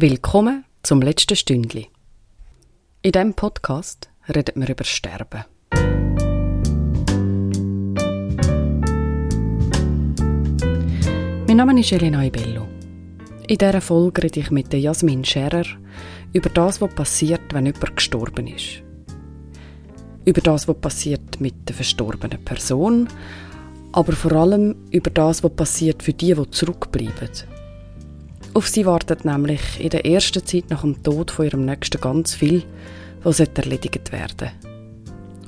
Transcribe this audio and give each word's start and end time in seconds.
Willkommen 0.00 0.64
zum 0.84 1.02
letzten 1.02 1.34
Stündli. 1.34 1.88
In 3.02 3.10
diesem 3.10 3.34
Podcast 3.34 4.08
reden 4.32 4.62
wir 4.62 4.68
über 4.68 4.84
Sterben. 4.84 5.44
Mein 11.48 11.56
Name 11.56 11.80
ist 11.80 11.90
Elena 11.90 12.24
Ibello. 12.24 12.68
In 13.48 13.58
dieser 13.58 13.80
Folge 13.80 14.22
rede 14.22 14.38
ich 14.38 14.52
mit 14.52 14.72
Jasmin 14.72 15.24
Scherer 15.24 15.66
über 16.32 16.50
das, 16.50 16.80
was 16.80 16.94
passiert, 16.94 17.52
wenn 17.52 17.66
jemand 17.66 17.96
gestorben 17.96 18.46
ist. 18.46 18.84
Über 20.24 20.40
das, 20.42 20.68
was 20.68 20.80
passiert 20.80 21.40
mit 21.40 21.68
der 21.68 21.74
verstorbenen 21.74 22.44
Person, 22.44 23.08
aber 23.90 24.12
vor 24.12 24.30
allem 24.30 24.76
über 24.92 25.10
das, 25.10 25.42
was 25.42 25.56
passiert 25.56 26.04
für 26.04 26.12
die, 26.12 26.34
die 26.34 26.50
zurückbleiben. 26.50 27.57
Auf 28.58 28.66
sie 28.66 28.86
wartet 28.86 29.24
nämlich 29.24 29.78
in 29.78 29.90
der 29.90 30.04
ersten 30.04 30.44
Zeit 30.44 30.68
nach 30.68 30.80
dem 30.80 31.00
Tod 31.04 31.30
von 31.30 31.44
ihrem 31.44 31.64
Nächsten 31.64 32.00
ganz 32.00 32.34
viel, 32.34 32.64
was 33.22 33.38
erledigt 33.38 34.10
werden 34.10 34.50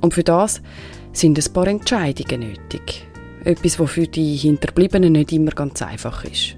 Und 0.01 0.15
für 0.15 0.23
das 0.23 0.63
sind 1.13 1.37
ein 1.37 1.53
paar 1.53 1.67
Entscheidungen 1.67 2.53
nötig. 2.53 3.09
Etwas, 3.43 3.81
was 3.81 3.91
für 3.91 4.07
die 4.07 4.37
Hinterbliebenen 4.37 5.15
nicht 5.15 5.33
immer 5.33 5.51
ganz 5.51 5.83
einfach 5.83 6.23
ist. 6.25 6.55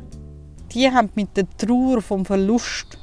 Die 0.74 0.90
haben 0.90 1.08
mit 1.14 1.34
der 1.38 1.46
Trauer 1.56 2.02
vom 2.02 2.26
Verlust 2.26 2.98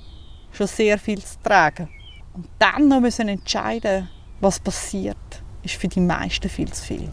schon 0.51 0.67
sehr 0.67 0.99
viel 0.99 1.17
zu 1.17 1.41
tragen. 1.41 1.89
Und 2.35 2.45
dann 2.59 2.87
noch 2.87 3.01
müssen 3.01 3.29
entscheiden, 3.29 4.09
was 4.41 4.59
passiert, 4.59 5.41
ist 5.63 5.73
für 5.73 5.87
die 5.87 6.01
meisten 6.01 6.49
viel 6.49 6.71
zu 6.71 6.85
viel. 6.85 7.09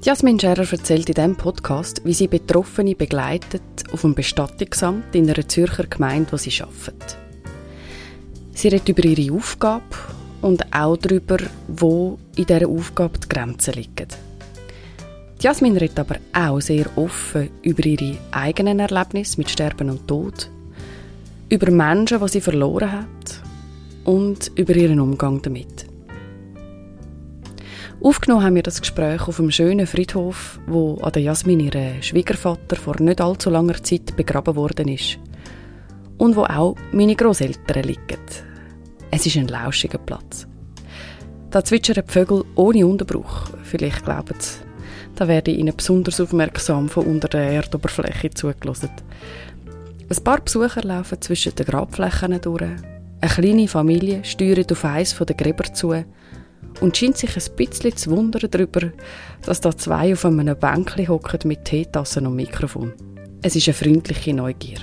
Jasmin 0.00 0.38
Scherer 0.38 0.64
erzählt 0.70 1.08
in 1.08 1.14
diesem 1.14 1.36
Podcast, 1.36 2.02
wie 2.04 2.14
sie 2.14 2.28
Betroffene 2.28 2.94
begleitet 2.94 3.62
auf 3.90 4.02
dem 4.02 4.14
Bestattungsamt 4.14 5.12
in 5.12 5.28
einer 5.28 5.48
Zürcher 5.48 5.86
Gemeinde, 5.88 6.30
wo 6.30 6.36
sie 6.36 6.52
arbeitet. 6.62 7.18
Sie 8.52 8.68
redet 8.68 8.88
über 8.88 9.04
ihre 9.04 9.34
Aufgabe 9.34 9.82
und 10.40 10.72
auch 10.72 10.96
darüber, 10.96 11.38
wo 11.66 12.16
in 12.36 12.46
dieser 12.46 12.68
Aufgabe 12.68 13.18
die 13.18 13.28
Grenzen 13.28 13.74
liegen. 13.74 14.06
Jasmin 15.40 15.76
redet 15.76 15.98
aber 15.98 16.16
auch 16.32 16.60
sehr 16.60 16.86
offen 16.96 17.50
über 17.62 17.84
ihre 17.84 18.18
eigenen 18.30 18.78
Erlebnisse 18.78 19.38
mit 19.38 19.50
Sterben 19.50 19.90
und 19.90 20.06
Tod, 20.06 20.48
über 21.48 21.72
Menschen, 21.72 22.20
die 22.20 22.28
sie 22.28 22.40
verloren 22.40 22.92
hat 22.92 23.42
und 24.04 24.52
über 24.54 24.76
ihren 24.76 25.00
Umgang 25.00 25.42
damit. 25.42 25.87
Aufgenommen 28.00 28.44
haben 28.44 28.54
wir 28.54 28.62
das 28.62 28.80
Gespräch 28.80 29.26
auf 29.26 29.40
einem 29.40 29.50
schönen 29.50 29.86
Friedhof, 29.86 30.60
wo 30.68 30.98
an 31.02 31.10
der 31.12 31.22
Jasmin 31.22 31.58
ihr 31.58 32.00
Schwiegervater 32.00 32.76
vor 32.76 33.00
nicht 33.00 33.20
allzu 33.20 33.50
langer 33.50 33.82
Zeit 33.82 34.16
begraben 34.16 34.54
worden 34.54 34.86
ist. 34.86 35.18
Und 36.16 36.36
wo 36.36 36.44
auch 36.44 36.76
meine 36.92 37.16
Großeltern 37.16 37.82
liegen. 37.82 38.18
Es 39.10 39.26
ist 39.26 39.36
ein 39.36 39.48
lauschiger 39.48 39.98
Platz. 39.98 40.46
Da 41.50 41.64
zwitschern 41.64 42.04
die 42.06 42.12
Vögel 42.12 42.44
ohne 42.54 42.86
Unterbruch. 42.86 43.50
Vielleicht 43.64 44.04
glauben 44.04 44.36
sie, 44.38 44.58
da 45.16 45.26
werde 45.26 45.50
ich 45.50 45.58
ihnen 45.58 45.74
besonders 45.74 46.20
aufmerksam 46.20 46.88
von 46.88 47.04
unter 47.04 47.26
der 47.26 47.50
Erdoberfläche 47.50 48.30
zugelassen. 48.30 48.90
Ein 50.08 50.24
paar 50.24 50.40
Besucher 50.40 50.82
laufen 50.82 51.20
zwischen 51.20 51.54
den 51.56 51.66
Grabflächen 51.66 52.40
durch. 52.40 52.62
Eine 52.62 53.30
kleine 53.32 53.66
Familie 53.66 54.24
steuert 54.24 54.70
auf 54.70 54.84
eins 54.84 55.16
der 55.16 55.34
Gräber 55.34 55.64
zu 55.74 55.92
und 56.80 56.96
scheint 56.96 57.16
sich 57.16 57.36
ein 57.36 57.56
bisschen 57.56 57.96
zu 57.96 58.10
wundern 58.10 58.50
darüber, 58.50 58.92
dass 59.44 59.60
da 59.60 59.76
zwei 59.76 60.12
auf 60.12 60.24
einem 60.24 60.56
Bänkchen 60.56 61.08
hocken 61.08 61.40
mit 61.44 61.64
Teetassen 61.64 62.26
und 62.26 62.36
Mikrofon. 62.36 62.92
Es 63.42 63.56
ist 63.56 63.68
eine 63.68 63.74
freundliche 63.74 64.34
Neugier. 64.34 64.78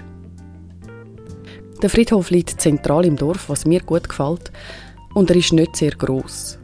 Der 1.82 1.90
Friedhof 1.90 2.30
liegt 2.30 2.62
zentral 2.62 3.06
im 3.06 3.18
Dorf, 3.18 3.50
was 3.50 3.66
mir 3.66 3.82
gut 3.82 4.08
gefällt, 4.08 4.52
und 5.14 5.30
er 5.30 5.36
ist 5.36 5.54
nicht 5.54 5.76
sehr 5.76 5.92
groß. 5.92 6.58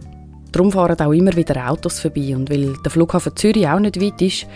Darum 0.52 0.72
fahren 0.72 1.00
auch 1.00 1.12
immer 1.12 1.36
wieder 1.36 1.70
Autos 1.70 2.00
vorbei 2.00 2.36
und 2.36 2.50
weil 2.50 2.74
der 2.84 2.92
Flughafen 2.92 3.36
Zürich 3.36 3.68
auch 3.68 3.80
nicht 3.80 4.02
weit 4.02 4.22
ist, 4.22 4.48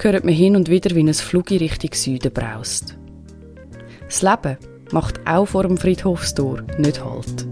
hört 0.00 0.24
man 0.24 0.34
hin 0.34 0.56
und 0.56 0.70
wieder, 0.70 0.94
wie 0.94 1.00
ein 1.00 1.12
Flug 1.14 1.50
in 1.50 1.58
Richtung 1.58 1.92
Süden 1.92 2.32
braust. 2.32 2.96
Das 4.06 4.22
Leben 4.22 4.56
macht 4.92 5.20
auch 5.26 5.46
vor 5.46 5.64
dem 5.64 5.76
Friedhofstor 5.76 6.62
nicht 6.78 7.04
Halt. 7.04 7.46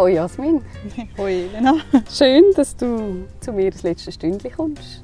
Hoi 0.04 0.14
Jasmin. 0.14 0.62
Hoi 1.18 1.44
Elena. 1.44 1.74
Schön, 2.10 2.44
dass 2.56 2.74
du 2.74 3.26
zu 3.40 3.52
mir 3.52 3.70
das 3.70 3.82
letzte 3.82 4.10
Stündchen 4.10 4.50
kommst. 4.50 5.02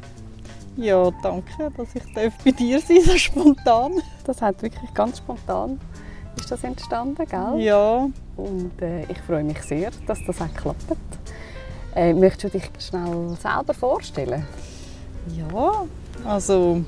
Ja, 0.78 1.10
danke, 1.22 1.70
dass 1.76 1.94
ich 1.94 2.14
bei 2.14 2.50
dir 2.50 2.80
sein 2.80 3.02
so 3.02 3.18
spontan. 3.18 4.00
Das 4.24 4.40
hat 4.40 4.62
wirklich 4.62 4.94
ganz 4.94 5.18
spontan 5.18 5.78
ist 6.38 6.50
das 6.50 6.64
entstanden, 6.64 7.26
gell? 7.26 7.60
Ja. 7.60 8.08
Und 8.36 8.82
äh, 8.82 9.04
ich 9.10 9.18
freue 9.20 9.42
mich 9.42 9.60
sehr, 9.62 9.90
dass 10.06 10.18
das 10.26 10.40
auch 10.40 10.54
klappt. 10.54 10.84
Äh, 11.94 12.12
möchtest 12.12 12.54
du 12.54 12.58
dich 12.58 12.70
schnell 12.78 13.36
selber 13.40 13.74
vorstellen? 13.74 14.46
Ja, 15.36 15.86
also 16.24 16.82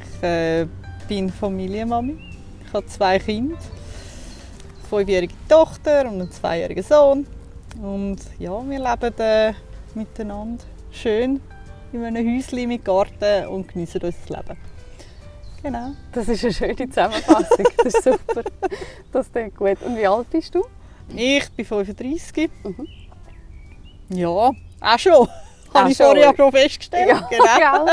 ich 0.00 0.22
äh, 0.22 0.66
bin 1.06 1.30
Familienmami. 1.30 2.18
Ich 2.66 2.72
habe 2.72 2.86
zwei 2.86 3.18
Kinder, 3.18 3.56
eine 3.56 4.88
fünfjährige 4.88 5.34
Tochter 5.48 6.02
und 6.02 6.20
einen 6.20 6.30
zweijährigen 6.30 6.82
Sohn. 6.82 7.26
Und 7.82 8.18
ja, 8.38 8.68
wir 8.68 8.78
leben 8.78 9.18
äh, 9.18 9.52
miteinander 9.94 10.64
schön 10.90 11.40
in 11.92 12.04
einem 12.04 12.26
Häuschen 12.26 12.68
mit 12.68 12.84
Garten 12.84 13.46
und 13.48 13.68
genießen 13.68 14.00
unser 14.02 14.36
Leben. 14.36 14.58
Genau. 15.62 15.90
Das 16.12 16.28
ist 16.28 16.44
eine 16.44 16.52
schöne 16.52 16.88
Zusammenfassung. 16.88 17.66
Das 17.76 17.94
ist 17.94 18.04
super. 18.04 18.42
Das 19.12 19.30
klingt 19.30 19.56
gut. 19.56 19.80
Und 19.82 19.96
wie 19.96 20.06
alt 20.06 20.28
bist 20.30 20.54
du? 20.54 20.64
Ich 21.14 21.50
bin 21.52 21.64
35. 21.64 22.50
Mhm. 22.64 22.88
Ja, 24.10 24.28
auch 24.28 24.98
schon. 24.98 25.28
Habe 25.74 25.90
ich 25.90 25.96
vorher 25.98 26.24
ja 26.24 26.34
schon 26.34 26.50
festgestellt. 26.50 27.08
Ja, 27.08 27.28
genau. 27.30 27.92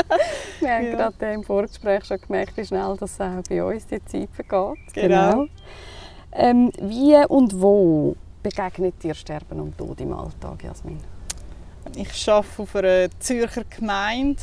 Wir 0.60 0.74
haben 0.74 0.86
ja. 0.86 1.10
gerade 1.10 1.32
im 1.34 1.44
Vorgespräch 1.44 2.04
schon 2.04 2.20
gemerkt, 2.20 2.56
wie 2.56 2.64
schnell 2.64 2.96
das 2.98 3.20
auch 3.20 3.42
bei 3.48 3.62
uns 3.62 3.86
die 3.86 4.02
Zeit 4.04 4.30
vergeht. 4.32 4.94
Genau. 4.94 5.30
genau. 5.30 5.46
Ähm, 6.32 6.70
wie 6.80 7.16
und 7.28 7.60
wo 7.60 8.16
begegnet 8.46 9.02
dir 9.02 9.14
Sterben 9.14 9.58
und 9.58 9.76
Tod 9.76 10.00
im 10.00 10.12
Alltag, 10.12 10.62
Jasmin? 10.62 11.00
Ich 11.96 12.28
arbeite 12.28 12.62
auf 12.62 12.76
einer 12.76 13.08
Zürcher 13.18 13.64
Gemeinde 13.64 14.40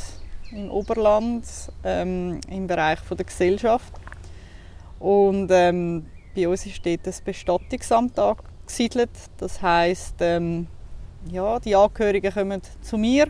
im 0.52 0.70
Oberland 0.72 1.46
ähm, 1.86 2.42
im 2.50 2.68
Bereich 2.68 3.00
der 3.10 3.26
Gesellschaft. 3.26 3.94
Und 5.00 5.48
ähm, 5.52 6.06
bei 6.36 6.50
uns 6.50 6.66
ist 6.66 6.86
dort 6.86 7.08
das 7.08 7.22
Bestattungsamt 7.22 8.20
angesiedelt. 8.20 9.12
Das 9.38 9.62
heisst, 9.62 10.16
ähm, 10.20 10.68
ja, 11.32 11.62
die 11.62 11.74
Angehörigen 11.74 12.34
kommen 12.34 12.62
zu 12.82 12.98
mir 12.98 13.28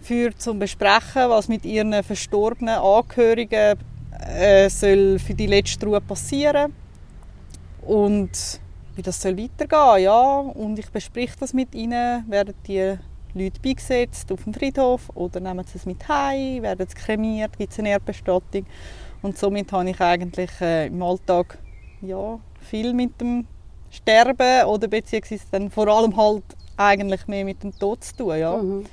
für 0.00 0.32
zum 0.36 0.60
besprechen, 0.60 1.30
was 1.30 1.48
mit 1.48 1.64
ihren 1.64 2.00
verstorbenen 2.04 2.78
Angehörigen 2.78 3.76
äh, 4.20 4.70
soll 4.70 5.18
für 5.18 5.34
die 5.34 5.48
letzte 5.48 5.86
Ruhe 5.86 6.00
passieren 6.00 6.72
und 7.82 8.60
wie 9.00 9.02
das 9.02 9.22
soll 9.22 9.38
weitergehen 9.38 10.04
ja 10.04 10.40
und 10.40 10.78
ich 10.78 10.90
bespreche 10.90 11.34
das 11.40 11.54
mit 11.54 11.74
ihnen 11.74 12.30
werden 12.30 12.54
die 12.66 12.98
Leute 13.32 13.60
beigesetzt 13.62 14.30
auf 14.30 14.44
dem 14.44 14.52
Friedhof 14.52 15.08
oder 15.14 15.40
nehmen 15.40 15.64
sie 15.64 15.78
es 15.78 15.86
mit 15.86 16.06
heim 16.06 16.62
werden 16.62 16.86
sie 16.86 16.94
kremiert 16.94 17.56
gibt 17.56 17.72
es 17.72 17.78
eine 17.78 17.88
Erdbestattung 17.90 18.66
und 19.22 19.38
somit 19.38 19.72
habe 19.72 19.88
ich 19.88 20.00
eigentlich 20.02 20.50
äh, 20.60 20.88
im 20.88 21.02
Alltag 21.02 21.56
ja 22.02 22.38
viel 22.60 22.92
mit 22.92 23.18
dem 23.22 23.46
Sterben 23.90 24.66
oder 24.66 24.86
beziehungsweise 24.86 25.44
dann 25.50 25.70
vor 25.70 25.88
allem 25.88 26.14
halt 26.14 26.44
eigentlich 26.76 27.26
mehr 27.26 27.46
mit 27.46 27.62
dem 27.62 27.72
Tod 27.78 28.04
zu 28.04 28.16
tun 28.16 28.38
ja 28.38 28.58
mhm. 28.58 28.84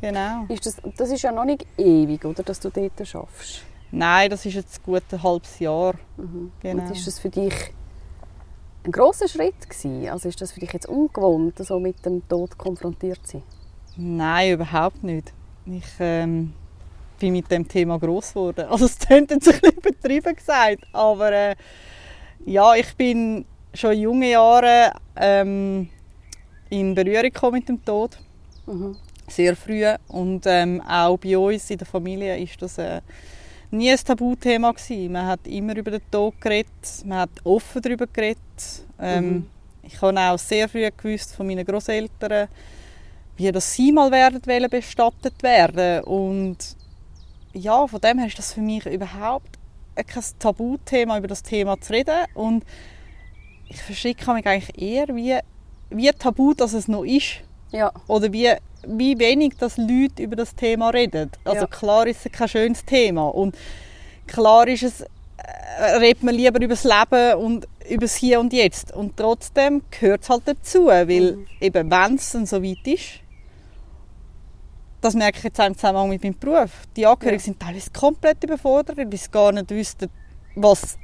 genau 0.00 0.46
ist 0.48 0.66
das, 0.66 0.82
das 0.96 1.10
ist 1.10 1.22
ja 1.22 1.30
noch 1.30 1.44
nicht 1.44 1.64
ewig 1.78 2.24
oder 2.24 2.42
dass 2.42 2.58
du 2.58 2.70
dort 2.70 3.06
schaffst 3.06 3.62
Nein, 3.96 4.28
das 4.28 4.44
ist 4.44 4.54
jetzt 4.54 4.82
gut 4.82 5.04
ein 5.12 5.22
halbes 5.22 5.60
Jahr. 5.60 5.94
Mhm. 6.16 6.50
Genau. 6.58 6.82
Und 6.82 6.90
ist 6.90 7.06
das 7.06 7.20
für 7.20 7.28
dich 7.28 7.54
ein 8.86 8.92
großer 8.92 9.28
Schritt 9.28 9.68
gewesen? 9.68 10.08
Also 10.08 10.28
ist 10.28 10.40
das 10.40 10.52
für 10.52 10.60
dich 10.60 10.72
jetzt 10.72 10.88
ungewohnt, 10.88 11.58
so 11.58 11.78
mit 11.78 12.04
dem 12.04 12.26
Tod 12.28 12.56
konfrontiert 12.58 13.26
zu 13.26 13.38
sein? 13.38 13.42
Nein, 13.96 14.52
überhaupt 14.54 15.02
nicht. 15.02 15.32
Ich 15.66 15.84
ähm, 16.00 16.52
bin 17.18 17.32
mit 17.32 17.50
dem 17.50 17.66
Thema 17.66 17.98
groß 17.98 18.34
geworden. 18.34 18.66
Also 18.70 18.86
es 18.86 18.98
klingt 18.98 19.30
jetzt 19.30 19.48
ein 19.48 19.60
bisschen 19.60 19.78
übertrieben 19.78 20.34
gesagt, 20.34 20.84
aber 20.92 21.32
äh, 21.32 21.56
ja, 22.44 22.74
ich 22.74 22.94
bin 22.96 23.44
schon 23.72 23.92
in 23.92 24.00
jungen 24.00 24.30
Jahren 24.30 24.92
ähm, 25.16 25.88
in 26.70 26.94
Berührung 26.94 27.22
gekommen 27.22 27.54
mit 27.54 27.68
dem 27.68 27.84
Tod. 27.84 28.18
Mhm. 28.66 28.96
Sehr 29.28 29.56
früh 29.56 29.84
und 30.08 30.44
ähm, 30.46 30.82
auch 30.82 31.16
bei 31.16 31.38
uns 31.38 31.70
in 31.70 31.78
der 31.78 31.86
Familie 31.86 32.38
ist 32.38 32.60
das 32.60 32.76
äh, 32.76 33.00
nie 33.74 33.90
ein 33.90 33.98
Tabuthema 33.98 34.72
gewesen. 34.72 35.12
Man 35.12 35.26
hat 35.26 35.46
immer 35.46 35.76
über 35.76 35.90
den 35.90 36.10
Tod 36.10 36.40
geredet, 36.40 36.70
man 37.04 37.18
hat 37.18 37.30
offen 37.44 37.82
darüber 37.82 38.06
geredet. 38.06 38.38
Ähm, 39.00 39.28
mhm. 39.28 39.46
Ich 39.82 40.00
habe 40.00 40.18
auch 40.18 40.38
sehr 40.38 40.68
früh 40.68 40.88
gewusst 40.96 41.34
von 41.34 41.46
meinen 41.46 41.64
Großeltern, 41.64 42.48
wie 43.36 43.52
das 43.52 43.74
sie 43.74 43.92
mal 43.92 44.10
werden 44.10 44.40
wollen, 44.46 44.70
bestattet 44.70 45.42
werden. 45.42 46.04
Und 46.04 46.56
ja, 47.52 47.86
von 47.86 48.00
dem 48.00 48.18
her 48.18 48.28
ist 48.28 48.38
das 48.38 48.54
für 48.54 48.62
mich 48.62 48.86
überhaupt 48.86 49.58
kein 49.94 50.24
Tabuthema, 50.38 51.18
über 51.18 51.28
das 51.28 51.42
Thema 51.42 51.80
zu 51.80 51.92
reden. 51.92 52.24
Und 52.34 52.64
ich 53.68 53.82
verschicke 53.82 54.32
mich 54.32 54.46
eigentlich 54.46 54.80
eher, 54.80 55.08
wie, 55.08 55.38
wie 55.90 56.10
tabu 56.10 56.54
das 56.54 56.72
es 56.72 56.88
noch 56.88 57.04
ist. 57.04 57.40
Ja. 57.70 57.92
Oder 58.06 58.32
wie, 58.32 58.52
wie 58.86 59.18
wenig 59.18 59.54
das 59.58 59.76
Leute 59.76 60.22
über 60.22 60.36
das 60.36 60.54
Thema 60.54 60.90
reden. 60.90 61.30
Also 61.44 61.62
Ja. 61.62 61.66
klar 61.66 62.06
ist 62.06 62.24
es 62.26 62.32
kein 62.32 62.48
schönes 62.48 62.84
Thema. 62.84 63.28
Und 63.28 63.56
klar 64.26 64.66
ist 64.68 64.82
es, 64.82 65.00
äh, 65.02 65.96
redet 65.98 66.22
man 66.22 66.34
lieber 66.34 66.56
über 66.58 66.68
das 66.74 66.84
Leben 66.84 67.34
und 67.38 67.66
über 67.88 68.02
das 68.02 68.14
Hier 68.16 68.40
und 68.40 68.52
Jetzt. 68.52 68.92
Und 68.92 69.16
trotzdem 69.16 69.82
gehört 69.90 70.22
es 70.22 70.30
halt 70.30 70.42
dazu, 70.46 70.86
weil 70.86 71.32
Mhm. 71.36 71.46
eben 71.60 71.90
wenn 71.90 72.14
es 72.16 72.32
dann 72.32 72.46
so 72.46 72.62
weit 72.62 72.86
ist, 72.86 73.20
das 75.00 75.14
merke 75.14 75.38
ich 75.38 75.44
jetzt 75.44 75.60
auch 75.60 75.66
im 75.66 75.74
Zusammenhang 75.74 76.08
mit 76.08 76.22
meinem 76.22 76.38
Beruf. 76.38 76.70
Die 76.96 77.04
Angehörigen 77.06 77.40
Ja. 77.40 77.44
sind 77.44 77.60
teilweise 77.60 77.90
komplett 77.90 78.42
überfordert, 78.42 78.96
weil 78.96 79.14
sie 79.16 79.30
gar 79.30 79.52
nicht 79.52 79.70
wüssten, 79.70 80.08
was, 80.54 80.96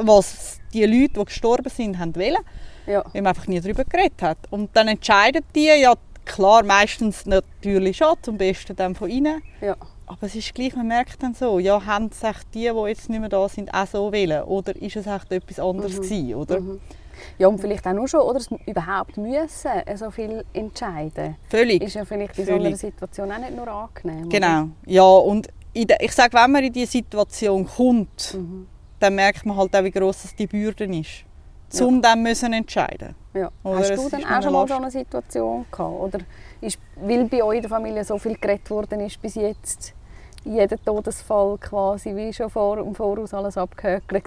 was 0.00 0.58
die 0.72 0.84
Leute, 0.86 1.12
die 1.20 1.24
gestorben 1.26 1.68
sind, 1.68 1.98
haben 1.98 2.16
wollen 2.16 2.38
Ja. 2.86 3.04
weil 3.12 3.20
man 3.22 3.26
einfach 3.28 3.46
nie 3.46 3.60
darüber 3.60 3.84
geredet 3.84 4.22
hat. 4.22 4.38
Und 4.50 4.70
dann 4.74 4.88
entscheiden 4.88 5.42
die, 5.54 5.66
ja 5.66 5.92
klar, 6.24 6.62
meistens 6.64 7.26
natürlich 7.26 7.96
schon, 7.96 8.14
zum 8.22 8.38
Besten 8.38 8.76
dann 8.76 8.94
von 8.94 9.08
ihnen. 9.10 9.42
Ja. 9.60 9.76
Aber 10.06 10.26
es 10.26 10.34
ist 10.34 10.54
gleich, 10.54 10.74
man 10.76 10.88
merkt 10.88 11.22
dann 11.22 11.32
so, 11.34 11.58
ja, 11.58 11.84
haben 11.86 12.10
es 12.12 12.20
die, 12.52 12.70
die 12.70 12.88
jetzt 12.88 13.08
nicht 13.08 13.20
mehr 13.20 13.28
da 13.28 13.48
sind, 13.48 13.72
auch 13.72 13.86
so 13.86 14.12
wollen? 14.12 14.42
Oder 14.42 14.76
ist 14.76 14.96
es 14.96 15.06
echt 15.06 15.32
etwas 15.32 15.58
anderes 15.58 15.96
Mhm. 15.98 16.02
gewesen, 16.02 16.34
oder? 16.34 16.60
Mhm. 16.60 16.80
Ja, 17.38 17.46
und 17.48 17.58
vielleicht 17.60 17.86
auch 17.86 17.92
nur 17.92 18.08
schon, 18.08 18.20
oder 18.20 18.38
es 18.38 18.48
überhaupt 18.66 19.16
müssen 19.16 19.70
so 19.94 20.10
viel 20.10 20.44
entscheiden. 20.52 21.36
Völlig. 21.48 21.82
Ist 21.82 21.94
ja 21.94 22.04
vielleicht 22.04 22.38
in 22.38 22.46
so 22.46 22.52
einer 22.52 22.62
Völlig. 22.64 22.78
Situation 22.78 23.30
auch 23.32 23.38
nicht 23.38 23.56
nur 23.56 23.68
angenehm. 23.68 24.28
Genau. 24.28 24.68
Ja, 24.86 25.02
und 25.04 25.48
ich 25.72 26.12
sage, 26.12 26.36
wenn 26.36 26.50
man 26.50 26.64
in 26.64 26.72
diese 26.72 26.92
Situation 26.92 27.66
kommt, 27.66 28.32
Oder? 28.34 28.42
Mhm. 28.42 28.66
dann 28.98 29.14
merkt 29.14 29.46
man 29.46 29.56
halt 29.56 29.74
auch, 29.74 29.84
wie 29.84 29.90
gross 29.90 30.34
die 30.38 30.46
Bürde 30.46 30.84
ist. 30.84 31.24
Um 31.80 32.02
dann 32.02 32.22
müssen 32.22 32.52
entscheiden. 32.52 33.14
Ja. 33.34 33.50
Oder 33.62 33.78
Hast 33.78 33.90
du 33.90 34.16
mir 34.16 34.38
auch 34.38 34.42
schon 34.42 34.52
mal 34.52 34.68
so 34.68 34.74
eine 34.74 34.90
Situation 34.90 35.64
gehabt? 35.70 36.00
Oder 36.00 36.18
ist, 36.60 36.78
weil 36.96 37.24
bei 37.24 37.42
euch 37.42 37.56
in 37.56 37.62
der 37.62 37.70
Familie 37.70 38.04
so 38.04 38.18
viel 38.18 38.36
geredet 38.36 38.68
worden 38.70 39.00
ist 39.00 39.20
bis 39.22 39.36
jetzt, 39.36 39.94
jeder 40.44 40.76
Todesfall 40.82 41.56
quasi 41.58 42.14
wie 42.14 42.32
schon 42.32 42.50
vor, 42.50 42.78
im 42.78 42.94
Voraus 42.94 43.32
alles 43.32 43.56
abgehökelt? 43.56 44.24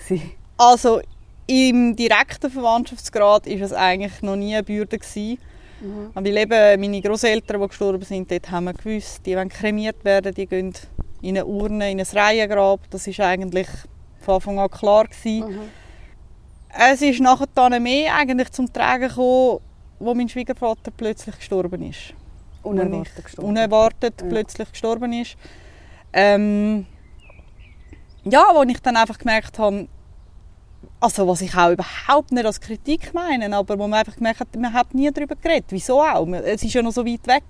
Also 0.57 1.01
im 1.47 1.95
direkten 1.95 2.49
Verwandtschaftsgrad 2.49 3.45
ist 3.47 3.61
es 3.61 3.73
eigentlich 3.73 4.21
noch 4.21 4.35
nie 4.35 4.55
eine 4.55 4.63
Bürde 4.63 4.97
gewesen. 4.97 5.37
Mhm. 5.81 6.11
Weil 6.13 6.37
eben 6.37 6.81
meine 6.81 7.01
Großeltern, 7.01 7.61
die 7.61 7.67
gestorben 7.67 8.03
sind, 8.03 8.31
dort 8.31 8.49
haben 8.49 8.65
wir 8.65 8.73
gewusst, 8.73 9.25
die 9.25 9.35
wollen 9.35 9.49
kremiert 9.49 10.03
werden, 10.05 10.33
die 10.33 10.47
gehen 10.47 10.73
in 11.21 11.37
eine 11.37 11.45
Urne, 11.45 11.91
in 11.91 11.99
ein 11.99 12.07
Reihengrab. 12.11 12.79
Das 12.89 13.05
ist 13.07 13.19
eigentlich 13.19 13.67
von 14.19 14.35
Anfang 14.35 14.59
an 14.59 14.69
klar 14.71 15.05
gewesen. 15.05 15.49
Mhm. 15.49 15.59
Es 16.77 17.01
ist 17.01 17.21
nachher 17.21 17.47
dann 17.53 17.81
mehr 17.81 18.15
eigentlich 18.15 18.51
zum 18.51 18.71
Tragen 18.71 19.07
gekommen, 19.07 19.59
wo 19.99 20.13
mein 20.13 20.27
Schwiegervater 20.27 20.91
plötzlich 20.95 21.37
gestorben 21.37 21.81
ist. 21.83 22.13
Unerwartet 22.63 23.23
gestorben. 23.23 23.49
Unerwartet 23.49 24.21
Ja. 24.21 24.27
plötzlich 24.27 24.71
gestorben 24.71 25.13
ist. 25.13 25.37
Ähm, 26.11 26.85
ja, 28.23 28.43
wo 28.53 28.63
ich 28.63 28.81
dann 28.81 28.97
einfach 28.97 29.17
gemerkt 29.17 29.57
habe, 29.59 29.87
also 30.99 31.27
was 31.27 31.41
ich 31.41 31.55
auch 31.55 31.71
überhaupt 31.71 32.31
nicht 32.31 32.45
als 32.45 32.59
Kritik 32.59 33.13
meine, 33.13 33.55
aber 33.55 33.77
wo 33.77 33.87
man 33.87 33.99
einfach 33.99 34.15
gemerkt 34.15 34.39
hat, 34.41 34.55
man 34.55 34.73
hat 34.73 34.93
nie 34.93 35.11
darüber 35.11 35.35
geredet. 35.35 35.67
Wieso 35.69 36.01
auch? 36.01 36.27
Es 36.27 36.63
ist 36.63 36.73
ja 36.73 36.81
noch 36.81 36.91
so 36.91 37.05
weit 37.05 37.25
weg. 37.27 37.43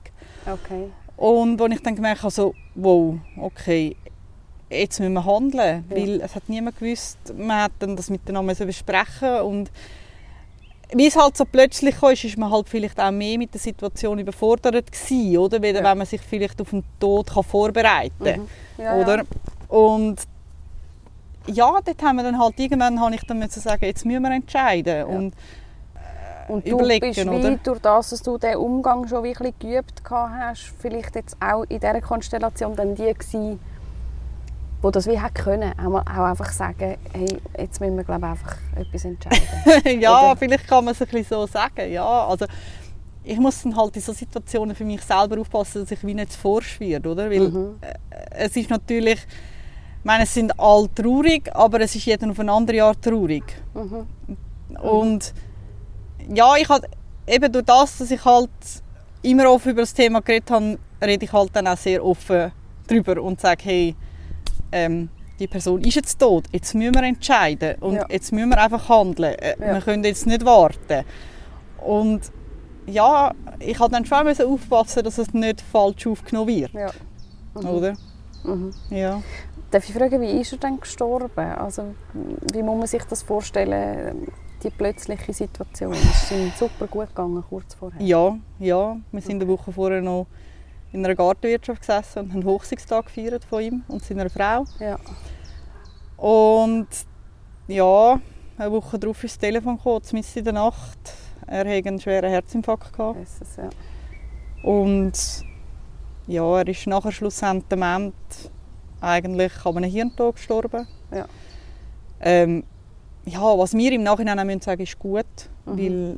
Okay. 0.46 0.90
Und 1.18 1.60
wo 1.60 1.66
ich 1.68 1.82
dann 1.82 1.96
gemerkt 1.96 2.22
habe, 2.24 2.32
so, 2.32 2.54
wow, 2.76 3.16
okay, 3.38 3.96
jetzt 4.70 5.00
müssen 5.00 5.14
wir 5.14 5.26
handeln, 5.26 5.86
Ja. 5.90 5.96
weil 5.96 6.22
es 6.22 6.36
hat 6.36 6.48
niemand 6.50 6.80
gewusst, 6.80 7.18
man 7.38 7.64
hat 7.64 7.72
dann 7.80 7.96
das 7.96 8.10
miteinander 8.10 8.54
besprechen 8.66 9.42
und 9.42 9.72
wie 10.94 11.08
es 11.08 11.16
halt 11.18 11.36
so 11.36 11.46
plötzlich 11.46 12.00
kam, 12.00 12.12
ist, 12.12 12.24
ist 12.24 12.38
man 12.38 12.52
halt 12.52 12.70
vielleicht 12.70 13.00
auch 13.00 13.12
mehr 13.12 13.38
mit 13.40 13.54
der 13.54 13.60
Situation 13.60 14.20
überfordert 14.20 14.92
gewesen, 14.92 15.38
oder? 15.38 15.62
Weder 15.62 15.80
Ja. 15.84 15.92
wenn 15.92 15.98
man 15.98 16.08
sich 16.08 16.22
vielleicht 16.22 16.62
auf 16.62 16.70
den 16.70 16.84
Tod 17.00 17.32
kann 17.34 17.44
vorbereiten 17.44 18.14
kann, 18.24 18.40
Mhm. 18.42 18.48
Ja, 18.84 18.96
oder? 18.96 19.24
Und 19.68 20.18
ja, 21.48 21.80
dort 21.84 22.02
haben 22.04 22.18
wir 22.18 22.24
dann 22.24 22.40
halt, 22.40 22.60
irgendwann 22.60 23.00
habe 23.00 23.16
ich 23.16 23.22
dann 23.24 23.40
müssen 23.40 23.62
sagen, 23.62 23.86
jetzt 23.86 24.06
müssen 24.06 24.22
wir 24.24 24.32
entscheiden 24.32 25.06
und 25.06 25.34
Und 26.48 26.68
du 26.70 26.78
bist 26.78 27.18
wie 27.18 27.28
oder? 27.28 27.58
durch 27.64 27.80
das, 27.80 28.12
dass 28.12 28.22
du 28.22 28.38
diesen 28.38 28.58
Umgang 28.58 29.08
schon 29.08 29.24
wirklich 29.24 29.58
geübt 29.58 30.04
hast, 30.10 30.72
vielleicht 30.80 31.16
jetzt 31.16 31.36
auch 31.42 31.64
in 31.64 31.80
dieser 31.80 32.02
Konstellation 32.02 32.76
dann 32.76 32.94
die 32.94 33.12
gewesen, 33.12 33.60
wo 34.86 34.92
das 34.92 35.08
wie 35.08 35.20
hätte 35.20 35.34
können, 35.44 35.74
auch, 35.80 36.06
einfach 36.06 36.52
sagen, 36.52 36.96
hey, 37.12 37.38
jetzt 37.58 37.82
müssen 37.82 37.98
wir 37.98 38.04
glaube 38.04 38.28
einfach 38.28 38.56
etwas 38.76 39.04
entscheiden. 39.04 39.42
ja, 40.00 40.28
Oder? 40.28 40.38
vielleicht 40.38 40.68
kann 40.68 40.86
man 40.86 40.94
es 40.94 41.02
ein 41.02 41.08
bisschen 41.08 41.26
so 41.28 41.48
sagen. 41.48 41.92
Ja, 41.92 42.28
also 42.28 42.46
ich 43.24 43.40
muss 43.40 43.64
dann 43.64 43.76
halt 43.76 43.96
in 43.96 44.04
so 44.04 44.14
Situationen 44.14 44.76
für 44.76 44.86
mich 44.86 45.02
selber 45.02 45.42
aufpassen, 45.42 45.82
dass 45.82 45.90
ich 45.90 46.06
wie 46.06 46.14
nicht 46.14 46.38
werde, 46.44 47.10
oder? 47.10 47.32
Weil 47.32 47.50
Mhm. 47.50 47.78
äh, 47.82 47.96
es 48.30 48.56
ist 48.56 48.70
natürlich, 48.70 49.16
ich 49.16 50.06
meine, 50.06 50.26
es 50.26 50.34
sind 50.36 50.52
alle 50.60 50.88
traurig, 50.94 51.50
aber 51.56 51.82
es 51.82 51.96
ist 51.96 52.06
jeder 52.06 52.30
auf 52.30 52.40
eine 52.40 52.52
andere 52.52 52.84
Art 52.84 53.02
traurig. 53.02 53.44
Mhm. 53.74 54.06
Und 54.84 55.34
ja, 56.32 56.58
ich 56.58 56.70
halt 56.70 56.86
eben 57.26 57.52
durch 57.52 57.66
das, 57.66 57.98
dass 57.98 58.12
ich 58.12 58.24
halt 58.24 58.52
immer 59.24 59.50
offen 59.50 59.72
über 59.72 59.82
das 59.82 59.96
Thema 59.96 60.22
geredet 60.22 60.52
habe, 60.52 60.78
rede 61.02 61.26
ich 61.26 61.34
halt 61.34 61.50
dann 61.54 61.66
auch 61.68 61.78
sehr 61.78 62.06
offen 62.06 62.52
drüber 62.86 63.20
und 63.24 63.42
sage, 63.42 63.64
hey, 63.64 63.96
ähm, 64.76 65.10
die 65.40 65.48
Person 65.48 65.82
ist 65.82 65.96
jetzt 65.96 66.20
tot, 66.20 66.46
jetzt 66.52 66.74
müssen 66.76 66.94
wir 66.96 67.04
entscheiden 67.04 67.76
und 67.82 67.96
Ja. 67.96 68.06
jetzt 68.10 68.32
müssen 68.32 68.50
wir 68.50 68.58
einfach 68.62 68.88
handeln. 68.90 69.34
Äh, 69.36 69.56
Ja. 69.60 69.74
Wir 69.74 69.82
können 69.82 70.04
jetzt 70.04 70.26
nicht 70.28 70.46
warten. 70.46 71.04
Und 71.86 72.22
ja, 72.88 73.32
ich 73.60 73.80
habe 73.80 73.92
dann 73.92 74.06
schon 74.06 74.24
müssen 74.26 74.46
aufpassen, 74.48 75.04
dass 75.04 75.18
es 75.18 75.34
nicht 75.34 75.62
falsch 75.62 76.08
aufgenommen 76.08 76.48
wird, 76.48 76.74
Ja. 76.74 76.92
Mhm. 77.56 77.70
oder? 77.70 77.94
Mhm. 78.44 78.72
Ja. 78.90 79.22
Darf 79.72 79.90
ich 79.90 79.94
fragen, 79.96 80.22
wie 80.22 80.40
ist 80.42 80.52
er 80.54 80.60
denn 80.60 80.80
gestorben? 80.80 81.30
Also, 81.38 81.96
wie 82.54 82.64
muss 82.64 82.78
man 82.78 82.88
sich 82.88 83.04
das 83.04 83.24
vorstellen, 83.24 84.28
die 84.64 84.70
plötzliche 84.70 85.34
Situation? 85.34 85.92
Es 85.94 86.24
ist 86.24 86.32
ihm 86.32 86.52
super 86.58 86.88
gut 86.88 87.08
gegangen, 87.10 87.44
kurz 87.50 87.74
vorher. 87.76 88.00
Ja, 88.02 88.38
ja. 88.60 88.96
Wir 89.12 89.22
sind 89.22 89.42
eine 89.42 89.48
Woche 89.52 89.72
vorher 89.74 90.02
noch 90.02 90.28
in 90.96 91.06
einer 91.06 91.16
Gartenwirtschaft 91.16 91.82
gesessen 91.82 92.20
und 92.20 92.34
haben 92.34 92.46
Hochzeitstag 92.46 93.06
gefeiert 93.08 93.44
von 93.44 93.62
ihm 93.62 93.84
und 93.90 94.04
seiner 94.04 94.30
Frau. 94.30 94.66
Ja. 94.80 94.98
Und 96.18 96.88
ja, 97.68 98.20
eine 98.58 98.72
Woche 98.72 98.98
darauf 98.98 99.22
ist 99.24 99.34
das 99.36 99.40
Telefon 99.40 99.76
gekommen, 99.78 100.02
mitten 100.14 100.40
in 100.40 100.44
der 100.46 100.54
Nacht. 100.54 101.00
Er 101.48 101.60
hatte 101.60 101.88
einen 101.90 102.00
schweren 102.00 102.30
Herzinfarkt. 102.30 102.94
Gehabt. 102.94 103.20
Jesus, 103.20 103.58
ja. 103.58 103.70
Und 104.64 105.14
ja, 106.28 106.58
er 106.60 106.68
ist 106.68 106.88
nachher 106.88 107.12
schlussendlich 107.12 107.80
eigentlich 109.02 109.66
an 109.66 109.78
einem 109.78 109.92
Hirntod 109.92 110.36
gestorben. 110.36 110.88
Ja. 111.12 111.26
Ähm, 112.22 112.64
ja, 113.26 113.42
was 113.42 113.74
wir 113.74 113.92
im 113.92 114.04
Nachhinein 114.04 114.40
auch 114.40 114.44
müssen 114.46 114.62
sagen 114.62 114.82
ist 114.82 114.98
gut, 114.98 115.26
Mhm. 115.66 115.78
weil 115.78 116.18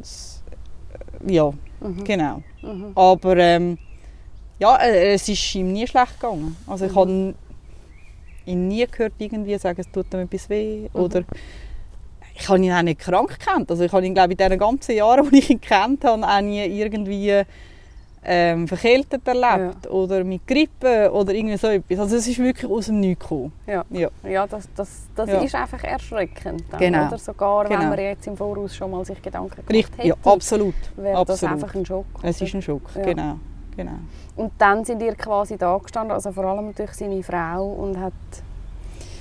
äh, 1.29 1.33
ja, 1.33 1.51
Mhm. 1.81 2.03
genau. 2.03 2.43
Mhm. 2.61 2.91
Aber 2.95 3.37
ähm, 3.37 3.77
ja, 4.59 4.75
äh, 4.77 5.13
es 5.13 5.27
ist 5.29 5.55
ihm 5.55 5.71
nie 5.73 5.87
schlecht 5.87 6.19
gegangen. 6.19 6.55
Also 6.67 6.85
ich 6.85 6.91
Mhm. 6.91 6.95
habe 6.95 7.33
ihn 8.45 8.67
nie 8.67 8.85
gehört 8.87 9.13
irgendwie 9.19 9.57
sagen, 9.57 9.79
es 9.81 9.91
tut 9.91 10.13
ihm 10.13 10.21
etwas 10.21 10.49
weh 10.49 10.89
Mhm. 10.93 10.99
oder 11.01 11.23
ich 12.39 12.47
habe 12.49 12.59
ihn 12.63 12.71
auch 12.71 12.81
nicht 12.81 12.99
krank 12.99 13.39
gekannt. 13.39 13.69
Also 13.71 13.83
ich 13.83 13.91
habe 13.91 14.05
ihn 14.05 14.13
glaube 14.13 14.33
ich 14.33 14.39
in 14.39 14.49
den 14.49 14.59
ganzen 14.59 14.95
Jahren, 14.95 15.29
die 15.31 15.39
ich 15.39 15.49
ihn 15.49 15.61
kennt 15.61 16.03
habe, 16.05 16.23
auch 16.27 16.41
nie 16.41 16.63
irgendwie 16.65 17.41
ähm, 18.29 18.67
verkältet 18.67 19.25
erlebt 19.25 19.87
oder 19.89 20.21
mit 20.25 20.45
Grippe 20.45 21.09
oder 21.13 21.33
irgendwie 21.33 21.55
so 21.55 21.67
etwas. 21.67 21.99
Also 21.99 22.17
es 22.17 22.27
ist 22.27 22.37
wirklich 22.39 22.69
aus 22.69 22.87
dem 22.87 22.99
Nichts 22.99 23.21
gekommen. 23.23 23.53
Ja. 23.65 23.85
Ja. 23.89 24.09
Ja, 24.27 24.45
das, 24.45 24.67
das, 24.75 25.07
das 25.15 25.29
Ja. 25.29 25.39
ist 25.39 25.55
einfach 25.55 25.81
erschreckend. 25.83 26.63
Dann, 26.69 26.79
Genau. 26.79 27.07
Oder? 27.07 27.17
Sogar 27.19 27.69
wenn 27.69 27.77
Genau. 27.79 27.89
man 27.91 27.99
jetzt 27.99 28.27
im 28.27 28.35
Voraus 28.35 28.75
schon 28.75 28.91
mal 28.91 29.05
sich 29.05 29.21
Gedanken 29.21 29.51
gemacht 29.55 29.69
Richtig, 29.71 29.97
hätte, 29.99 30.07
ja, 30.09 30.15
absolut. 30.25 30.73
wäre 30.97 31.23
das 31.25 31.43
absolut. 31.43 31.53
einfach 31.63 31.75
ein 31.75 31.85
Schock. 31.85 32.05
Es 32.21 32.41
ist 32.41 32.53
ein 32.53 32.61
Schock, 32.61 32.81
Ja. 32.95 33.01
genau. 33.03 33.39
Genau. 33.77 33.99
Und 34.35 34.51
dann 34.57 34.83
sind 34.83 35.01
ihr 35.01 35.15
quasi 35.15 35.57
da 35.57 35.77
gestanden, 35.77 36.11
also 36.11 36.31
vor 36.31 36.45
allem 36.45 36.75
durch 36.75 36.91
seine 36.93 37.23
Frau 37.23 37.65
und 37.65 37.99
hat 37.99 38.13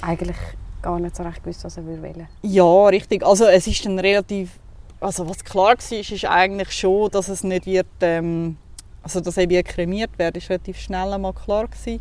eigentlich 0.01 0.37
gar 0.83 0.99
nicht 0.99 1.17
so 1.17 1.23
recht 1.23 1.43
gewusst, 1.43 1.65
was 1.65 1.77
er 1.77 1.87
will 1.87 2.03
wollen. 2.03 2.29
Ja, 2.43 2.87
richtig. 2.87 3.25
Also 3.25 3.47
es 3.47 3.67
ist 3.67 3.85
dann 3.87 3.99
relativ, 3.99 4.59
also 5.01 5.29
was 5.29 5.45
klar 5.45 5.77
war, 5.77 5.99
ist, 5.99 6.11
ist 6.11 6.25
eigentlich 6.25 6.73
schon, 6.73 7.11
dass 7.11 7.29
es 7.29 7.45
nicht 7.45 7.67
wird, 7.67 7.87
ähm, 8.01 8.57
also 9.03 9.21
dass 9.21 9.37
eben 9.39 9.63
kremiert 9.65 10.19
wird, 10.19 10.37
ist 10.37 10.51
relativ 10.51 10.79
schnell 10.79 11.13
einmal 11.13 11.33
klar 11.33 11.67
gewesen. 11.69 12.01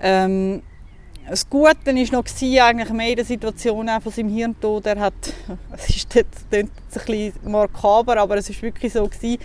Ähm, 0.00 0.62
das 1.28 1.48
Gute 1.48 1.86
war 1.86 1.92
noch 1.92 2.24
eigentlich 2.24 2.90
mehr 2.90 3.10
in 3.10 3.16
der 3.16 3.24
Situation 3.24 3.88
von 4.00 4.12
seinem 4.12 4.28
Hirntod. 4.28 4.86
Er 4.86 5.00
hat, 5.00 5.14
es 5.76 5.88
ist 5.88 6.14
jetzt, 6.14 6.46
ein 6.52 6.68
bisschen 6.92 7.32
makaber, 7.44 8.16
aber 8.16 8.36
es 8.36 8.50
ist 8.50 8.60
wirklich 8.62 8.92
so 8.92 9.06
gewesen, 9.06 9.38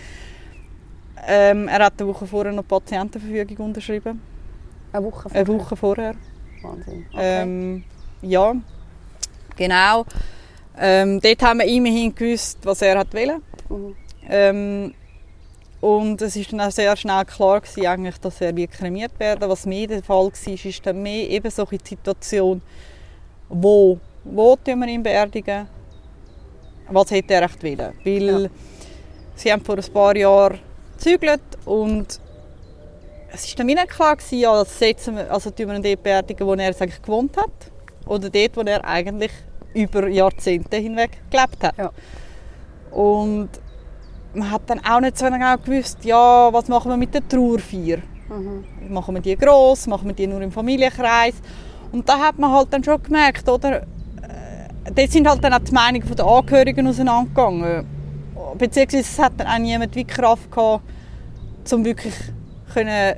Ähm, 1.26 1.68
er 1.68 1.84
hat 1.86 1.94
eine 1.98 2.08
Woche 2.08 2.26
vorher 2.26 2.52
noch 2.52 2.62
die 2.62 2.68
Patientenverfügung 2.68 3.66
unterschrieben. 3.66 4.20
Eine 4.92 5.04
Woche 5.06 5.28
vorher? 5.28 5.40
Eine 5.40 5.58
Woche 5.58 5.76
vorher. 5.76 6.14
Wahnsinn. 6.62 7.06
Okay. 7.12 7.42
Ähm, 7.42 7.84
ja, 8.22 8.54
genau. 9.56 10.04
Ähm, 10.78 11.20
dort 11.20 11.42
haben 11.42 11.58
wir 11.58 11.66
immerhin 11.66 12.14
gewusst, 12.14 12.58
was 12.64 12.82
er 12.82 12.98
hat 12.98 13.12
wollen. 13.14 13.42
Mhm. 13.68 13.96
Ähm, 14.28 14.94
und 15.80 16.20
es 16.22 16.34
ist 16.34 16.52
dann 16.52 16.60
auch 16.60 16.70
sehr 16.72 16.96
schnell 16.96 17.24
klar 17.24 17.60
gewesen, 17.60 17.86
eigentlich, 17.86 18.18
dass 18.18 18.40
er 18.40 18.54
wird 18.56 18.72
kremiert 18.72 19.18
werden. 19.20 19.48
Was 19.48 19.64
mehr 19.66 19.86
der 19.86 20.02
Fall 20.02 20.26
war, 20.26 20.52
ist 20.64 20.86
dann 20.86 21.02
mehr 21.02 21.28
eben 21.30 21.50
so 21.50 21.64
die 21.64 21.78
Situation, 21.82 22.60
wo, 23.48 23.98
wo 24.24 24.56
tun 24.56 24.80
wir 24.80 24.88
ihn 24.88 25.02
beerdigen, 25.02 25.68
was 26.88 27.10
hätte 27.10 27.34
er 27.34 27.42
echt 27.42 27.62
wollen. 27.62 27.92
Weil 28.04 28.42
Ja. 28.42 28.48
sie 29.36 29.52
haben 29.52 29.64
vor 29.64 29.76
ein 29.76 29.92
paar 29.92 30.16
Jahren 30.16 30.58
gezügelt 30.98 31.40
und 31.64 32.20
es 33.30 33.44
ist 33.44 33.58
dann 33.58 33.66
nicht 33.66 33.88
klar 33.88 34.16
gewesen, 34.16 34.38
ja, 34.38 34.52
das 34.52 34.78
setzen 34.78 35.16
wir, 35.16 35.30
also 35.30 35.50
tun 35.50 35.68
wir 35.68 35.76
ihn 35.76 35.82
dort 35.82 36.02
beerdigen, 36.02 36.46
wo 36.46 36.54
er 36.54 36.66
eigentlich 36.66 37.02
gewohnt 37.02 37.36
hat 37.36 37.50
oder 38.06 38.30
dort, 38.30 38.56
wo 38.56 38.60
er 38.62 38.84
eigentlich 38.84 39.32
über 39.74 40.08
Jahrzehnte 40.08 40.78
hinweg 40.78 41.10
gelebt 41.30 41.62
hat. 41.62 41.76
Ja. 41.76 41.90
Und 42.90 43.50
man 44.34 44.50
hat 44.50 44.62
dann 44.66 44.80
auch 44.84 45.00
nicht 45.00 45.18
so 45.18 45.26
genau 45.26 45.56
gewusst, 45.56 46.04
ja, 46.04 46.52
was 46.52 46.68
machen 46.68 46.90
wir 46.90 46.96
mit 46.96 47.14
der 47.14 47.26
Trauerfeier? 47.26 47.98
Mhm. 48.28 48.92
Machen 48.92 49.14
wir 49.14 49.22
die 49.22 49.36
gross, 49.36 49.86
machen 49.86 50.08
wir 50.08 50.14
die 50.14 50.26
nur 50.26 50.40
im 50.40 50.52
Familienkreis? 50.52 51.34
Und 51.92 52.08
da 52.08 52.18
hat 52.18 52.38
man 52.38 52.52
halt 52.52 52.68
dann 52.70 52.84
schon 52.84 53.02
gemerkt, 53.02 53.48
oder? 53.48 53.82
Äh, 53.82 54.92
dort 54.94 55.10
sind 55.10 55.28
halt 55.28 55.42
dann 55.42 55.54
auch 55.54 55.60
die 55.60 55.72
Meinungen 55.72 56.14
der 56.14 56.26
Angehörigen 56.26 56.86
auseinandergegangen. 56.86 57.97
Beziehungsweise 58.56 59.02
es 59.02 59.18
hat 59.18 59.32
dann 59.36 59.46
auch 59.46 59.58
niemand 59.58 59.94
wie 59.94 60.04
Kraft 60.04 60.50
gehabt, 60.50 60.82
um 61.72 61.84
wirklich 61.84 62.14
können 62.72 63.16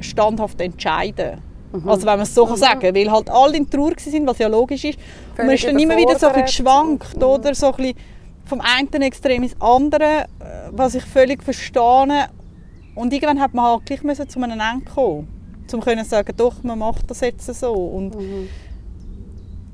standhaft 0.00 0.60
entscheiden. 0.60 1.40
Mhm. 1.72 1.88
Also 1.88 2.02
wenn 2.06 2.14
man 2.14 2.20
es 2.20 2.34
so 2.34 2.46
kann 2.46 2.56
sagen, 2.56 2.94
weil 2.94 3.10
halt 3.10 3.30
alle 3.30 3.56
in 3.56 3.68
Trauer 3.68 3.90
waren, 3.90 4.26
was 4.26 4.38
ja 4.38 4.48
logisch 4.48 4.84
ist. 4.84 4.98
Und 4.98 5.38
man 5.38 5.46
Völlig 5.46 5.64
ist 5.64 5.70
dann 5.70 5.78
immer 5.78 5.96
wieder 5.96 6.18
so 6.18 6.26
ein 6.28 6.44
geschwankt, 6.44 7.16
Mhm. 7.16 7.22
oder? 7.22 7.54
So 7.54 7.66
ein 7.66 7.76
bisschen 7.76 7.96
vom 8.46 8.60
einen 8.60 9.02
Extrem 9.02 9.42
ins 9.42 9.56
andere, 9.60 10.04
äh, 10.04 10.24
was 10.70 10.94
ich 10.94 11.04
völlig 11.04 11.42
verstehe. 11.42 12.26
Und 12.94 13.12
irgendwann 13.12 13.40
hat 13.40 13.54
man 13.54 13.64
halt 13.64 13.86
gleich 13.86 14.02
müssen 14.02 14.28
zu 14.28 14.40
einem 14.40 14.60
Ende 14.60 14.84
kommen, 14.94 15.26
um 15.72 15.80
können 15.80 16.04
sagen, 16.04 16.32
doch, 16.36 16.62
man 16.62 16.78
macht 16.78 17.10
das 17.10 17.20
jetzt 17.20 17.52
so. 17.54 17.72
Und 17.72 18.14
Mhm. 18.14 18.48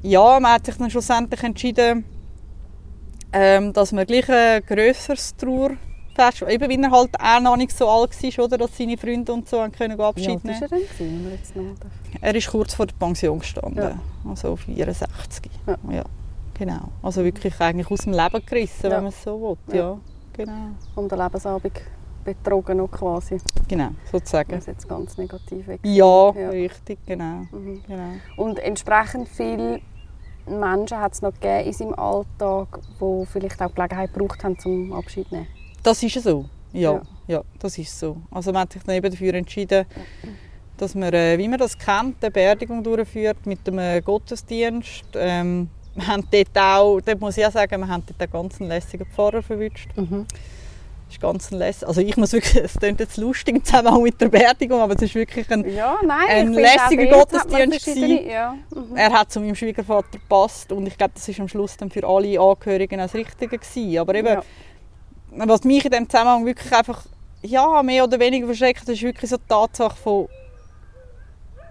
ja, 0.03 0.39
man 0.41 0.53
hat 0.53 0.67
sich 0.67 0.77
dann 0.77 0.91
schlussendlich 0.91 1.43
entschieden, 1.43 2.05
ähm, 3.33 3.73
dass 3.73 3.93
man 3.93 4.07
gleich 4.07 4.29
ein 4.29 4.63
grösseres 4.67 5.35
Trauerfest, 5.37 6.43
eben 6.49 6.69
weil 6.71 6.85
er 6.85 6.91
halt 6.91 7.11
auch 7.21 7.41
noch 7.41 7.57
nicht 7.57 7.77
so 7.77 7.89
alt 7.89 8.11
war, 8.39 8.45
oder, 8.45 8.59
dass 8.59 8.77
seine 8.77 8.97
Freunde 8.97 9.33
und 9.33 9.49
so 9.49 9.57
können 9.77 9.97
Wie 9.99 10.03
alt 10.03 10.17
Abschied 10.17 10.35
ist 10.37 10.45
nehmen. 10.45 10.63
er 10.63 10.69
denn, 10.69 10.79
gewesen, 10.81 10.91
wenn 10.99 11.25
wir 11.25 11.33
jetzt 11.33 11.57
noch 11.57 11.79
darf? 11.81 11.91
Er 12.21 12.35
ist 12.35 12.49
kurz 12.51 12.75
vor 12.75 12.87
der 12.87 12.95
Pension 12.95 13.39
gestanden, 13.39 13.83
Ja. 13.83 13.99
also 14.29 14.57
64. 14.57 15.51
Ja. 15.67 15.77
Ja. 15.91 16.05
genau. 16.59 16.89
Also 17.03 17.25
wirklich 17.25 17.59
eigentlich 17.61 17.91
aus 17.91 18.01
dem 18.01 18.13
Leben 18.13 18.45
gerissen, 18.47 18.87
Ja. 18.87 18.91
wenn 18.97 19.05
man 19.05 19.13
es 19.13 19.23
so 19.23 19.57
will. 19.67 19.77
Ja. 19.77 19.83
Ja, 19.83 19.99
genau. 20.33 20.53
Und 20.97 21.11
den 21.13 21.19
Lebensabend 21.19 21.73
betrogen 22.23 22.77
noch 22.77 22.91
quasi, 22.91 23.39
Genau, 23.67 23.91
sozusagen. 24.13 24.53
es 24.55 24.67
jetzt 24.67 24.87
ganz 24.87 25.17
negativ 25.17 25.67
ist. 25.69 25.79
Ja, 25.85 26.33
Ja. 26.33 26.51
richtig, 26.51 26.99
genau. 27.07 27.47
Mhm. 27.51 27.83
genau. 27.87 28.11
Und 28.37 28.59
entsprechend 28.59 29.27
viele 29.29 29.81
Menschen 30.59 30.99
hat 30.99 31.13
es 31.13 31.23
noch 31.23 31.33
gegeben 31.35 31.67
in 31.67 31.73
seinem 31.73 31.95
Alltag, 31.95 32.81
die 33.01 33.27
vielleicht 33.27 33.61
auch 33.63 33.75
Gelegenheit 33.75 34.13
gebraucht 34.13 34.43
haben 34.43 34.59
zum 34.59 34.93
Abschied 34.93 35.29
zu 35.29 35.35
nehmen. 35.35 35.47
Das 35.83 36.03
ist 36.03 36.23
so. 36.23 36.47
Ja, 36.73 36.93
Ja. 36.93 37.03
ja. 37.27 37.43
das 37.59 37.79
ist 37.79 37.99
so. 37.99 38.17
Also 38.31 38.53
man 38.53 38.63
hat 38.63 38.73
sich 38.73 38.83
dann 38.83 38.95
eben 38.97 39.11
dafür 39.11 39.35
entschieden, 39.35 39.87
dass 40.77 40.95
man, 40.95 41.13
äh, 41.13 41.37
wie 41.39 41.49
man 41.49 41.59
das 41.59 41.79
kennt, 41.79 42.23
eine 42.23 42.31
Beerdigung 42.31 42.83
durchführt 42.83 43.45
mit 43.47 43.69
einem 43.69 44.03
Gottesdienst. 44.05 45.05
Ähm, 45.15 45.69
wir 45.95 46.07
haben 46.07 46.25
dort 46.31 46.57
auch, 46.59 47.01
dort 47.01 47.21
muss 47.21 47.37
ich 47.37 47.45
auch 47.45 47.53
sagen, 47.53 47.81
wir 47.81 47.89
haben 47.89 48.05
dort 48.07 48.21
einen 48.21 48.31
ganz 48.31 48.61
lässigen 48.61 49.07
Pfarrer 49.07 49.43
verwünscht. 49.43 49.91
Mhm. 49.97 50.27
Ist 51.11 51.21
ganz 51.21 51.51
lässig. 51.51 51.89
Also 51.89 52.01
ich 52.01 52.17
muss 52.17 52.33
wirklich, 52.33 52.55
es 52.65 52.75
klingt 52.75 53.01
jetzt 53.01 53.17
lustig 53.17 53.57
im 53.57 53.65
Zusammenhang 53.65 54.03
mit 54.03 54.21
der 54.21 54.29
Beerdigung, 54.29 54.81
aber 54.81 54.95
es 54.95 55.03
ist 55.03 55.15
wirklich 55.17 55.51
ein, 55.51 55.69
Ja, 55.75 55.99
nein, 56.07 56.29
Ein 56.29 56.53
lässiger 56.53 57.07
Gottesdienst 57.07 57.87
Ja. 58.27 58.55
Mhm. 58.75 58.97
er 58.97 59.13
hat 59.13 59.33
zu 59.33 59.41
meinem 59.41 59.57
Schwiegervater 59.57 60.13
gepasst 60.13 60.71
und 60.71 60.87
ich 60.87 60.97
glaube, 60.97 61.13
das 61.15 61.29
ist 61.29 61.41
am 61.41 61.49
Schluss 61.49 61.77
dann 61.77 61.91
für 61.91 62.07
alle 62.07 62.39
Angehörigen 62.41 62.99
das 62.99 63.15
Richtige 63.15 63.59
gewesen. 63.59 63.99
Aber 63.99 64.15
eben, 64.15 64.29
Ja. 64.29 64.43
was 65.33 65.65
mich 65.65 65.85
in 65.85 65.91
dem 65.91 66.09
Zusammenhang 66.09 66.47
wirklich 66.47 66.73
einfach, 66.73 67.05
ja, 67.43 67.83
mehr 67.83 68.05
oder 68.05 68.21
weniger 68.21 68.47
verschreckt, 68.47 68.89
ist 68.89 69.03
wirklich 69.03 69.31
so 69.31 69.37
die 69.37 69.43
Tatsache 69.49 69.97
von, 69.97 70.29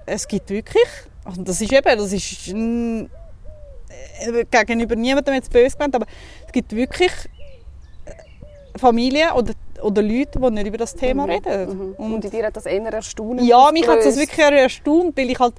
es 0.06 0.28
gibt 0.28 0.50
wirklich, 0.50 0.88
also 1.24 1.42
das 1.44 1.62
ist 1.62 1.72
eben, 1.72 1.98
das 1.98 2.12
ist 2.12 2.48
mm, 2.54 3.04
äh, 4.20 4.46
gegenüber 4.52 4.96
niemandem 4.96 5.36
jetzt 5.36 5.52
böse 5.54 5.78
gemeint, 5.78 5.96
aber 5.96 6.08
es 6.46 6.52
gibt 6.52 6.76
wirklich 6.76 7.12
Familien 8.78 9.32
oder, 9.32 9.54
oder 9.82 10.02
Leute, 10.02 10.40
die 10.40 10.52
nicht 10.52 10.68
über 10.68 10.78
das 10.78 10.94
Thema 10.96 11.26
Mhm. 11.26 11.32
reden. 11.32 11.70
Mhm. 11.78 11.94
Und 11.98 12.14
Und 12.14 12.26
in 12.26 12.32
dir 12.32 12.46
hat 12.46 12.56
das 12.58 12.66
eher 12.66 12.82
Erstaunen 12.94 13.46
ja, 13.46 13.72
mich 13.72 13.88
hat 13.88 14.00
das 14.06 14.18
wirklich 14.18 14.40
erstaunt, 14.40 15.18
weil 15.18 15.30
ich 15.30 15.40
halt 15.40 15.54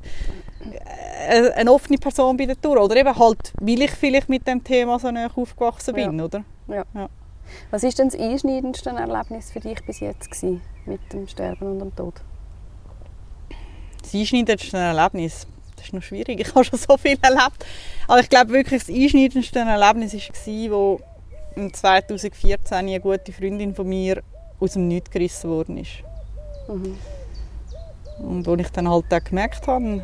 äh, 1.28 1.50
eine 1.52 1.72
offene 1.72 1.98
Person 1.98 2.36
bin 2.36 2.48
der 2.48 2.60
Tour, 2.60 2.82
oder 2.82 2.96
eben 2.96 3.16
halt, 3.18 3.52
weil 3.60 3.82
ich 3.82 3.90
vielleicht 3.92 4.28
mit 4.28 4.46
dem 4.46 4.62
Thema 4.62 4.98
so 4.98 5.10
nah 5.10 5.28
aufgewachsen 5.34 5.94
bin, 5.94 6.18
Ja. 6.18 6.24
oder? 6.24 6.44
Was 7.70 7.82
war 7.82 7.90
denn 7.90 8.08
das 8.10 8.18
einschneidendste 8.20 8.90
Erlebnis 8.90 9.50
für 9.50 9.60
dich 9.60 9.84
bis 9.84 10.00
jetzt 10.00 10.30
gewesen, 10.30 10.60
mit 10.86 11.00
dem 11.12 11.26
Sterben 11.26 11.66
und 11.72 11.78
dem 11.80 11.96
Tod? 11.96 12.14
Das 14.02 14.14
einschneidendste 14.14 14.76
Erlebnis, 14.78 15.46
das 15.76 15.86
ist 15.86 15.92
noch 15.92 16.02
schwierig, 16.02 16.40
ich 16.46 16.54
habe 16.54 16.64
schon 16.64 16.78
so 16.78 16.96
viel 16.96 17.18
erlebt, 17.22 17.66
aber 18.06 18.20
ich 18.20 18.28
glaube 18.28 18.52
wirklich, 18.52 18.84
das 18.84 18.94
einschneidendste 18.94 19.58
Erlebnis 19.60 20.14
war, 20.14 20.70
wo 20.70 21.00
2014 21.72 22.76
eine 22.76 23.00
gute 23.00 23.32
Freundin 23.32 23.74
von 23.74 23.88
mir 23.88 24.22
aus 24.58 24.72
dem 24.74 24.88
Nichts 24.88 25.10
gerissen 25.10 25.50
worden 25.50 25.78
ist. 25.78 26.02
Mhm. 26.68 26.96
Und 28.18 28.46
wo 28.46 28.54
ich 28.54 28.68
dann 28.70 28.88
halt 28.88 29.12
auch 29.12 29.24
gemerkt 29.24 29.66
habe, 29.66 30.02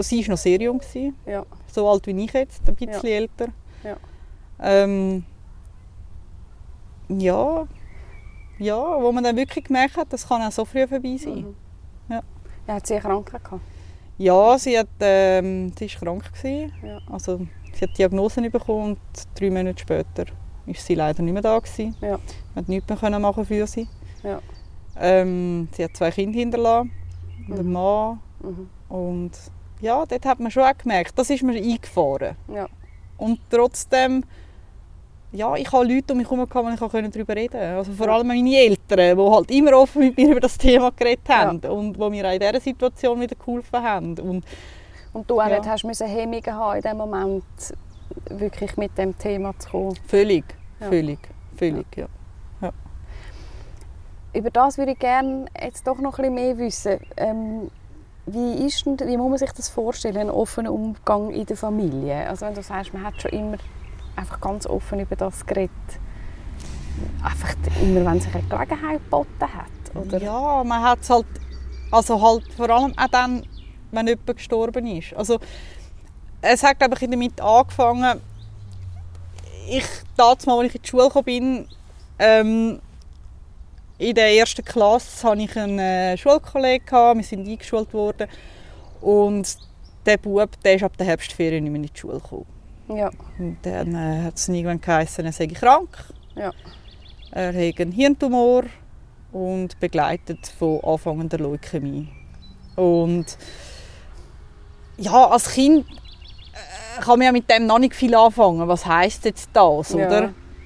sie 0.00 0.22
war 0.22 0.30
noch 0.32 0.38
sehr 0.38 0.60
jung, 0.60 0.78
gewesen, 0.78 1.16
Ja. 1.26 1.44
so 1.72 1.88
alt 1.88 2.06
wie 2.06 2.24
ich 2.24 2.32
jetzt, 2.32 2.66
ein 2.68 2.74
bisschen 2.74 2.92
Ja. 3.06 3.14
älter. 3.16 3.46
Ja. 3.82 3.96
Ähm, 4.60 5.24
ja, 7.08 7.66
ja, 8.58 8.76
wo 9.02 9.12
man 9.12 9.24
dann 9.24 9.36
wirklich 9.36 9.64
gemerkt 9.64 9.96
hat, 9.96 10.12
das 10.12 10.26
kann 10.26 10.42
auch 10.42 10.52
so 10.52 10.64
früh 10.64 10.86
vorbei 10.86 11.16
sein. 11.18 11.40
Mhm. 11.40 11.54
Ja. 12.08 12.22
Ja, 12.66 12.74
hat 12.74 12.86
sie 12.86 12.94
eine 12.94 13.02
Krankheit 13.02 13.44
gehabt? 13.44 13.62
Ja, 14.18 14.58
sie, 14.58 14.78
hat, 14.78 14.88
ähm, 15.00 15.72
sie 15.78 15.86
ist 15.86 15.98
krank 16.00 16.32
gewesen. 16.32 16.72
Ja. 16.82 16.98
Also, 17.10 17.46
sie 17.74 17.84
hat 17.84 17.98
Diagnosen 17.98 18.50
bekommen 18.50 18.92
und 18.92 18.98
drei 19.38 19.50
Monate 19.50 19.78
später 19.80 20.24
ist 20.66 20.84
sie 20.86 20.94
leider 20.94 21.22
nicht 21.22 21.32
mehr 21.32 21.42
da 21.42 21.58
gewesen. 21.58 21.94
Ja. 22.00 22.18
Man 22.54 22.64
hat 22.64 22.68
nichts 22.68 22.88
mehr 22.88 22.98
können 22.98 23.22
machen 23.22 23.44
für 23.44 23.66
sie. 23.66 23.88
Ja. 24.22 24.40
Ähm, 24.98 25.68
sie 25.72 25.84
hat 25.84 25.96
zwei 25.96 26.10
Kinder 26.10 26.38
hinterlassen, 26.38 26.90
und 27.48 27.58
einen 27.58 27.66
Mhm. 27.68 27.72
Mann 27.72 28.20
Mhm. 28.40 28.68
und 28.88 29.30
ja, 29.80 30.04
dort 30.06 30.24
hat 30.26 30.40
man 30.40 30.50
schon 30.50 30.62
auch 30.64 30.76
gemerkt, 30.78 31.18
das 31.18 31.28
ist 31.30 31.42
mir 31.42 31.54
eingefahren. 31.56 32.34
Ja. 32.52 32.66
Und 33.18 33.38
trotzdem, 33.50 34.24
ja, 35.32 35.54
ich 35.56 35.70
habe 35.70 35.84
Leute 35.84 36.12
um 36.14 36.18
mich 36.18 36.28
herum, 36.30 36.40
wo 36.40 36.68
ich 36.68 36.80
darüber 37.10 37.36
reden 37.36 37.52
konnte. 37.52 37.76
Also 37.76 37.92
vor 37.92 38.06
Ja. 38.06 38.14
allem 38.14 38.26
meine 38.28 38.56
Eltern, 38.56 39.16
die 39.18 39.22
halt 39.30 39.50
immer 39.50 39.72
offen 39.76 40.00
mit 40.00 40.16
mir 40.16 40.30
über 40.30 40.40
das 40.40 40.56
Thema 40.56 40.90
geredet 40.92 41.28
haben 41.28 41.60
und 41.60 41.92
die 41.94 42.10
mir 42.10 42.26
auch 42.28 42.32
in 42.32 42.40
dieser 42.40 42.60
Situation 42.60 43.20
wieder 43.20 43.36
geholfen 43.36 43.82
haben. 43.82 44.18
Und 44.18 44.44
Und 45.12 45.30
du 45.30 45.40
auch 45.40 45.48
Ja. 45.48 45.58
nicht 45.58 45.66
hast 45.68 45.84
müssen 45.84 46.06
Hemmungen 46.06 46.54
haben, 46.54 46.76
in 46.76 46.82
dem 46.82 46.96
Moment 46.98 47.44
wirklich 48.30 48.76
mit 48.76 48.96
dem 48.98 49.16
Thema 49.18 49.58
zu 49.58 49.70
kommen. 49.70 49.98
völlig, 50.06 50.44
Ja. 50.80 50.88
völlig, 50.88 51.18
völlig, 51.56 51.86
ja. 51.96 52.06
Über 54.32 54.50
das 54.50 54.76
würde 54.76 54.92
ich 54.92 54.98
gerne 54.98 55.46
jetzt 55.58 55.86
doch 55.86 55.98
noch 55.98 56.18
ein 56.18 56.34
bisschen 56.34 56.34
mehr 56.34 56.58
wissen. 56.58 56.98
Ähm, 57.16 57.70
wie, 58.26 58.66
ist 58.66 58.84
denn, 58.84 58.98
wie 59.06 59.16
muss 59.16 59.30
man 59.30 59.38
sich 59.38 59.52
das 59.52 59.70
vorstellen, 59.70 60.18
einen 60.18 60.30
offenen 60.30 60.70
Umgang 60.70 61.30
in 61.30 61.46
der 61.46 61.56
Familie? 61.56 62.28
Also 62.28 62.44
wenn 62.44 62.52
du 62.54 62.62
sagst, 62.62 62.92
man 62.92 63.02
hat 63.02 63.20
schon 63.22 63.30
immer 63.30 63.56
einfach 64.14 64.38
ganz 64.40 64.66
offen 64.66 65.00
über 65.00 65.16
das 65.16 65.46
geredet. 65.46 65.70
Einfach 67.22 67.54
immer, 67.80 68.04
wenn 68.04 68.20
sich 68.20 68.34
eine 68.34 68.42
Gelegenheit 68.42 69.00
geboten 69.04 69.28
hat, 69.40 69.96
oder? 69.96 70.18
Ja, 70.20 70.62
man 70.64 70.82
hat 70.82 70.98
es 71.00 71.08
halt, 71.08 71.26
also 71.90 72.20
halt 72.20 72.52
vor 72.52 72.68
allem 72.68 72.92
auch 72.98 73.08
dann, 73.08 73.42
wenn 73.90 74.06
jemand 74.06 74.36
gestorben 74.36 74.86
ist. 74.86 75.14
Also 75.14 75.38
es 76.48 76.62
hat, 76.62 76.78
glaube 76.78 76.94
ich, 76.94 77.10
damit 77.10 77.40
angefangen, 77.40 78.20
ich, 79.68 79.84
damals, 80.16 80.46
als 80.46 80.68
ich 80.68 80.74
in 80.76 80.82
die 80.82 80.88
Schule 80.88 81.04
gekommen 81.04 81.24
bin, 81.24 81.68
ähm, 82.18 82.80
in 83.98 84.14
der 84.14 84.34
ersten 84.34 84.64
Klasse 84.64 85.28
hatte 85.28 85.42
ich 85.42 85.56
einen 85.56 85.78
äh, 85.78 86.16
Schulkollegen, 86.16 87.16
wir 87.16 87.24
sind 87.24 87.48
eingeschult 87.48 87.92
worden 87.94 88.28
und 89.00 89.56
der 90.04 90.18
Bub, 90.18 90.50
der 90.62 90.74
ist 90.76 90.84
ab 90.84 90.96
der 90.96 91.06
Herbstferien 91.06 91.64
nicht 91.64 91.72
mehr 91.72 91.82
in 91.82 91.88
die 91.92 91.98
Schule 91.98 92.20
gekommen. 92.20 92.46
Ja. 92.88 93.10
Und 93.38 93.58
dann 93.62 93.94
äh, 93.94 94.24
hat 94.24 94.36
es 94.36 94.48
irgendwann 94.48 94.80
geheißen, 94.80 95.24
er 95.24 95.32
sei 95.32 95.46
krank. 95.48 95.88
Ja. 96.36 96.52
Er 97.32 97.48
hat 97.48 97.80
einen 97.80 97.92
Hirntumor 97.92 98.64
und 99.32 99.78
begleitet 99.80 100.46
von 100.58 100.80
anfangender 100.84 101.38
Leukämie. 101.38 102.08
Und 102.76 103.36
ja, 104.98 105.26
als 105.28 105.50
Kind 105.50 105.86
kann 107.00 107.18
man 107.18 107.26
ja 107.26 107.32
mit 107.32 107.50
dem 107.50 107.66
noch 107.66 107.78
nicht 107.78 107.94
viel 107.94 108.14
anfangen. 108.14 108.66
Was 108.68 108.84
heißt 108.86 109.24
jetzt 109.24 109.50
das, 109.52 109.90
Ja. 109.92 110.06
oder? 110.06 110.22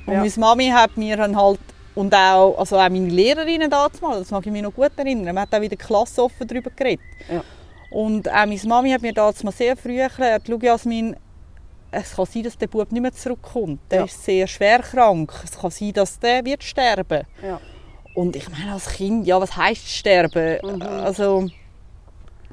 Und 0.06 0.12
Ja. 0.14 0.20
meine 0.20 0.32
Mami 0.36 0.68
hat 0.68 0.96
mir 0.96 1.16
dann 1.16 1.36
halt 1.36 1.60
und 1.94 2.14
auch, 2.14 2.56
also 2.58 2.76
auch 2.76 2.88
meine 2.88 3.08
Lehrerinnen 3.08 3.68
damals, 3.70 3.98
das 4.00 4.30
mag 4.30 4.46
ich 4.46 4.52
mich 4.52 4.62
noch 4.62 4.72
gut 4.74 4.92
erinnern, 4.96 5.34
man 5.34 5.42
hat 5.42 5.54
auch 5.54 5.60
wieder 5.60 5.76
Klasse 5.76 6.22
offen 6.22 6.46
darüber 6.46 6.70
geredet. 6.70 7.04
Ja. 7.30 7.42
Und 7.90 8.28
auch 8.28 8.46
meine 8.46 8.60
Mami 8.64 8.90
hat 8.92 9.02
mir 9.02 9.12
damals 9.12 9.42
mal 9.42 9.50
sehr 9.52 9.76
früh 9.76 9.98
erklärt, 10.00 10.44
schau 10.46 10.56
Jasmin, 10.60 11.16
es 11.90 12.14
kann 12.14 12.26
sein, 12.26 12.44
dass 12.44 12.56
der 12.56 12.68
Bub 12.68 12.90
nicht 12.92 13.02
mehr 13.02 13.12
zurückkommt. 13.12 13.80
Der 13.90 13.98
Ja. 14.00 14.04
ist 14.04 14.24
sehr 14.24 14.46
schwer 14.46 14.78
krank. 14.78 15.32
Es 15.44 15.58
kann 15.58 15.70
sein, 15.72 15.92
dass 15.92 16.18
der 16.20 16.44
wird 16.44 16.62
sterben. 16.62 17.24
Ja. 17.42 17.60
Und 18.14 18.36
ich 18.36 18.48
meine, 18.48 18.72
als 18.72 18.88
Kind, 18.88 19.26
ja, 19.26 19.40
was 19.40 19.56
heisst 19.56 19.88
sterben? 19.88 20.58
Mhm. 20.76 20.82
Also, 20.82 21.48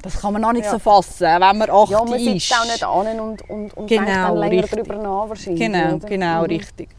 das 0.02 0.22
kann 0.22 0.34
man 0.34 0.42
noch 0.42 0.54
nicht 0.54 0.66
Ja. 0.66 0.72
so 0.72 0.80
fassen, 0.80 1.22
wenn 1.26 1.40
man 1.40 1.70
acht 1.70 1.90
Ja, 1.90 2.04
man 2.04 2.14
ist. 2.20 2.48
sitzt 2.48 2.56
auch 2.60 2.66
nicht 2.66 2.84
an 2.84 3.20
und, 3.20 3.50
und, 3.50 3.74
und 3.76 3.88
Genau, 3.88 4.06
denkt 4.06 4.16
dann 4.18 4.38
länger 4.38 4.64
richtig. 4.64 4.84
darüber 4.88 4.96
nach 5.04 5.30
wahrscheinlich. 5.30 5.60
Genau, 5.60 5.96
oder? 5.96 6.08
genau, 6.08 6.40
Mhm. 6.42 6.46
richtig. 6.46 6.90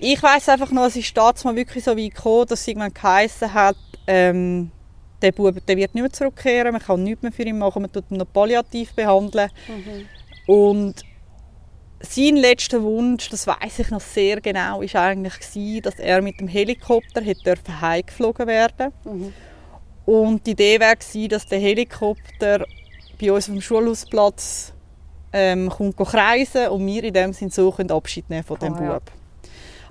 Ich 0.00 0.22
weiß 0.22 0.48
einfach 0.50 0.70
noch, 0.70 0.84
es 0.86 0.96
ist 0.96 1.16
damals 1.16 1.44
mal 1.44 1.56
wirklich 1.56 1.82
so 1.84 1.96
weit 1.96 2.14
gekommen, 2.14 2.46
dass 2.46 2.66
irgendwann 2.68 2.94
geheissen 2.94 3.52
hat, 3.52 3.76
ähm, 4.06 4.70
der 5.20 5.32
Bub 5.32 5.54
der 5.66 5.76
wird 5.76 5.94
nicht 5.94 6.02
mehr 6.02 6.12
zurückkehren, 6.12 6.72
man 6.72 6.80
kann 6.80 7.02
nichts 7.02 7.22
mehr 7.22 7.32
für 7.32 7.42
ihn 7.42 7.58
machen, 7.58 7.82
man 7.82 7.90
tut 7.92 8.04
ihn 8.10 8.18
noch 8.18 8.32
palliativ 8.32 8.94
behandeln. 8.94 9.50
Mhm. 9.66 10.52
Und 10.54 10.94
sein 12.00 12.36
letzter 12.36 12.80
Wunsch, 12.82 13.28
das 13.28 13.44
weiß 13.46 13.80
ich 13.80 13.90
noch 13.90 14.00
sehr 14.00 14.40
genau, 14.40 14.82
ist 14.82 14.94
eigentlich 14.94 15.40
gewesen, 15.40 15.82
dass 15.82 15.96
er 15.98 16.22
mit 16.22 16.38
dem 16.38 16.46
Helikopter 16.46 17.20
hätte 17.20 17.42
dürfen 17.42 17.80
heimgeflogen 17.80 18.46
werden. 18.46 18.92
Mhm. 19.04 19.32
Und 20.08 20.46
die 20.46 20.52
Idee 20.52 20.78
gewesen, 20.78 21.28
dass 21.28 21.44
der 21.44 21.58
Helikopter 21.58 22.64
bei 23.20 23.30
uns 23.30 23.46
auf 23.46 23.54
dem 23.54 23.60
Schulhausplatz 23.60 24.72
ähm, 25.34 25.68
kommt 25.68 25.98
kreisen 25.98 26.68
und 26.68 26.86
wir 26.86 27.04
in 27.04 27.12
dem 27.12 27.34
Sinne 27.34 27.50
so 27.50 27.70
können 27.70 27.90
Abschied 27.90 28.30
nehmen 28.30 28.42
von 28.42 28.58
dem 28.58 28.72
Oh, 28.72 28.82
ja. 28.82 28.92
Bub. 28.94 29.02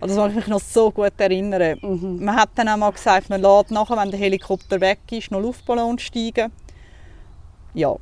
Also 0.01 0.15
das 0.15 0.17
mag 0.23 0.29
ich 0.31 0.35
mich 0.37 0.47
noch 0.47 0.59
so 0.59 0.89
gut 0.89 1.13
erinnern. 1.19 1.77
Mhm. 1.83 2.25
Man 2.25 2.35
hat 2.35 2.49
dann 2.55 2.67
auch 2.67 2.77
mal 2.77 2.89
gesagt, 2.89 3.29
man 3.29 3.43
lässt 3.43 3.69
nachher, 3.69 3.95
wenn 3.95 4.09
der 4.09 4.19
Helikopter 4.19 4.81
weg 4.81 5.01
ist, 5.11 5.29
noch 5.29 5.39
Luftballon 5.39 5.99
steigen. 5.99 6.51
Ja. 7.75 7.95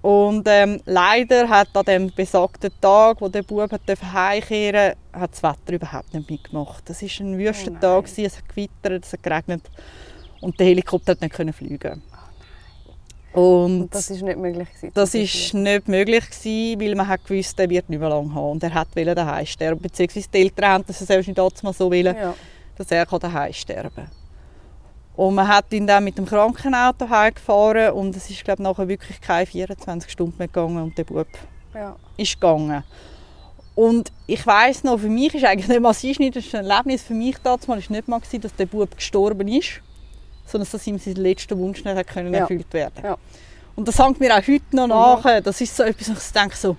Und 0.00 0.46
ähm, 0.46 0.80
leider 0.84 1.48
hat 1.48 1.76
an 1.76 1.84
dem 1.86 2.12
besagten 2.14 2.70
Tag, 2.80 3.20
wo 3.20 3.26
der 3.26 3.42
Bub 3.42 3.72
hat 3.72 3.80
heimkehren 4.12 4.94
durfte, 4.94 5.20
hat 5.20 5.32
das 5.32 5.42
Wetter 5.42 5.72
überhaupt 5.72 6.14
nicht 6.14 6.30
mitgemacht. 6.30 6.88
Das 6.88 7.02
war 7.02 7.26
ein 7.26 7.36
wüster 7.36 7.72
Oh. 7.74 7.80
Tag, 7.80 8.04
es 8.04 8.36
hat 8.36 8.48
gewittert, 8.48 9.04
es 9.04 9.12
hat 9.12 9.24
geregnet 9.24 9.62
und 10.40 10.58
der 10.58 10.66
Helikopter 10.66 11.12
hat 11.12 11.20
nicht 11.20 11.34
können 11.34 11.52
fliegen. 11.52 12.02
Und 13.32 13.82
Und 13.82 13.94
das 13.94 14.08
ist 14.10 14.22
nicht 14.22 14.38
möglich 14.38 14.68
gewesen. 14.68 14.90
das 14.94 15.14
ist 15.14 15.54
nicht 15.54 15.86
möglich 15.86 16.24
gewesen, 16.30 16.80
weil 16.80 16.94
man 16.94 17.06
hat 17.08 17.24
gewusst, 17.26 17.58
er 17.60 17.68
wird 17.68 17.88
nicht 17.88 17.98
mehr 18.00 18.08
lange 18.08 18.34
haben 18.34 18.52
und 18.52 18.62
er 18.62 18.72
hat 18.72 18.88
wollte 18.96 19.14
daheim 19.14 19.46
sterben, 19.46 19.80
beziehungsweise 19.80 20.28
die 20.32 20.38
Eltern 20.38 20.68
haben 20.70 20.84
das 20.86 20.98
selbst 20.98 21.26
nicht 21.26 21.38
damals 21.38 21.62
mal 21.62 21.72
so 21.72 21.86
wollen, 21.90 22.16
Ja. 22.16 22.34
dass 22.76 22.90
er 22.90 23.04
daheim 23.06 23.52
sterben. 23.52 23.94
kann. 23.94 24.10
Und 25.14 25.34
man 25.34 25.46
hat 25.48 25.72
ihn 25.72 25.86
dann 25.86 26.04
mit 26.04 26.16
dem 26.16 26.24
Krankenauto 26.26 27.08
heimgefahren 27.08 27.92
und 27.92 28.16
es 28.16 28.30
ist 28.30 28.44
glaube 28.44 28.62
nachher 28.62 28.88
wirklich 28.88 29.20
keine 29.20 29.46
24 29.46 30.10
Stunden 30.10 30.34
mehr 30.38 30.46
gegangen 30.48 30.82
und 30.82 30.96
der 30.96 31.04
Bub 31.04 31.26
Ja. 31.74 31.96
ist 32.16 32.34
gegangen. 32.34 32.82
Und 33.74 34.10
ich 34.26 34.44
weiß 34.44 34.84
noch, 34.84 34.98
für 34.98 35.08
mich 35.08 35.34
ist 35.34 35.44
eigentlich 35.44 35.68
nicht 35.68 35.80
mal 35.80 35.90
das 35.90 36.02
einschneidendste 36.04 36.56
Erlebnis 36.56 37.02
für 37.02 37.14
mich 37.14 37.36
damals 37.38 37.68
war 37.68 37.76
nicht 37.76 38.08
mal, 38.08 38.18
gewesen, 38.20 38.40
dass 38.40 38.54
der 38.56 38.66
Bub 38.66 38.96
gestorben 38.96 39.46
ist, 39.48 39.80
sondern 40.48 40.68
dass 40.70 40.86
ihm 40.86 40.98
sein 40.98 41.14
letzter 41.14 41.56
Wunsch 41.58 41.84
nicht 41.84 42.06
können 42.08 42.32
Ja. 42.34 42.40
erfüllt 42.40 42.72
werden 42.72 42.94
Ja. 43.04 43.16
Und 43.76 43.86
das 43.86 43.98
hängt 43.98 44.18
mir 44.18 44.32
auch 44.34 44.38
heute 44.46 44.62
noch 44.76 44.86
Mhm. 44.86 44.88
nach. 45.24 45.40
Das 45.42 45.60
ist 45.60 45.76
so 45.76 45.84
etwas, 45.84 46.08
ich 46.08 46.32
denke 46.32 46.56
so, 46.56 46.76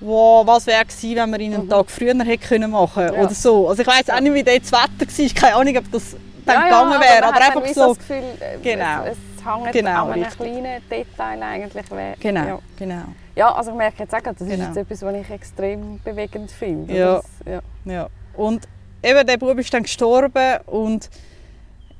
wow, 0.00 0.46
was 0.46 0.66
wäre 0.66 0.84
gewesen, 0.84 1.16
wenn 1.16 1.30
wir 1.32 1.40
ihn 1.40 1.54
einen 1.54 1.64
Mhm. 1.64 1.70
Tag 1.70 1.90
früher 1.90 2.14
hätte 2.24 2.38
können 2.46 2.70
machen 2.70 3.02
Ja. 3.04 3.12
oder 3.12 3.34
so. 3.34 3.68
Also 3.68 3.82
ich 3.82 3.88
weiß 3.88 4.10
auch 4.10 4.20
nicht, 4.20 4.34
wie 4.34 4.42
das 4.44 4.54
Wetter 4.70 4.72
war. 4.72 5.34
Keine 5.34 5.54
Ahnung, 5.56 5.76
ob 5.78 5.90
das 5.92 6.16
dann 6.46 6.64
gegangen 6.64 7.00
wäre. 7.00 7.24
Aber, 7.24 7.38
dann 7.40 7.42
einfach 7.42 7.66
so. 7.74 7.88
Das 7.88 7.98
Gefühl, 7.98 8.16
äh, 8.40 8.58
Genau. 8.62 9.04
Es, 9.04 9.16
es 9.36 9.44
hängt 9.44 9.72
Genau, 9.72 10.04
an 10.06 10.12
einem 10.12 10.22
richtig. 10.24 10.38
kleinen 10.38 10.82
Detail 10.88 11.42
eigentlich. 11.42 11.84
wer- 11.90 12.14
Genau, 12.20 12.44
Ja. 12.46 12.58
genau. 12.78 13.02
ja, 13.34 13.52
also 13.54 13.70
ich 13.72 13.76
merke 13.76 14.02
jetzt 14.04 14.14
auch, 14.14 14.20
das 14.20 14.36
Genau. 14.38 14.52
ist 14.52 14.58
jetzt 14.60 14.76
etwas, 14.76 15.02
was 15.02 15.14
ich 15.16 15.30
extrem 15.30 15.98
bewegend 16.04 16.50
finde. 16.52 16.94
Ja. 16.94 17.14
Das, 17.16 17.24
ja. 17.46 17.60
Ja. 17.92 18.08
Und 18.36 18.68
eben, 19.02 19.26
der 19.26 19.36
Bub 19.36 19.58
ist 19.58 19.74
dann 19.74 19.82
gestorben 19.82 20.58
und 20.66 21.10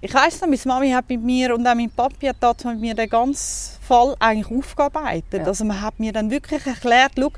ich 0.00 0.14
weiss 0.14 0.40
noch, 0.40 0.48
meine 0.48 0.60
Mami 0.64 0.90
hat 0.90 1.08
mit 1.08 1.22
mir 1.22 1.54
und 1.54 1.66
auch 1.66 1.74
mein 1.74 1.90
Papi 1.90 2.26
hat 2.26 2.36
damals 2.40 2.64
mit 2.64 2.80
mir 2.80 2.94
den 2.94 3.08
ganzen 3.08 3.80
Fall 3.82 4.14
eigentlich 4.20 4.56
aufgearbeitet. 4.58 5.40
Ja. 5.40 5.44
Also 5.44 5.64
man 5.64 5.80
hat 5.80 5.98
mir 5.98 6.12
dann 6.12 6.30
wirklich 6.30 6.64
erklärt, 6.66 7.12
schau, 7.18 7.30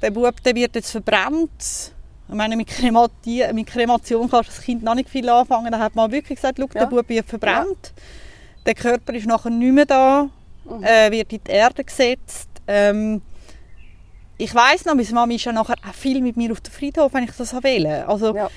der 0.00 0.10
Bub 0.10 0.42
der 0.42 0.54
wird 0.54 0.74
jetzt 0.76 0.90
verbrannt. 0.90 1.92
Ich 2.28 2.34
meine, 2.34 2.56
mit, 2.56 2.68
Kremati 2.68 3.44
mit 3.52 3.66
Kremation 3.66 4.30
kannst 4.30 4.50
das 4.50 4.60
Kind 4.62 4.82
noch 4.82 4.94
nicht 4.94 5.08
viel 5.10 5.28
anfangen. 5.28 5.70
Da 5.72 5.78
hat 5.78 5.94
man 5.94 6.10
wirklich 6.10 6.36
gesagt, 6.36 6.58
schau, 6.60 6.68
Ja. 6.74 6.80
der 6.84 6.86
Bub 6.86 7.08
wird 7.08 7.26
verbrannt. 7.28 7.92
Der 8.64 8.74
Körper 8.74 9.12
ist 9.14 9.26
nachher 9.26 9.50
nicht 9.50 9.72
mehr 9.72 9.84
da, 9.86 10.28
Mhm. 10.64 10.84
äh, 10.84 11.10
wird 11.10 11.32
in 11.32 11.40
die 11.44 11.50
Erde 11.50 11.82
gesetzt. 11.82 12.48
Ähm, 12.68 13.20
ich 14.38 14.54
weiß 14.54 14.84
noch, 14.84 14.94
meine 14.94 15.08
Mami 15.12 15.34
ist 15.34 15.44
ja 15.44 15.52
nachher 15.52 15.74
auch 15.88 15.94
viel 15.94 16.20
mit 16.20 16.36
mir 16.36 16.52
auf 16.52 16.60
den 16.60 16.72
Friedhof, 16.72 17.12
wenn 17.14 17.24
ich 17.24 17.32
das 17.36 17.52
wollte. 17.52 18.08
Also, 18.08 18.34
Ja. 18.34 18.48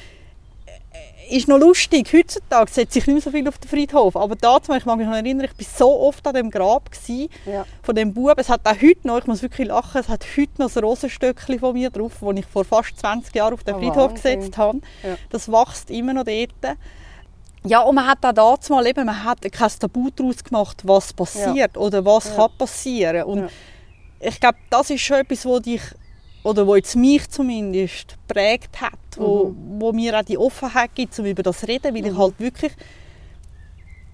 Ist 1.29 1.47
noch 1.47 1.57
lustig. 1.57 2.07
Heutzutage 2.13 2.71
setze 2.71 2.99
ich 2.99 3.07
nicht 3.07 3.13
mehr 3.15 3.21
so 3.21 3.31
viel 3.31 3.47
auf 3.47 3.57
den 3.57 3.67
Friedhof. 3.69 4.15
Aber 4.15 4.35
dazu, 4.35 4.73
ich 4.73 4.85
mag 4.85 4.97
mich 4.97 5.07
noch 5.07 5.15
erinnern, 5.15 5.47
ich 5.57 5.65
war 5.67 5.73
so 5.77 5.99
oft 6.01 6.25
an 6.27 6.33
dem 6.35 6.49
Grab 6.51 6.91
gewesen, 6.91 7.29
Ja. 7.45 7.65
von 7.83 7.95
dem 7.95 8.13
Bub. 8.13 8.33
Es 8.37 8.49
hat 8.49 8.61
auch 8.65 8.81
heute 8.81 9.07
noch, 9.07 9.17
ich 9.19 9.27
muss 9.27 9.41
wirklich 9.41 9.67
lachen, 9.67 9.99
es 10.01 10.07
hat 10.09 10.25
heute 10.37 10.51
noch 10.61 10.75
ein 10.75 10.83
Rosenstöckchen 10.83 11.59
von 11.59 11.73
mir 11.73 11.89
drauf, 11.89 12.13
das 12.21 12.35
ich 12.37 12.45
vor 12.45 12.65
fast 12.65 12.97
20 12.99 13.35
Jahren 13.35 13.53
auf 13.53 13.63
den 13.63 13.75
Oh, 13.75 13.79
Friedhof 13.79 14.11
Wahnsinn. 14.11 14.39
gesetzt 14.39 14.57
habe. 14.57 14.79
Ja. 15.03 15.15
Das 15.29 15.47
wächst 15.51 15.89
immer 15.91 16.13
noch 16.13 16.25
dort. 16.25 16.77
Ja, 17.63 17.79
und 17.81 17.95
man 17.95 18.05
hat 18.07 18.23
auch 18.25 18.31
dazu 18.33 18.73
mal 18.73 18.85
eben, 18.85 19.05
man 19.05 19.23
hat 19.23 19.41
kein 19.51 19.69
Tabu 19.79 20.09
daraus 20.15 20.43
gemacht, 20.43 20.81
was 20.83 21.11
passiert 21.13 21.77
oder 21.77 22.05
was 22.05 22.25
Ja. 22.29 22.35
kann 22.35 22.51
passieren. 22.59 23.23
Und 23.23 23.39
Ja. 23.39 23.47
ich 24.19 24.39
glaube, 24.39 24.57
das 24.69 24.89
ist 24.91 25.01
schon 25.01 25.17
etwas, 25.17 25.45
wo 25.45 25.59
dich 25.59 25.81
oder 26.45 26.65
wo 26.67 26.75
jetzt 26.75 26.95
mich 26.95 27.27
zumindest 27.29 28.15
prägt 28.27 28.79
hat, 28.79 28.93
wo, 29.17 29.45
Mhm. 29.45 29.81
wo 29.81 29.91
mir 29.91 30.17
auch 30.19 30.23
die 30.23 30.37
Offenheit 30.37 30.91
gibt, 30.93 31.17
um 31.19 31.25
über 31.25 31.41
das 31.43 31.59
zu 31.59 31.67
reden, 31.67 31.93
weil 31.95 32.05
ich 32.05 32.11
Mhm. 32.13 32.17
halt 32.19 32.39
wirklich 32.39 32.71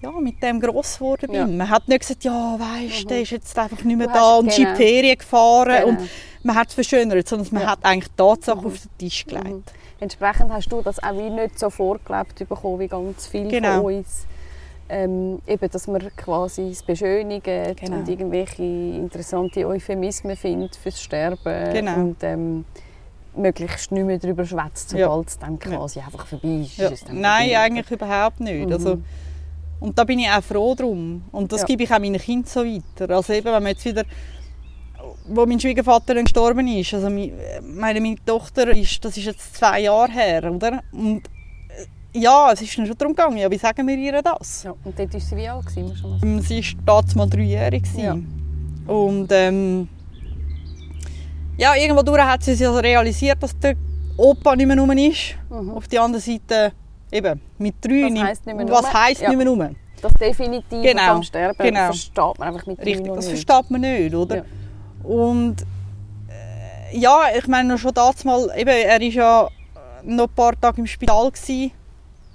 ja, 0.00 0.10
mit 0.20 0.42
dem 0.42 0.58
gross 0.60 0.96
geworden 0.98 1.26
bin. 1.30 1.34
Ja. 1.36 1.46
Man 1.46 1.68
hat 1.70 1.86
nicht 1.86 2.00
gesagt, 2.00 2.24
ja, 2.24 2.56
weißt, 2.58 3.04
Mhm. 3.04 3.08
der 3.08 3.20
ist 3.22 3.30
jetzt 3.30 3.56
einfach 3.56 3.84
nicht 3.84 3.96
mehr 3.96 4.08
Du 4.08 4.12
da 4.14 4.36
und 4.38 4.48
ist 4.48 4.56
genau. 4.56 4.70
in 4.70 4.76
die 4.76 4.82
Ferien 4.82 5.18
gefahren 5.18 5.76
Genau. 5.76 5.88
und 5.88 6.08
man 6.42 6.56
hat 6.56 6.68
es 6.68 6.74
verschönert, 6.74 7.28
sondern 7.28 7.48
man 7.52 7.62
Ja. 7.62 7.68
hat 7.70 7.78
eigentlich 7.84 8.08
die 8.10 8.16
Tatsache 8.16 8.58
Mhm. 8.62 8.66
auf 8.66 8.78
den 8.80 8.98
Tisch 8.98 9.24
gelegt. 9.26 9.46
Mhm. 9.46 9.62
Entsprechend 10.00 10.50
hast 10.52 10.68
du 10.72 10.82
das 10.82 11.00
auch 11.00 11.16
wie 11.16 11.30
nicht 11.30 11.56
so 11.56 11.70
vorgelebt 11.70 12.36
bekommen 12.48 12.80
wie 12.80 12.88
ganz 12.88 13.28
viele 13.28 13.46
Genau. 13.48 13.82
von 13.82 13.94
uns. 13.94 14.24
Ähm, 14.94 15.40
eben, 15.46 15.70
dass 15.70 15.86
man 15.88 16.02
quasi 16.16 16.68
das 16.68 16.82
beschönigen 16.82 17.74
Genau. 17.76 17.96
und 17.96 18.08
irgendwelche 18.08 18.62
interessante 18.62 19.66
Euphemismen 19.66 20.36
findet 20.36 20.76
fürs 20.76 21.00
Sterben 21.00 21.72
Genau. 21.72 21.94
und 21.94 22.16
ähm, 22.22 22.64
möglichst 23.34 23.90
nicht 23.90 24.04
mehr 24.04 24.18
darüber 24.18 24.44
schwätzt, 24.44 24.92
Ja. 24.92 25.06
sobald 25.06 25.28
es 25.28 25.38
dann 25.38 25.58
quasi 25.58 26.00
einfach 26.00 26.26
vorbei 26.26 26.62
ist. 26.66 26.76
Ja. 26.76 26.88
ist 26.88 27.04
es 27.04 27.12
Nein, 27.12 27.48
vorbei. 27.48 27.58
eigentlich 27.60 27.90
überhaupt 27.90 28.40
nicht. 28.40 28.66
Mhm. 28.66 28.72
Also, 28.72 28.98
und 29.80 29.98
da 29.98 30.04
bin 30.04 30.18
ich 30.18 30.28
auch 30.28 30.42
froh 30.42 30.74
drum. 30.74 31.22
Und 31.32 31.50
das 31.52 31.62
Ja. 31.62 31.66
gebe 31.68 31.84
ich 31.84 31.90
auch 31.90 31.98
meinen 31.98 32.20
Kindern 32.20 32.44
so 32.46 32.60
weiter. 32.62 33.14
Also 33.14 33.32
eben, 33.32 33.46
wenn 33.46 33.52
man 33.62 33.66
jetzt 33.72 33.84
wieder 33.86 34.04
wo 35.28 35.46
mein 35.46 35.58
Schwiegervater 35.60 36.14
dann 36.14 36.24
gestorben 36.24 36.66
ist, 36.68 36.94
also 36.94 37.08
meine, 37.08 38.00
meine 38.00 38.16
Tochter, 38.26 38.68
ist, 38.76 39.04
das 39.04 39.16
ist 39.16 39.24
jetzt 39.24 39.54
zwei 39.56 39.80
Jahre 39.80 40.10
her, 40.10 40.52
oder? 40.52 40.82
Und 40.92 41.22
ja, 42.14 42.50
es 42.52 42.60
ist 42.62 42.76
dann 42.76 42.86
schon 42.86 42.96
darum 42.98 43.14
gegangen, 43.14 43.38
ja, 43.38 43.50
wie 43.50 43.58
sagen 43.58 43.86
wir 43.86 43.96
ihr 43.96 44.20
das? 44.22 44.64
Ja, 44.64 44.74
und 44.84 44.98
dort 44.98 45.12
war 45.14 45.20
sie 45.20 45.36
wie 45.36 45.48
alt? 45.48 45.66
Gewesen, 45.66 46.20
Ähm, 46.22 46.40
Sie 46.40 46.62
war 46.84 46.84
damals 47.02 47.14
mal 47.14 47.28
dreijährig. 47.28 47.84
Ja. 47.96 48.16
Und 48.86 49.28
ähm, 49.30 49.88
ja, 51.56 51.74
irgendwo 51.76 52.02
durch 52.02 52.20
hat 52.20 52.42
sie 52.42 52.54
sich 52.54 52.66
also 52.66 52.78
realisiert, 52.80 53.42
dass 53.42 53.58
der 53.58 53.74
Opa 54.16 54.56
nicht 54.56 54.66
mehr 54.66 54.78
rum 54.78 54.90
ist. 54.92 55.34
Mhm. 55.50 55.70
Auf 55.70 55.86
der 55.88 56.02
anderen 56.02 56.22
Seite, 56.22 56.72
eben, 57.10 57.40
mit 57.58 57.74
drei, 57.80 58.10
Was 58.12 58.22
heisst 58.24 58.46
nicht 58.46 58.56
mehr 58.56 58.68
was 58.68 58.84
rum? 58.86 58.92
heisst 58.94 59.20
Ja. 59.22 59.28
nicht 59.28 59.38
mehr 59.38 59.48
rum? 59.48 59.76
Das 60.00 60.12
definitiv 60.14 60.82
Genau, 60.82 61.12
am 61.12 61.22
Sterben 61.22 61.56
genau. 61.58 61.86
versteht 61.86 62.38
man 62.38 62.48
einfach 62.48 62.66
mit 62.66 62.78
drei 62.78 62.84
Richtig, 62.84 63.06
das 63.14 63.28
nicht. 63.28 63.46
versteht 63.46 63.70
man 63.70 63.80
nicht, 63.82 64.14
oder? 64.14 64.36
Ja. 64.38 64.44
Und 65.04 65.56
äh, 66.28 66.98
ja, 66.98 67.20
ich 67.38 67.46
meine 67.46 67.78
schon 67.78 67.94
das 67.94 68.24
mal, 68.24 68.50
eben, 68.56 68.68
er 68.70 68.98
war 68.98 69.02
ja 69.02 69.48
noch 70.02 70.24
ein 70.24 70.34
paar 70.34 70.60
Tage 70.60 70.80
im 70.80 70.86
Spital 70.88 71.30
gewesen. 71.30 71.70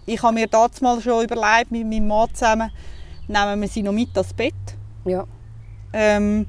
Ich 0.08 0.24
habe 0.24 0.34
mir 0.34 0.48
das 0.48 0.80
mal 0.80 1.02
schon 1.02 1.26
überlegt, 1.26 1.70
mit 1.70 1.86
meinem 1.86 2.08
Mann 2.08 2.34
zusammen, 2.34 2.72
nehmen 3.28 3.62
wir 3.62 3.68
sie 3.68 3.84
noch 3.84 3.92
mit 3.92 4.10
ans 4.18 4.34
Bett. 4.34 4.54
Ja. 5.04 5.26
Ähm, 5.92 6.48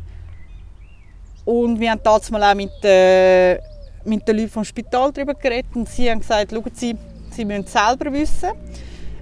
und 1.44 1.80
wir 1.80 1.90
haben 1.90 2.00
das 2.04 2.30
mal 2.30 2.44
auch 2.44 2.54
mit, 2.54 2.70
äh, 2.84 3.54
mit 4.04 4.26
den 4.28 4.36
Leuten 4.36 4.48
vom 4.48 4.64
Spital 4.64 5.12
darüber 5.12 5.34
geredet 5.34 5.74
und 5.74 5.88
sie 5.88 6.08
haben 6.08 6.20
gesagt, 6.20 6.52
schauen 6.52 6.70
Sie, 6.72 6.96
Sie 7.30 7.44
müssen 7.44 7.66
selber 7.66 8.12
wissen. 8.12 8.50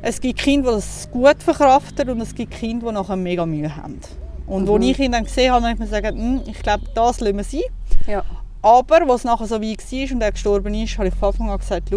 es 0.02 0.20
gibt 0.20 0.38
Kinder, 0.38 0.70
die 0.70 0.76
das 0.76 1.08
gut 1.10 1.42
verkraften 1.42 2.10
und 2.10 2.20
es 2.20 2.34
gibt 2.34 2.52
Kinder, 2.52 2.88
die 2.88 2.92
nachher 2.92 3.16
mega 3.16 3.46
Mühe 3.46 3.74
haben. 3.74 4.00
Und 4.46 4.64
mhm. 4.64 4.74
als 4.74 4.84
ich 4.84 4.98
ihn 4.98 5.12
dann 5.12 5.24
gesehen 5.24 5.50
habe, 5.50 5.64
habe 5.64 5.72
ich 5.72 5.78
mir 5.78 5.86
gesagt, 5.86 6.06
hm, 6.06 6.42
ich 6.46 6.62
glaube, 6.62 6.84
das 6.94 7.20
lassen 7.20 7.36
wir 7.38 7.44
sein. 7.44 7.62
Ja. 8.06 8.24
Aber 8.60 9.02
als 9.02 9.20
es 9.20 9.24
nachher 9.24 9.46
so 9.46 9.62
weit 9.62 9.92
war 9.92 10.14
und 10.14 10.20
er 10.20 10.32
gestorben 10.32 10.74
ist, 10.74 10.98
habe 10.98 11.08
ich 11.08 11.14
von 11.14 11.28
Anfang 11.28 11.50
an 11.50 11.58
gesagt, 11.58 11.90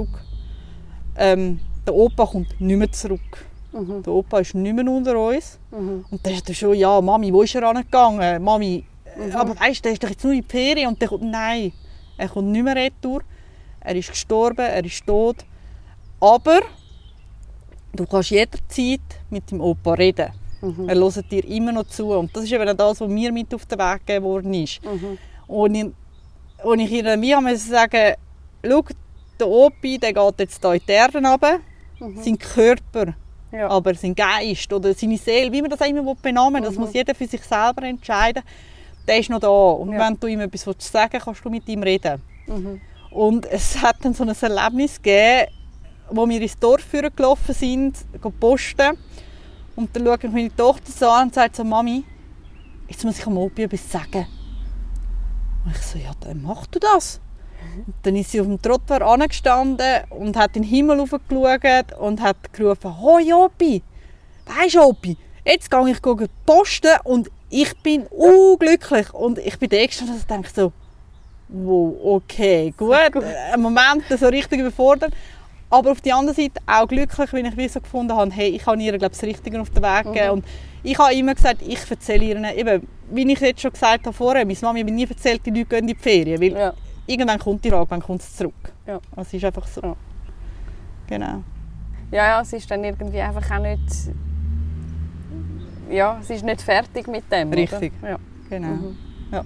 ähm, 1.17 1.59
der 1.89 1.95
Opa 1.95 2.25
kommt 2.27 2.61
nicht 2.61 2.77
mehr 2.77 2.91
zurück. 2.91 3.45
Mhm. 3.71 4.03
Der 4.03 4.13
Opa 4.13 4.39
ist 4.39 4.53
nicht 4.53 4.75
mehr 4.75 4.87
unter 4.87 5.17
uns. 5.17 5.59
Mhm. 5.71 6.05
Und 6.09 6.25
dann 6.25 6.33
ist 6.33 6.47
er 6.47 6.55
schon, 6.55 6.75
ja, 6.75 7.01
Mami, 7.01 7.33
wo 7.33 7.41
ist 7.41 7.55
er 7.55 7.63
angegangen? 7.63 8.43
Mami, 8.43 8.85
mhm. 9.17 9.35
aber 9.35 9.59
weißt 9.59 9.79
du, 9.79 9.83
der 9.83 9.93
ist 9.93 10.03
doch 10.03 10.09
jetzt 10.09 10.23
nur 10.23 10.33
in 10.33 10.41
die 10.41 10.47
Ferien. 10.47 10.87
Und 10.87 11.01
der 11.01 11.07
kommt, 11.07 11.23
nein, 11.23 11.71
er 12.17 12.29
kommt 12.29 12.49
nicht 12.49 12.63
mehr 12.63 12.75
retour. 12.75 13.23
Er 13.79 13.95
ist 13.95 14.09
gestorben, 14.09 14.65
er 14.65 14.85
ist 14.85 15.05
tot. 15.05 15.37
Aber 16.19 16.59
du 17.93 18.05
kannst 18.05 18.29
jederzeit 18.29 19.01
mit 19.31 19.49
dem 19.49 19.61
Opa 19.61 19.93
reden. 19.93 20.31
Mhm. 20.61 20.89
Er 20.89 20.95
hört 20.95 21.31
dir 21.31 21.45
immer 21.45 21.71
noch 21.71 21.87
zu. 21.87 22.11
Und 22.11 22.35
das 22.35 22.43
ist 22.43 22.51
eben 22.51 22.77
das, 22.77 23.01
was 23.01 23.09
mir 23.09 23.31
mit 23.31 23.53
auf 23.53 23.65
den 23.65 23.79
Weg 23.79 24.05
gegeben 24.05 24.25
worden 24.25 24.53
ist. 24.53 24.79
Mhm. 24.83 25.17
Und, 25.47 25.75
ich, 25.75 25.85
und 26.63 26.79
ich 26.79 26.91
ihnen 26.91 27.21
wie 27.21 27.55
sagen, 27.55 28.13
schau, 28.63 28.83
der 29.39 29.47
Opi 29.47 29.97
der 29.97 30.13
geht 30.13 30.39
jetzt 30.39 30.61
hier 30.61 30.73
in 30.73 30.81
die 30.87 30.91
Erde 30.91 31.17
runter. 31.17 31.59
Mhm. 31.99 32.21
Sein 32.21 32.39
Körper, 32.39 33.13
ja. 33.51 33.69
aber 33.69 33.93
sein 33.95 34.15
Geist 34.15 34.71
oder 34.71 34.93
seine 34.93 35.17
Seele, 35.17 35.51
wie 35.51 35.61
man 35.61 35.69
das 35.69 35.81
auch 35.81 35.87
immer 35.87 36.15
benennen 36.15 36.63
das 36.63 36.75
mhm. 36.75 36.81
muss 36.81 36.93
jeder 36.93 37.13
für 37.15 37.27
sich 37.27 37.41
selber 37.41 37.83
entscheiden. 37.83 38.43
Der 39.07 39.19
ist 39.19 39.29
noch 39.29 39.39
da. 39.39 39.47
Und 39.47 39.93
ja. 39.93 39.99
wenn 39.99 40.19
du 40.19 40.27
ihm 40.27 40.39
etwas 40.41 40.61
sagen 40.61 41.13
willst, 41.13 41.25
kannst 41.25 41.45
du 41.45 41.49
mit 41.49 41.67
ihm 41.67 41.83
reden. 41.83 42.21
Mhm. 42.47 42.81
Und 43.11 43.45
es 43.45 43.81
hat 43.81 43.97
dann 44.03 44.13
so 44.13 44.23
ein 44.23 44.29
Erlebnis 44.29 45.01
gegeben, 45.01 45.51
wo 46.11 46.27
wir 46.27 46.41
ins 46.41 46.57
Dorf 46.57 46.85
gelaufen 46.91 47.53
sind, 47.53 47.97
posten. 48.39 48.97
Und 49.75 49.95
dann 49.95 50.05
schaue 50.05 50.17
ich 50.21 50.31
meine 50.31 50.55
Tochter 50.55 50.91
so 50.91 51.09
an 51.09 51.27
und 51.27 51.33
sagt 51.33 51.55
so, 51.55 51.63
Mami, 51.63 52.03
jetzt 52.87 53.03
muss 53.03 53.17
ich 53.17 53.25
am 53.25 53.37
Opi 53.37 53.63
etwas 53.63 53.91
sagen. 53.91 54.27
Und 55.65 55.75
ich 55.75 55.81
so, 55.81 55.97
ja, 55.97 56.11
dann 56.19 56.41
mach 56.41 56.65
du 56.67 56.79
das. 56.79 57.19
Dann 58.03 58.15
ist 58.15 58.31
sie 58.31 58.41
auf 58.41 58.47
dem 58.47 58.61
Trottoir 58.61 59.01
angestanden 59.01 60.03
und 60.09 60.37
hat 60.37 60.55
in 60.55 60.63
den 60.63 60.69
Himmel 60.69 60.99
hochgeschaut 61.01 61.93
und 61.99 62.21
hat 62.21 62.53
gerufen, 62.53 63.01
«Hoi 63.01 63.33
Opi, 63.33 63.81
weisst 64.45 64.75
du 64.75 64.81
Opi, 64.81 65.17
jetzt 65.45 65.71
gehe 65.71 65.89
ich 65.89 66.01
posten 66.45 66.97
und 67.03 67.29
ich 67.49 67.75
bin 67.81 68.05
unglücklich.» 68.07 69.13
Und 69.13 69.39
ich 69.39 69.57
bin 69.57 69.69
da 69.69 69.85
gestanden 69.85 70.15
und 70.15 70.29
denke 70.29 70.49
so, 70.53 70.71
«Wow, 71.49 71.95
okay, 72.03 72.73
gut, 72.77 72.93
ein 72.93 73.61
Moment 73.61 74.03
so 74.09 74.27
richtig 74.27 74.59
überfordert.» 74.59 75.13
Aber 75.71 75.91
auf 75.91 76.01
der 76.01 76.15
anderen 76.15 76.35
Seite 76.35 76.59
auch 76.65 76.87
glücklich, 76.87 77.31
wenn 77.31 77.45
ich 77.45 77.55
wie 77.55 77.67
so 77.67 77.79
gefunden 77.79 78.15
habe, 78.15 78.31
hey, 78.31 78.49
ich 78.49 78.65
habe 78.65 78.81
ihr 78.81 78.97
glaube 78.97 79.11
das 79.11 79.21
Richtige 79.21 79.61
auf 79.61 79.69
den 79.69 79.83
Weg 79.83 80.05
gegeben. 80.05 80.25
Mhm. 80.25 80.31
Und 80.31 80.45
ich 80.81 80.97
habe 80.97 81.13
immer 81.13 81.35
gesagt, 81.35 81.61
ich 81.61 81.79
erzähle 81.89 82.25
ihr, 82.25 82.57
eben, 82.57 82.87
wie 83.11 83.31
ich 83.31 83.39
jetzt 83.39 83.61
schon 83.61 83.71
gesagt 83.71 84.05
habe 84.05 84.15
vorher, 84.15 84.45
meine 84.45 84.57
Mami 84.61 84.79
hat 84.79 84.85
mir 84.89 84.95
nie 84.95 85.07
erzählt, 85.07 85.45
die 85.45 85.51
Leute 85.51 85.65
gehen 85.65 85.79
in 85.79 85.87
die 85.87 85.95
Ferien, 85.95 86.41
weil 86.41 86.53
ja. 86.53 86.73
Irgendwann 87.09 87.39
kommt 87.39 87.63
die 87.63 87.69
Frage, 87.69 87.89
wann 87.89 88.01
kommt 88.01 88.21
es 88.21 88.35
zurück. 88.35 88.73
Ja. 88.85 88.99
Es 89.15 89.33
ist 89.33 89.43
einfach 89.43 89.67
so. 89.67 89.81
Ja. 89.81 89.95
Genau. 91.07 91.43
Ja, 92.11 92.25
ja, 92.25 92.41
es 92.41 92.53
ist 92.53 92.69
dann 92.69 92.83
irgendwie 92.83 93.19
einfach 93.19 93.49
auch 93.51 93.61
nicht, 93.61 93.83
ja, 95.89 96.17
es 96.21 96.29
ist 96.29 96.43
nicht 96.43 96.61
fertig 96.61 97.07
mit 97.07 97.31
dem, 97.31 97.51
Richtig, 97.51 97.93
oder? 98.01 98.11
Ja. 98.11 98.17
genau. 98.49 98.67
Mhm. 98.67 98.97
Ja. 99.31 99.43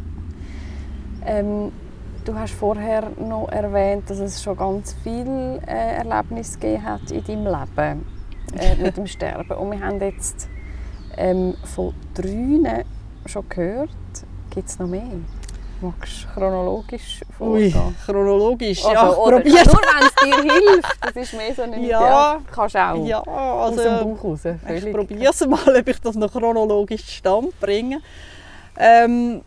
Ähm, 1.25 1.71
Du 2.25 2.33
hast 2.35 2.53
vorher 2.53 3.11
noch 3.19 3.49
erwähnt, 3.49 4.09
dass 4.09 4.19
es 4.19 4.41
schon 4.41 4.55
ganz 4.55 4.95
viele 5.03 5.59
äh, 5.67 5.97
Erlebnisse 5.97 6.57
gegeben 6.57 6.83
hat 6.83 7.11
in 7.11 7.21
deinem 7.21 7.43
Leben 7.43 8.05
äh, 8.57 8.75
mit 8.81 8.95
dem 8.95 9.07
Sterben. 9.07 9.51
Und 9.57 9.71
wir 9.71 9.85
haben 9.85 9.99
jetzt 9.99 10.47
ähm, 11.17 11.55
von 11.63 11.93
drei 12.13 12.85
schon 13.25 13.49
gehört. 13.49 13.89
Gibt 14.51 14.69
es 14.69 14.79
noch 14.79 14.87
mehr? 14.87 15.03
Magst 15.83 16.27
chronologisch 16.33 17.19
vorgehen? 17.37 17.75
Ui, 17.75 17.93
chronologisch, 18.05 18.85
also, 18.85 18.93
ja. 18.93 19.17
Oder, 19.17 19.39
nur 19.39 19.43
wenn 19.43 20.07
es 20.07 20.15
dir 20.15 20.41
hilft. 20.41 20.97
Das 21.01 21.15
ist 21.15 21.33
mehr 21.33 21.53
so 21.53 21.61
eine 21.63 21.77
Idee. 21.77 21.89
Ja, 21.89 22.39
kannst 22.49 22.77
auch 22.77 23.05
ja, 23.05 23.19
also, 23.19 23.29
aus 23.31 23.75
dem 23.75 23.99
Bauch 23.99 24.23
raus. 24.23 24.39
Völlig. 24.41 24.85
Ich 24.85 24.93
probiere 24.93 25.31
es 25.31 25.45
mal, 25.45 25.77
ob 25.77 25.87
ich 25.87 25.99
das 25.99 26.15
noch 26.15 26.31
chronologisch 26.31 27.17
stand 27.17 27.59
bringe. 27.59 28.01
Ähm, 28.77 29.41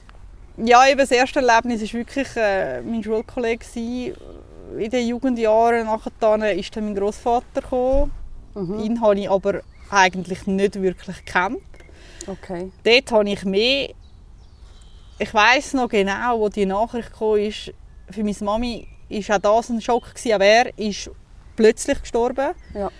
ja, 0.59 0.87
eben 0.87 0.99
das 0.99 1.11
erste 1.11 1.41
Erlebnis 1.41 1.81
war 1.81 2.01
wirklich 2.01 2.29
äh, 2.37 2.83
mein 2.83 3.03
Schulkollege. 3.03 3.65
In 4.77 4.91
den 4.91 5.09
Jugendjahren 5.09 5.87
nachher 5.87 6.55
ist 6.55 6.77
dann 6.77 6.85
mein 6.85 6.95
Großvater 6.97 7.63
gekommen. 7.63 8.13
Mhm. 8.55 8.79
Ihn 8.81 9.01
habe 9.01 9.19
ich 9.19 9.31
aber 9.31 9.61
eigentlich 9.91 10.47
nicht 10.47 10.83
wirklich 10.83 11.25
gekannt. 11.25 11.63
Okay. 12.27 12.71
Dort 12.85 13.13
habe 13.13 13.31
ich 13.31 13.45
mehr... 13.45 13.89
Ich 15.19 15.33
weiß 15.33 15.75
noch 15.75 15.89
genau, 15.89 16.39
wo 16.41 16.49
die 16.49 16.67
Nachricht 16.67 17.13
kam, 17.13 17.37
ist, 17.37 17.73
für 18.11 18.23
meine 18.23 18.37
Mami 18.41 18.89
war 19.09 19.37
auch 19.37 19.61
das 19.61 19.71
ein 19.71 19.81
Schock 19.81 20.15
gewesen, 20.15 20.33
aber 20.33 20.45
er 20.45 20.79
ist 20.79 21.11
plötzlich 21.55 22.01
gestorben. 22.01 22.53
Ja. 22.75 22.91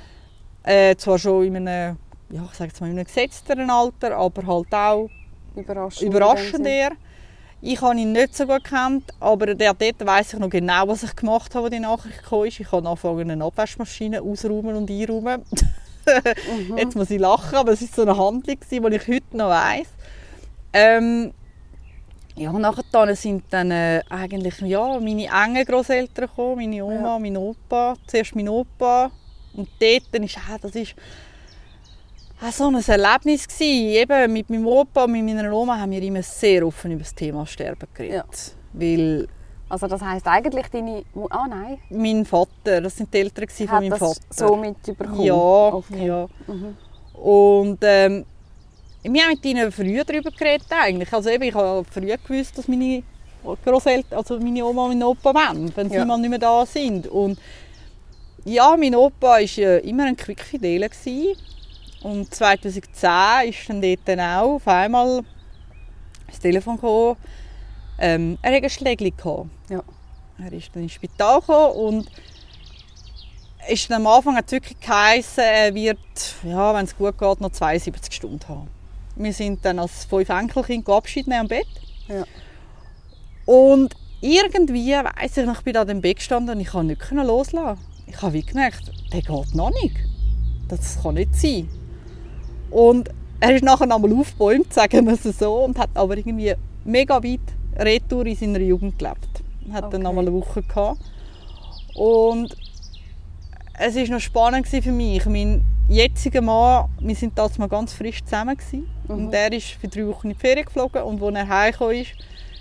Äh, 0.63 0.97
zwar 0.97 1.19
schon 1.19 1.45
in 1.45 1.57
einem, 1.57 1.97
ja, 2.31 2.43
ich 2.51 2.59
sage 2.59 2.71
jetzt 2.71 2.81
mal 2.81 2.87
in 2.89 2.95
einem 2.95 3.05
gesetzteren 3.05 3.71
Alter, 3.71 4.17
aber 4.17 4.47
halt 4.47 4.75
auch 4.75 5.11
überraschend, 5.55 6.03
überraschend 6.03 6.67
eher. 6.67 6.93
Ich 7.61 7.81
habe 7.81 7.99
ihn 7.99 8.13
nicht 8.13 8.37
so 8.37 8.47
gut 8.47 8.65
gekannt, 8.65 9.13
aber 9.21 9.55
der 9.55 9.75
dort 9.75 10.07
weiss 10.07 10.33
ich 10.33 10.39
noch 10.39 10.51
genau, 10.51 10.89
was 10.89 11.03
ich 11.03 11.17
gemacht 11.17 11.55
habe, 11.55 11.67
als 11.67 11.75
die 11.75 11.81
Nachricht 11.81 12.23
kam. 12.23 12.45
Ich 12.45 12.61
habe 12.73 12.89
angefangen, 12.89 13.31
eine 13.31 13.45
Abwaschmaschine 13.45 14.23
ausräumen 14.23 14.77
und 14.77 14.91
einräumen. 14.91 15.43
mhm. 16.69 16.79
Jetzt 16.79 16.97
muss 16.97 17.11
ich 17.11 17.21
lachen, 17.21 17.57
aber 17.57 17.73
es 17.73 17.83
war 17.83 17.89
so 17.95 18.03
eine 18.03 18.17
Handlung, 18.17 18.59
die 18.71 18.77
ich 18.77 19.09
heute 19.09 19.37
noch 19.37 19.49
weiss. 19.49 19.89
Ähm, 20.73 21.33
ja, 22.37 22.53
nachher 22.53 23.17
sind 23.17 23.45
dann 23.51 23.71
äh, 23.71 24.03
eigentlich 24.11 24.61
ja, 24.61 25.01
meine 25.01 25.27
engen 25.27 25.65
Großeltern 25.65 26.29
gekommen, 26.29 26.57
meine 26.57 26.85
Oma, 26.85 27.15
ja. 27.15 27.19
mein 27.19 27.37
Opa. 27.37 27.97
Zuerst 28.07 28.37
mein 28.37 28.49
Opa. 28.49 29.11
Und 29.55 29.69
dort 29.81 30.25
ist, 30.25 30.37
äh, 30.37 30.59
das 30.61 30.75
ist 30.75 30.95
auch 32.43 32.53
so 32.53 32.69
ein 32.69 32.75
Erlebnis 32.75 33.49
gewesen. 33.49 33.89
Eben 33.89 34.33
mit 34.33 34.51
meinem 34.51 34.67
Opa 34.67 35.05
und 35.05 35.13
mit 35.13 35.25
meiner 35.25 35.51
Oma 35.51 35.79
haben 35.79 35.91
wir 35.93 36.03
immer 36.03 36.23
sehr 36.23 36.67
offen 36.67 36.93
über 36.93 37.03
das 37.03 37.15
Thema 37.15 37.47
Sterben 37.47 37.89
geredet. 37.95 38.15
Ja. 38.15 38.25
Weil 38.75 39.29
also 39.69 39.89
das 39.89 40.01
heisst 40.01 40.27
eigentlich 40.29 40.69
deine... 40.69 41.05
Ah 41.31 41.47
nein? 41.49 41.79
Mein 41.91 42.25
Vater, 42.25 42.81
das 42.81 42.97
sind 42.97 43.13
die 43.13 43.19
Eltern 43.19 43.49
von 43.49 43.67
meinem 43.67 43.99
Vater. 43.99 44.21
so 44.31 44.57
mitbekommen? 44.57 45.23
Ja, 45.23 45.35
okay. 45.35 46.07
ja. 46.07 46.29
Mhm. 46.47 46.77
Und 47.19 47.79
ähm, 47.83 48.27
wir 49.13 49.23
haben 49.23 49.31
mit 49.31 49.45
ihnen 49.45 49.71
früh 49.73 50.03
darüber 50.05 50.31
geredet 50.31 50.67
eigentlich. 50.71 51.13
Also 51.13 51.31
eben, 51.31 51.45
ich 51.45 51.55
habe 51.55 51.85
früh 51.91 52.07
gewusst, 52.07 52.59
dass 52.59 52.69
meine 52.69 53.03
Großeltern, 53.65 54.19
also 54.19 54.39
meine 54.41 54.65
Oma 54.65 54.85
und 54.85 54.99
mein 54.99 55.03
Opa 55.03 55.35
wollen, 55.35 55.73
wenn 55.77 55.89
sie 55.89 55.97
ja. 55.97 56.05
mal 56.05 56.19
nicht 56.19 56.31
mehr 56.31 56.39
da 56.39 56.67
sind. 56.67 57.07
Und 57.07 57.39
ja, 58.45 58.77
mein 58.77 58.95
Opa 58.95 59.27
war 59.27 59.41
äh, 59.41 59.79
immer 59.89 60.05
ein 60.05 60.17
Quickfideler. 60.17 60.89
Und 62.03 62.35
2010 62.35 63.49
ist 63.49 63.69
dann 63.69 63.83
dort 63.83 64.01
dann 64.05 64.21
auch 64.21 64.55
auf 64.55 64.69
einmal 64.69 65.23
das 66.27 66.41
Telefon 66.41 66.77
gekommen, 66.77 67.17
ähm, 67.99 68.39
er 68.43 68.55
hatte 68.55 68.65
ein 68.65 68.71
Schlägli. 68.71 69.13
Ja. 69.71 69.83
Er 70.39 70.53
ist 70.53 70.71
dann 70.75 70.83
ins 70.83 70.93
Spital 70.93 71.41
gekommen 71.41 71.73
und 71.75 72.11
ist 73.69 73.91
dann 73.91 74.07
am 74.07 74.13
Anfang 74.13 74.37
hat 74.37 74.51
wirklich 74.53 74.79
geheißen, 74.79 75.43
er 75.43 75.75
wird, 75.75 75.99
ja, 76.45 76.75
wenn 76.75 76.85
es 76.85 76.97
gut 76.97 77.19
geht, 77.19 77.41
noch 77.41 77.51
72 77.51 78.13
Stunden 78.13 78.47
haben. 78.49 78.76
Wir 79.17 79.33
sind 79.33 79.65
dann 79.65 79.79
als 79.79 80.05
fünf 80.05 80.29
Enkelkind 80.29 80.89
Abschied 80.89 81.27
nehmen 81.27 81.41
am 81.41 81.49
Bett. 81.49 81.67
Ja. 82.09 82.25
Und 83.47 83.95
irgendwie, 84.21 84.93
weiss 84.93 85.37
ich, 85.37 85.49
ich 85.49 85.61
bin 85.61 85.77
an 85.77 85.87
dem 85.87 86.01
Bett 86.01 86.17
gestanden 86.17 86.55
und 86.55 86.61
ich 86.61 86.69
konnte 86.69 86.95
nicht 86.95 87.11
loslassen. 87.13 87.81
Ich 88.07 88.21
habe 88.23 88.35
wie 88.35 88.43
gemerkt, 88.43 88.93
der 89.13 89.23
geht 89.23 89.55
noch 89.55 89.71
nicht. 89.83 89.97
Das 90.69 91.03
kann 91.03 91.15
nicht 91.15 91.35
sein. 91.35 91.69
Und 92.71 93.11
er 93.41 93.55
ist 93.55 93.65
nachher 93.65 93.91
einmal 93.91 94.13
aufgebäumt, 94.13 94.73
sagen 94.73 95.07
wir 95.07 95.15
es 95.15 95.39
so, 95.39 95.65
und 95.65 95.79
hat 95.79 95.91
aber 95.95 96.17
irgendwie 96.17 96.55
mega 96.85 97.23
weit 97.23 97.41
retour 97.79 98.27
in 98.27 98.37
seiner 98.37 98.61
Jugend 98.61 98.99
gelebt. 98.99 99.43
Er 99.69 99.75
hat 99.75 99.85
okay. 99.85 99.93
dann 99.93 100.03
nochmal 100.03 100.27
eine 100.27 100.35
Woche 100.35 100.63
gehabt. 100.63 101.01
Und 101.95 102.57
es 103.79 103.97
war 103.97 104.09
noch 104.09 104.21
spannend 104.21 104.67
für 104.69 104.93
mich. 104.93 105.25
Mein 105.27 105.65
jetziger 105.89 106.41
Mann, 106.41 106.89
wir 107.01 107.21
waren 107.21 107.35
damals 107.35 107.59
mal 107.59 107.69
ganz 107.69 107.93
frisch 107.93 108.23
zusammen. 108.25 108.57
Mhm. 108.73 108.85
Und 109.09 109.33
er 109.33 109.53
ist 109.53 109.69
für 109.69 109.89
drei 109.89 110.07
Wochen 110.07 110.29
in 110.29 110.35
die 110.35 110.41
Ferien 110.41 110.65
geflogen. 110.65 111.03
Und 111.03 111.23
als 111.23 111.35
er 111.35 111.49
heimgekommen 111.49 111.97
ist, 111.97 112.13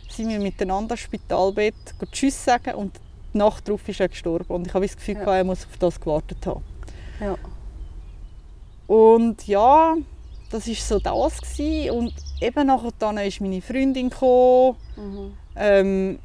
sind 0.10 0.30
wir 0.30 0.40
miteinander 0.40 0.94
im 0.94 0.98
Spitalbett 0.98 1.76
Tschüss 2.12 2.44
sagen. 2.44 2.76
Und 2.76 3.00
die 3.34 3.38
Nacht 3.38 3.68
darauf 3.68 3.88
ist 3.88 4.00
er 4.00 4.10
gestorben. 4.10 4.54
Und 4.54 4.68
ich 4.68 4.74
habe 4.74 4.86
das 4.86 4.96
Gefühl, 4.96 5.16
ja. 5.16 5.36
er 5.36 5.44
muss 5.44 5.66
auf 5.66 5.78
das 5.78 6.00
gewartet 6.00 6.46
haben. 6.46 6.64
Ja. 7.20 7.36
Und 8.88 9.48
ja, 9.48 9.96
das 10.52 10.68
war 10.68 10.76
so 10.76 11.00
das 11.00 11.42
gewesen. 11.42 11.92
und 11.92 12.14
eben 12.40 12.68
nachher 12.68 12.92
dann 13.00 13.18
ist 13.18 13.42
meine 13.42 13.62
Freundin 13.62 14.10
gekommen, 14.10 14.76
mhm. 14.96 15.34
ähm, 15.56 16.20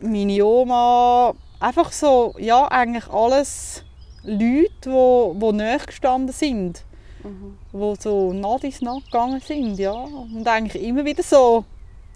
meine 0.00 0.44
Oma, 0.44 1.34
einfach 1.62 1.92
so, 1.92 2.34
ja 2.38 2.66
eigentlich 2.68 3.08
alles 3.08 3.84
Leute, 4.24 4.68
die, 4.84 5.38
die 5.38 5.52
näher 5.52 5.78
gestanden 5.78 6.34
sind. 6.34 6.84
Mhm. 7.22 7.56
Die 7.72 7.94
so 8.00 8.32
nah 8.32 8.56
ins 8.62 8.80
gegangen 8.80 9.40
sind, 9.40 9.78
ja. 9.78 9.92
Und 9.92 10.46
eigentlich 10.46 10.82
immer 10.82 11.04
wieder 11.04 11.22
so, 11.22 11.64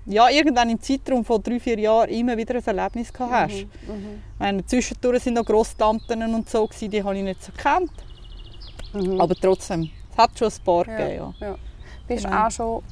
ja, 0.04 0.28
irgendwann 0.28 0.70
im 0.70 0.80
Zeitraum 0.80 1.24
von 1.24 1.42
drei, 1.42 1.60
vier 1.60 1.78
Jahren 1.78 2.10
immer 2.10 2.36
wieder 2.36 2.56
ein 2.56 2.64
Erlebnis 2.64 3.12
gehabt 3.12 3.32
hast. 3.32 3.66
Mhm. 3.86 3.94
Mhm. 3.94 4.22
Meine, 4.38 4.66
zwischendurch 4.66 5.22
sind 5.22 5.34
noch 5.34 5.44
Grosstanten 5.44 6.34
und 6.34 6.48
so, 6.48 6.66
gewesen, 6.66 6.90
die 6.90 7.02
habe 7.02 7.16
ich 7.16 7.24
nicht 7.24 7.42
so 7.42 7.52
gekannt. 7.52 7.92
Mhm. 8.92 9.20
Aber 9.20 9.34
trotzdem, 9.34 9.90
es 10.10 10.18
hat 10.18 10.38
schon 10.38 10.48
ein 10.48 10.64
paar 10.64 10.88
ja. 10.88 10.96
gegeben, 10.96 11.34
ja. 11.40 11.46
ja. 11.46 11.54
Bist 12.08 12.24
du 12.24 12.28
genau. 12.28 12.46
auch 12.46 12.50
schon 12.50 12.82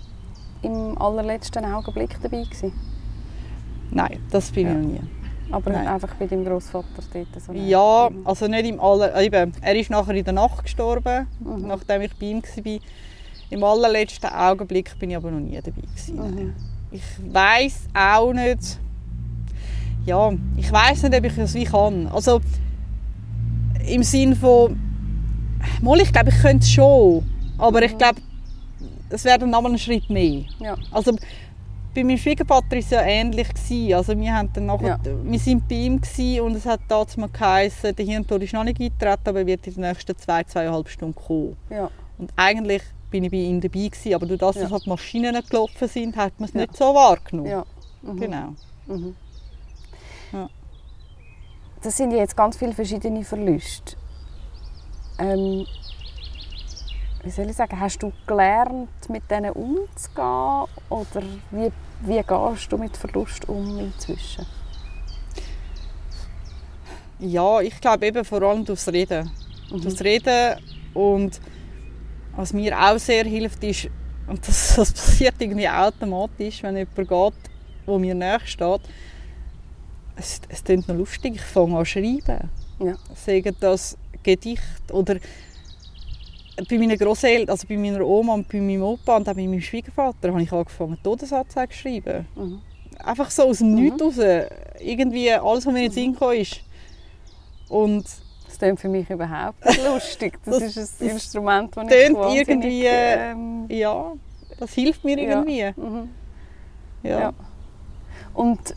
im 0.62 0.98
allerletzten 0.98 1.64
Augenblick 1.64 2.16
dabei 2.22 2.42
gewesen? 2.42 2.72
Nein, 3.90 4.20
das 4.30 4.50
bin 4.50 4.66
ja. 4.66 4.72
ich 4.72 4.78
noch 4.78 4.92
nie. 4.92 5.23
Aber 5.50 5.70
Nein. 5.70 5.86
einfach 5.86 6.14
bei 6.14 6.26
deinem 6.26 6.44
Großvater 6.44 7.02
dort? 7.12 7.42
So 7.42 7.52
ja, 7.52 8.10
also 8.24 8.46
nicht 8.48 8.66
im 8.66 8.80
aller... 8.80 9.20
Eben, 9.20 9.52
er 9.60 9.76
ist 9.76 9.90
nachher 9.90 10.14
in 10.14 10.24
der 10.24 10.32
Nacht 10.32 10.62
gestorben, 10.62 11.26
mhm. 11.40 11.66
nachdem 11.66 12.02
ich 12.02 12.16
bei 12.16 12.26
ihm 12.26 12.42
war. 12.42 12.78
Im 13.50 13.62
allerletzten 13.62 14.30
Augenblick 14.30 14.98
bin 14.98 15.10
ich 15.10 15.16
aber 15.16 15.30
noch 15.30 15.40
nie 15.40 15.56
dabei 15.56 15.82
gewesen. 15.82 16.16
Mhm. 16.16 16.54
Ich 16.90 17.02
weiß 17.32 17.88
auch 17.94 18.32
nicht... 18.32 18.78
Ja, 20.06 20.32
ich 20.56 20.70
weiß 20.70 21.04
nicht, 21.04 21.16
ob 21.16 21.24
ich 21.24 21.34
das 21.34 21.54
wie 21.54 21.64
kann. 21.64 22.08
Also 22.08 22.40
im 23.86 24.02
Sinn 24.02 24.34
von... 24.34 24.78
Mal, 25.80 26.00
ich 26.00 26.12
glaube, 26.12 26.30
ich 26.30 26.40
könnte 26.40 26.64
es 26.64 26.70
schon. 26.70 27.24
Aber 27.58 27.78
mhm. 27.78 27.86
ich 27.86 27.98
glaube, 27.98 28.20
es 29.10 29.24
wäre 29.24 29.38
dann 29.38 29.50
nochmal 29.50 29.72
ein 29.72 29.78
Schritt 29.78 30.08
mehr. 30.10 30.42
Ja. 30.58 30.76
Also 30.90 31.14
bei 31.94 32.04
meinem 32.04 32.18
Schwiegervater 32.18 32.70
war 32.70 32.78
es 32.78 32.90
ja 32.90 33.02
ähnlich. 33.02 33.48
Gewesen. 33.48 33.94
Also 33.94 34.18
wir, 34.18 34.34
haben 34.34 34.50
dann 34.52 34.66
nachher, 34.66 34.98
ja. 35.04 35.22
wir 35.22 35.38
sind 35.38 35.68
bei 35.68 35.74
ihm 35.74 36.00
und 36.42 36.56
es 36.56 36.66
hat 36.66 36.80
damals 36.88 37.16
mal 37.16 37.28
geheißen, 37.28 37.94
der 37.94 38.04
Hirntod 38.04 38.42
ist 38.42 38.52
noch 38.52 38.64
nicht 38.64 38.80
eingetreten, 38.80 39.28
aber 39.28 39.40
er 39.40 39.46
wird 39.46 39.66
in 39.66 39.74
den 39.74 39.82
nächsten 39.82 40.16
zwei, 40.16 40.44
zweieinhalb 40.44 40.88
Stunden 40.88 41.14
kommen. 41.14 41.56
Ja. 41.70 41.90
Und 42.18 42.32
eigentlich 42.36 42.82
bin 43.10 43.24
ich 43.24 43.30
bei 43.30 43.36
ihm 43.38 43.60
dabei 43.60 43.88
gewesen, 43.88 44.14
aber 44.14 44.26
durch 44.26 44.40
das, 44.40 44.56
dass 44.56 44.70
halt 44.70 44.86
Maschinen 44.86 45.40
gelaufen 45.48 45.88
sind, 45.88 46.16
hat 46.16 46.38
man 46.38 46.48
es 46.48 46.54
nicht 46.54 46.76
so 46.76 46.94
wahrgenommen. 46.94 47.50
Ja. 47.50 47.64
Mhm. 48.02 48.20
Genau. 48.20 48.54
Mhm. 48.86 49.14
Das 51.82 51.96
sind 51.98 52.12
jetzt 52.12 52.34
ganz 52.34 52.56
viele 52.56 52.72
verschiedene 52.72 53.22
Verluste. 53.24 53.96
Ähm, 55.18 55.66
wie 57.24 57.30
soll 57.30 57.48
ich 57.48 57.56
sagen, 57.56 57.80
hast 57.80 58.02
du 58.02 58.12
gelernt, 58.26 59.08
mit 59.08 59.30
denen 59.30 59.52
umzugehen? 59.52 60.66
Oder 60.90 61.22
wie, 61.50 61.72
wie 62.00 62.22
gehst 62.22 62.70
du 62.70 62.76
mit 62.76 62.96
Verlust 62.96 63.48
um 63.48 63.78
inzwischen? 63.78 64.46
Ja, 67.18 67.60
ich 67.60 67.80
glaube 67.80 68.06
eben 68.06 68.24
vor 68.24 68.42
allem 68.42 68.64
durchs 68.64 68.88
Reden. 68.88 69.30
Mhm. 69.70 69.80
Durchs 69.80 70.02
Reden 70.02 70.60
und 70.92 71.40
was 72.36 72.52
mir 72.52 72.78
auch 72.78 72.98
sehr 72.98 73.24
hilft, 73.24 73.62
ist, 73.64 73.88
und 74.26 74.46
das, 74.46 74.74
das 74.76 74.92
passiert 74.92 75.34
irgendwie 75.38 75.68
automatisch, 75.68 76.62
wenn 76.62 76.76
jemand 76.76 76.96
geht, 76.96 77.50
der 77.86 77.98
mir 77.98 78.14
näher 78.14 78.40
steht, 78.44 78.80
es, 80.16 80.40
es 80.48 80.62
klingt 80.62 80.88
noch 80.88 80.96
lustig, 80.96 81.36
ich 81.36 81.42
fange 81.42 81.78
an 81.78 81.84
zu 81.84 81.92
schreiben. 81.92 82.50
Ja. 82.80 82.94
Sagen 83.14 83.56
das 83.60 83.96
Gedicht 84.22 84.92
oder 84.92 85.16
bei 86.68 86.78
meinen 86.78 86.96
Großeltern, 86.96 87.50
also 87.50 87.66
bei 87.66 87.76
meiner 87.76 88.04
Oma 88.04 88.34
und 88.34 88.48
bei 88.48 88.60
meinem 88.60 88.82
Opa 88.82 89.16
und 89.16 89.28
auch 89.28 89.34
bei 89.34 89.46
meinem 89.46 89.60
Schwiegervater 89.60 90.28
habe 90.28 90.42
ich 90.42 90.52
angefangen, 90.52 90.98
Todesanzeige 91.02 91.72
zu 91.72 91.78
schreiben. 91.78 92.26
Mhm. 92.36 92.60
Einfach 92.98 93.30
so 93.30 93.44
aus 93.44 93.58
dem 93.58 93.70
mhm. 93.70 93.74
Nichts 93.74 94.02
raus. 94.02 94.18
Irgendwie 94.80 95.32
alles, 95.32 95.66
was 95.66 95.72
mir 95.72 95.84
in 95.84 95.90
den 95.90 95.92
Sinn 95.92 96.16
mhm. 96.20 96.32
ist. 96.32 96.60
Und 97.68 98.04
das 98.46 98.58
klingt 98.58 98.80
für 98.80 98.88
mich 98.88 99.10
überhaupt 99.10 99.64
nicht 99.64 99.84
lustig. 99.84 100.38
Das, 100.44 100.60
das 100.60 100.76
ist 100.76 101.02
ein 101.02 101.10
Instrument, 101.10 101.76
das 101.76 101.86
ich 101.90 102.48
irgendwie, 102.48 102.84
ähm, 102.86 103.66
ja, 103.68 104.12
das 104.58 104.72
hilft 104.74 105.04
mir 105.04 105.18
irgendwie. 105.18 105.58
Ja. 105.58 105.72
Mhm. 105.76 106.08
ja. 107.02 107.20
ja. 107.20 107.32
Und 108.32 108.74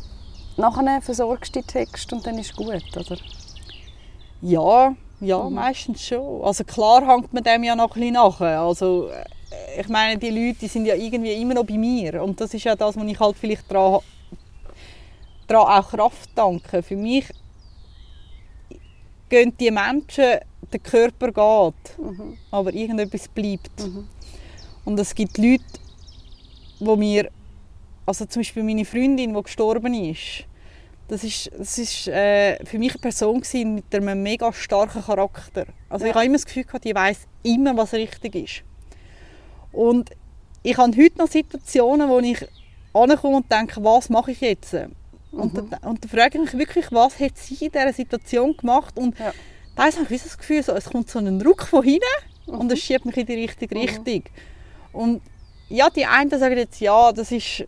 nachher 0.55 1.01
versorgst 1.01 1.55
du 1.55 1.61
den 1.61 1.67
Text 1.67 2.11
und 2.11 2.25
dann 2.25 2.37
ist 2.39 2.51
es 2.51 2.55
gut, 2.55 2.83
oder? 2.95 3.17
Ja, 4.41 4.95
ja, 5.19 5.43
mhm. 5.43 5.55
meistens 5.55 6.05
schon. 6.05 6.43
Also 6.43 6.63
klar 6.63 7.05
hängt 7.07 7.33
man 7.33 7.43
dem 7.43 7.63
ja 7.63 7.75
noch 7.75 7.95
ein 7.95 7.99
bisschen 7.99 8.13
nach. 8.13 8.39
Also 8.41 9.09
äh, 9.09 9.81
ich 9.81 9.87
meine, 9.89 10.19
die 10.19 10.29
Leute 10.29 10.59
die 10.59 10.67
sind 10.67 10.85
ja 10.85 10.95
irgendwie 10.95 11.33
immer 11.33 11.55
noch 11.55 11.65
bei 11.65 11.77
mir 11.77 12.21
und 12.23 12.39
das 12.39 12.53
ist 12.53 12.63
ja 12.63 12.75
das, 12.75 12.97
wo 12.97 13.03
ich 13.03 13.19
halt 13.19 13.37
vielleicht 13.37 13.71
daran, 13.71 14.01
daran 15.47 15.83
auch 15.83 15.89
Kraft 15.89 16.29
danke. 16.35 16.83
Für 16.83 16.95
mich 16.95 17.25
gehen 19.29 19.53
die 19.59 19.71
Menschen, 19.71 20.39
der 20.71 20.79
Körper 20.79 21.27
geht, 21.27 21.97
mhm. 21.97 22.37
aber 22.51 22.73
irgendetwas 22.73 23.27
bleibt. 23.27 23.79
Mhm. 23.79 24.07
Und 24.85 24.99
es 24.99 25.13
gibt 25.13 25.37
Leute, 25.37 25.63
wo 26.79 26.95
mir, 26.95 27.29
also 28.05 28.25
zum 28.25 28.41
Beispiel 28.41 28.63
meine 28.63 28.85
Freundin, 28.85 29.33
die 29.33 29.43
gestorben 29.43 29.93
ist, 29.93 30.45
das 31.07 31.23
ist, 31.23 31.49
das 31.57 31.77
ist 31.77 32.07
äh, 32.07 32.63
für 32.65 32.77
mich 32.77 32.91
eine 32.91 32.99
Person 32.99 33.41
mit 33.75 33.95
einem 33.95 34.21
mega 34.21 34.51
starken 34.51 35.03
Charakter. 35.03 35.65
Also 35.89 36.05
ja. 36.05 36.09
ich 36.09 36.15
habe 36.15 36.25
immer 36.25 36.35
das 36.35 36.45
Gefühl 36.45 36.65
gehabt, 36.65 36.83
die 36.83 36.93
weiß 36.93 37.19
immer, 37.43 37.75
was 37.77 37.93
richtig 37.93 38.35
ist. 38.35 38.63
Und 39.71 40.11
ich 40.63 40.77
habe 40.77 40.91
heute 40.97 41.17
noch 41.17 41.27
Situationen, 41.27 42.09
wo 42.09 42.19
ich 42.19 42.45
ankomme 42.93 43.37
und 43.37 43.51
denke, 43.51 43.83
was 43.83 44.09
mache 44.09 44.31
ich 44.31 44.41
jetzt? 44.41 44.73
Mhm. 44.73 44.91
Und, 45.31 45.57
dann, 45.57 45.65
und 45.83 46.03
dann 46.03 46.09
frage 46.09 46.37
ich 46.37 46.53
mich 46.53 46.57
wirklich, 46.57 46.91
was 46.91 47.19
hat 47.19 47.37
sie 47.37 47.65
in 47.65 47.71
dieser 47.71 47.93
Situation 47.93 48.55
gemacht? 48.57 48.97
Und 48.97 49.17
ja. 49.19 49.33
da 49.75 49.83
habe 49.83 50.13
ich 50.13 50.23
das 50.23 50.37
Gefühl, 50.37 50.63
so, 50.63 50.73
es 50.73 50.85
kommt 50.85 51.09
so 51.09 51.19
ein 51.19 51.41
Ruck 51.41 51.63
von 51.63 51.83
hinten 51.83 52.03
mhm. 52.47 52.55
und 52.55 52.71
es 52.71 52.79
schiebt 52.79 53.05
mich 53.05 53.17
in 53.17 53.25
die 53.25 53.35
richtige 53.35 53.75
mhm. 53.75 53.81
Richtung. 53.81 54.23
Und 54.91 55.21
ja, 55.69 55.89
die 55.89 56.05
einen 56.05 56.29
sagen 56.29 56.57
jetzt, 56.57 56.79
ja, 56.79 57.11
das 57.11 57.31
ist 57.31 57.65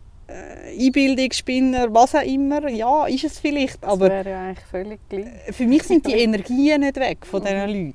Einbildungsspinner, 0.78 1.92
was 1.92 2.14
auch 2.14 2.22
immer, 2.22 2.68
ja, 2.68 3.06
ist 3.06 3.24
es 3.24 3.38
vielleicht. 3.38 3.84
Aber 3.84 4.08
das 4.08 4.24
wäre 4.24 4.30
ja 4.30 4.46
eigentlich 4.48 4.66
völlig 4.66 5.00
gleich. 5.08 5.54
Für 5.54 5.66
mich 5.66 5.82
sind 5.82 6.06
die 6.06 6.12
Energien 6.22 6.80
nicht 6.80 6.96
weg 6.96 7.26
von 7.26 7.42
diesen 7.42 7.58
mhm. 7.58 7.66
Leuten. 7.66 7.94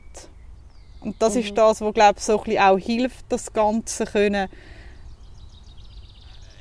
Und 1.02 1.21
das 1.21 1.36
mhm. 1.36 1.41
ist 1.41 1.58
das, 1.58 1.82
was 1.82 1.93
glaube 1.93 2.19
so 2.19 2.41
ein 2.43 2.58
auch 2.60 2.78
hilft, 2.78 3.26
das 3.30 3.52
Ganze 3.52 4.06
können 4.06 4.50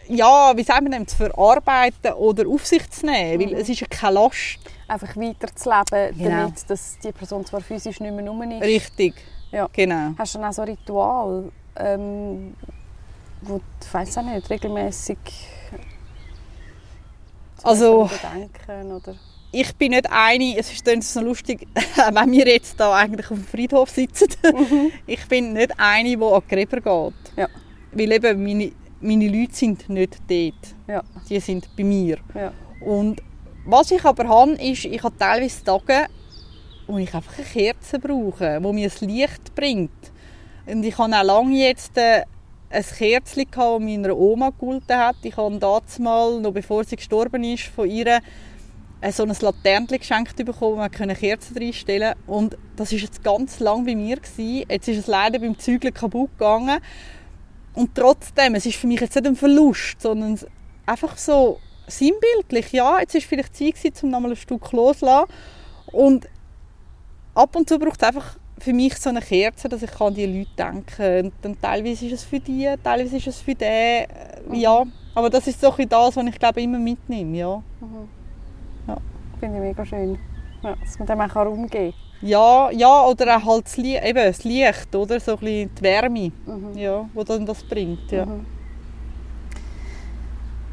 ja, 0.09 0.55
wie 0.55 0.63
sagen 0.63 0.91
wir 0.91 1.07
zu 1.07 1.17
verarbeiten 1.17 2.13
oder 2.13 2.47
auf 2.49 2.67
sich 2.67 2.91
zu 2.91 3.07
nehmen, 3.07 3.43
mhm. 3.43 3.53
weil 3.53 3.61
es 3.61 3.69
ist 3.69 3.81
ja 3.81 3.87
keine 3.89 4.15
Last. 4.15 4.59
Einfach 4.87 5.17
weiterzuleben, 5.17 6.19
genau. 6.19 6.31
damit 6.31 6.69
dass 6.69 6.99
die 6.99 7.11
Person 7.11 7.45
zwar 7.47 7.63
physisch 7.63 8.01
nicht 8.01 8.15
mehr 8.15 8.29
rum 8.29 8.43
ist. 8.43 8.63
Richtig, 8.63 9.15
ja. 9.51 9.67
genau. 9.73 10.11
Hast 10.19 10.35
du 10.35 10.39
dann 10.39 10.51
auch 10.51 10.53
so 10.53 10.63
ein 10.63 10.69
Ritual, 10.69 11.53
ähm, 11.77 12.55
wo 13.41 13.57
du, 13.57 13.63
weiss 13.93 14.19
auch 14.19 14.23
nicht, 14.23 14.51
regelmäßig 14.51 15.17
also, 17.65 18.11
ich 19.53 19.75
bin 19.77 19.93
nicht 19.93 20.11
eine, 20.11 20.59
es 20.59 20.73
ist 20.73 20.87
dann 20.87 21.01
so 21.01 21.21
lustig, 21.21 21.67
wenn 22.13 22.33
wir 22.33 22.47
jetzt 22.47 22.79
da 22.79 22.95
eigentlich 22.95 23.31
auf 23.31 23.39
dem 23.39 23.47
Friedhof 23.47 23.89
sitzen, 23.89 24.29
mhm. 24.43 24.91
ich 25.07 25.27
bin 25.29 25.53
nicht 25.53 25.73
eine, 25.79 26.17
die 26.17 26.23
an 26.23 26.43
die 26.45 26.55
Gräber 26.55 26.77
geht. 26.77 27.37
Ja. 27.37 27.49
Weil 27.93 28.13
eben 28.13 28.43
meine, 28.43 28.73
meine 29.01 29.29
Leute 29.29 29.55
sind 29.55 29.89
nicht 29.89 30.19
dort. 30.29 30.75
Ja. 30.89 31.03
Die 31.29 31.39
sind 31.39 31.69
bei 31.77 31.85
mir. 31.85 32.19
Ja. 32.35 32.53
Und 32.81 33.23
was 33.65 33.91
ich 33.93 34.05
aber 34.05 34.29
habe, 34.29 34.53
ist, 34.53 34.85
ich 34.85 35.03
habe 35.03 35.17
teilweise 35.17 35.65
Tage, 35.65 36.07
wo 36.87 36.99
ich 36.99 37.15
einfach 37.15 37.39
eine 37.39 37.47
Kerze 37.47 37.99
brauche, 37.99 38.59
wo 38.61 38.73
mir 38.73 38.89
das 38.89 39.01
Licht 39.01 39.55
bringt. 39.55 39.91
Und 40.67 40.83
ich 40.85 40.99
habe 40.99 41.15
auch 41.15 41.23
lange 41.23 41.57
jetzt 41.57 41.97
äh, 41.97 42.23
ein 42.75 42.85
Kerzchen, 42.85 43.47
das 43.51 43.81
meiner 43.81 44.17
Oma 44.17 44.51
gehalten 44.51 44.97
hat. 44.97 45.17
Ich 45.23 45.37
habe 45.37 45.59
damals 45.59 45.99
mal, 45.99 46.41
noch 46.41 46.53
bevor 46.53 46.85
sie 46.85 46.97
gestorben 46.97 47.45
ist, 47.45 47.65
von 47.65 47.89
ihr 47.89 48.21
so 49.11 49.23
ein 49.23 49.37
Laternchen 49.39 49.99
geschenkt 49.99 50.37
bekommen, 50.37 50.73
wo 50.73 50.77
man 50.77 50.91
Kerzen 50.91 51.57
reinstellen 51.57 52.15
konnte. 52.27 52.57
Und 52.57 52.59
das 52.77 52.93
war 52.93 52.99
jetzt 52.99 53.23
ganz 53.23 53.61
lang 53.61 53.85
bei 53.85 53.95
mir. 53.95 54.19
Jetzt 54.37 54.89
ist 54.89 54.99
es 54.99 55.07
leider 55.07 55.39
beim 55.39 55.59
Zügeln 55.59 55.93
kaputt 55.93 56.31
gegangen. 56.39 56.81
Und 57.75 57.95
trotzdem, 57.95 58.55
es 58.55 58.67
ist 58.67 58.77
für 58.77 58.87
mich 58.87 59.01
jetzt 59.01 59.15
nicht 59.15 59.27
ein 59.27 59.37
Verlust, 59.37 60.01
sondern 60.01 60.39
einfach 60.87 61.19
so 61.19 61.61
sinnbildlich. 61.87 62.73
Ja, 62.73 63.01
jetzt 63.01 63.15
ist 63.15 63.27
vielleicht 63.27 63.55
Zeit 63.55 63.75
gewesen, 63.75 64.07
um 64.07 64.11
nochmal 64.11 64.31
ein 64.31 64.37
Stück 64.37 64.73
loszulassen. 64.73 65.29
Und 65.93 66.29
ab 67.35 67.55
und 67.57 67.69
zu 67.69 67.79
braucht 67.79 68.01
es 68.01 68.09
einfach 68.09 68.39
für 68.59 68.73
mich 68.73 68.97
so 68.97 69.11
eine 69.11 69.21
Kerze, 69.21 69.69
dass 69.69 69.83
ich 69.83 70.01
an 70.01 70.15
die 70.15 70.27
Leute 70.27 70.51
denken 70.57 70.87
kann. 70.87 71.33
Und 71.43 71.61
teilweise 71.61 72.07
ist 72.07 72.13
es 72.13 72.25
für 72.25 72.41
die, 72.41 72.73
teilweise 72.83 73.17
ist 73.17 73.27
es 73.27 73.41
für 73.41 73.55
den. 73.55 74.07
Mhm. 74.49 74.55
Ja, 74.55 74.85
aber 75.15 75.31
das 75.31 75.47
ist 75.47 75.61
so 75.61 75.73
ein 75.73 75.89
das, 75.89 76.17
was 76.17 76.27
ich 76.27 76.39
glaube 76.39 76.63
immer 76.63 76.79
mitnehme. 76.79 77.37
Ja. 77.37 77.63
Mhm. 77.81 78.09
ja. 78.89 78.97
Finde 79.41 79.57
ich 79.57 79.63
mega 79.63 79.85
schön. 79.85 80.19
Ja, 80.63 80.77
dass 80.77 80.99
man 80.99 81.07
dem 81.07 81.21
auch 81.21 81.47
umgehen 81.47 81.93
kann. 81.93 82.29
Ja, 82.29 82.71
ja, 82.71 83.05
oder 83.05 83.37
auch 83.37 83.45
halt 83.45 83.67
das, 83.67 83.77
Licht, 83.77 84.03
eben 84.03 84.25
das 84.25 84.45
Licht, 84.45 84.95
oder? 84.95 85.21
So 85.21 85.33
ein 85.33 85.39
bisschen 85.39 85.75
die 85.75 85.83
Wärme, 85.83 86.33
mhm. 86.47 86.79
ja, 86.79 87.07
die 87.15 87.25
dann 87.25 87.45
das 87.45 87.63
bringt. 87.65 88.11
Ja. 88.11 88.25
Mhm. 88.25 88.47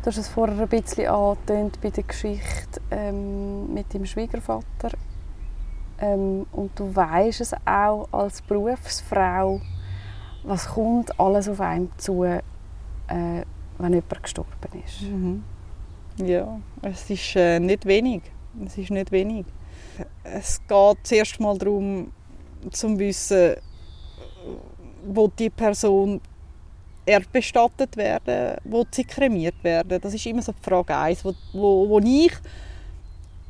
Du 0.01 0.07
hast 0.07 0.17
es 0.17 0.29
vorher 0.29 0.57
ein 0.57 0.67
bisschen 0.67 1.07
angetönt 1.07 1.79
bei 1.81 1.89
der 1.89 2.03
Geschichte 2.03 2.81
ähm, 2.89 3.73
mit 3.73 3.93
dem 3.93 4.05
Schwiegervater. 4.05 4.91
Ähm, 6.01 6.45
und 6.51 6.77
du 6.77 6.93
weißt 6.93 7.41
es 7.41 7.53
auch 7.65 8.07
als 8.11 8.41
Berufsfrau, 8.41 9.61
was 10.43 10.67
kommt 10.67 11.17
alles 11.19 11.47
auf 11.47 11.61
einen 11.61 11.91
zu, 11.97 12.23
äh, 12.23 12.41
wenn 13.07 13.93
jemand 13.93 14.23
gestorben 14.23 14.81
ist. 14.85 15.03
Mhm. 15.03 15.43
Ja, 16.17 16.59
es 16.81 17.09
ist 17.09 17.35
äh, 17.35 17.59
nicht 17.59 17.85
wenig. 17.85 18.23
Es 18.65 18.77
ist 18.77 18.89
nicht 18.89 19.11
wenig. 19.11 19.45
Es 20.23 20.59
geht 20.67 20.97
zuerst 21.03 21.39
mal 21.39 21.57
darum, 21.57 22.11
zu 22.71 22.97
wissen, 22.97 23.55
wo 25.05 25.27
die 25.27 25.49
Person 25.49 26.19
erdbestattet 27.05 27.97
werden, 27.97 28.57
wo 28.63 28.85
sie 28.91 29.03
kremiert 29.03 29.63
werden. 29.63 29.99
Das 30.01 30.13
ist 30.13 30.25
immer 30.25 30.41
so 30.41 30.51
die 30.51 30.61
Frage 30.61 30.95
1, 30.95 31.25
wo, 31.25 31.33
wo, 31.53 31.89
wo 31.89 31.99
ich 31.99 32.33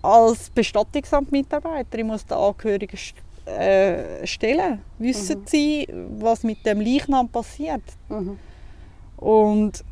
als 0.02 0.50
Bestattungsamtmitarbeiterin 0.50 2.08
muss 2.08 2.26
den 2.26 2.38
Angehörigen 2.38 2.98
äh, 3.46 4.26
stellen. 4.26 4.82
Wissen 4.98 5.40
mhm. 5.40 5.44
sie, 5.46 5.88
was 6.20 6.44
mit 6.44 6.66
dem 6.66 6.82
Leichnam 6.82 7.30
passiert? 7.30 7.84
Mhm. 8.10 8.38
Und 9.18 9.84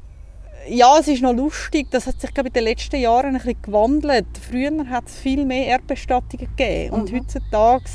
ja, 0.67 0.97
es 0.99 1.07
ist 1.07 1.21
noch 1.21 1.33
lustig, 1.33 1.87
das 1.91 2.07
hat 2.07 2.19
sich 2.19 2.33
glaube 2.33 2.49
in 2.49 2.53
den 2.53 2.63
letzten 2.63 2.97
Jahren 2.97 3.27
ein 3.27 3.33
bisschen 3.33 3.61
gewandelt. 3.61 4.27
Früher 4.39 4.87
hat 4.89 5.07
es 5.07 5.15
viel 5.15 5.45
mehr 5.45 5.67
Erdbestattungen 5.67 6.47
gegeben 6.55 6.93
und 6.93 7.11
mhm. 7.11 7.17
heutzutage 7.17 7.85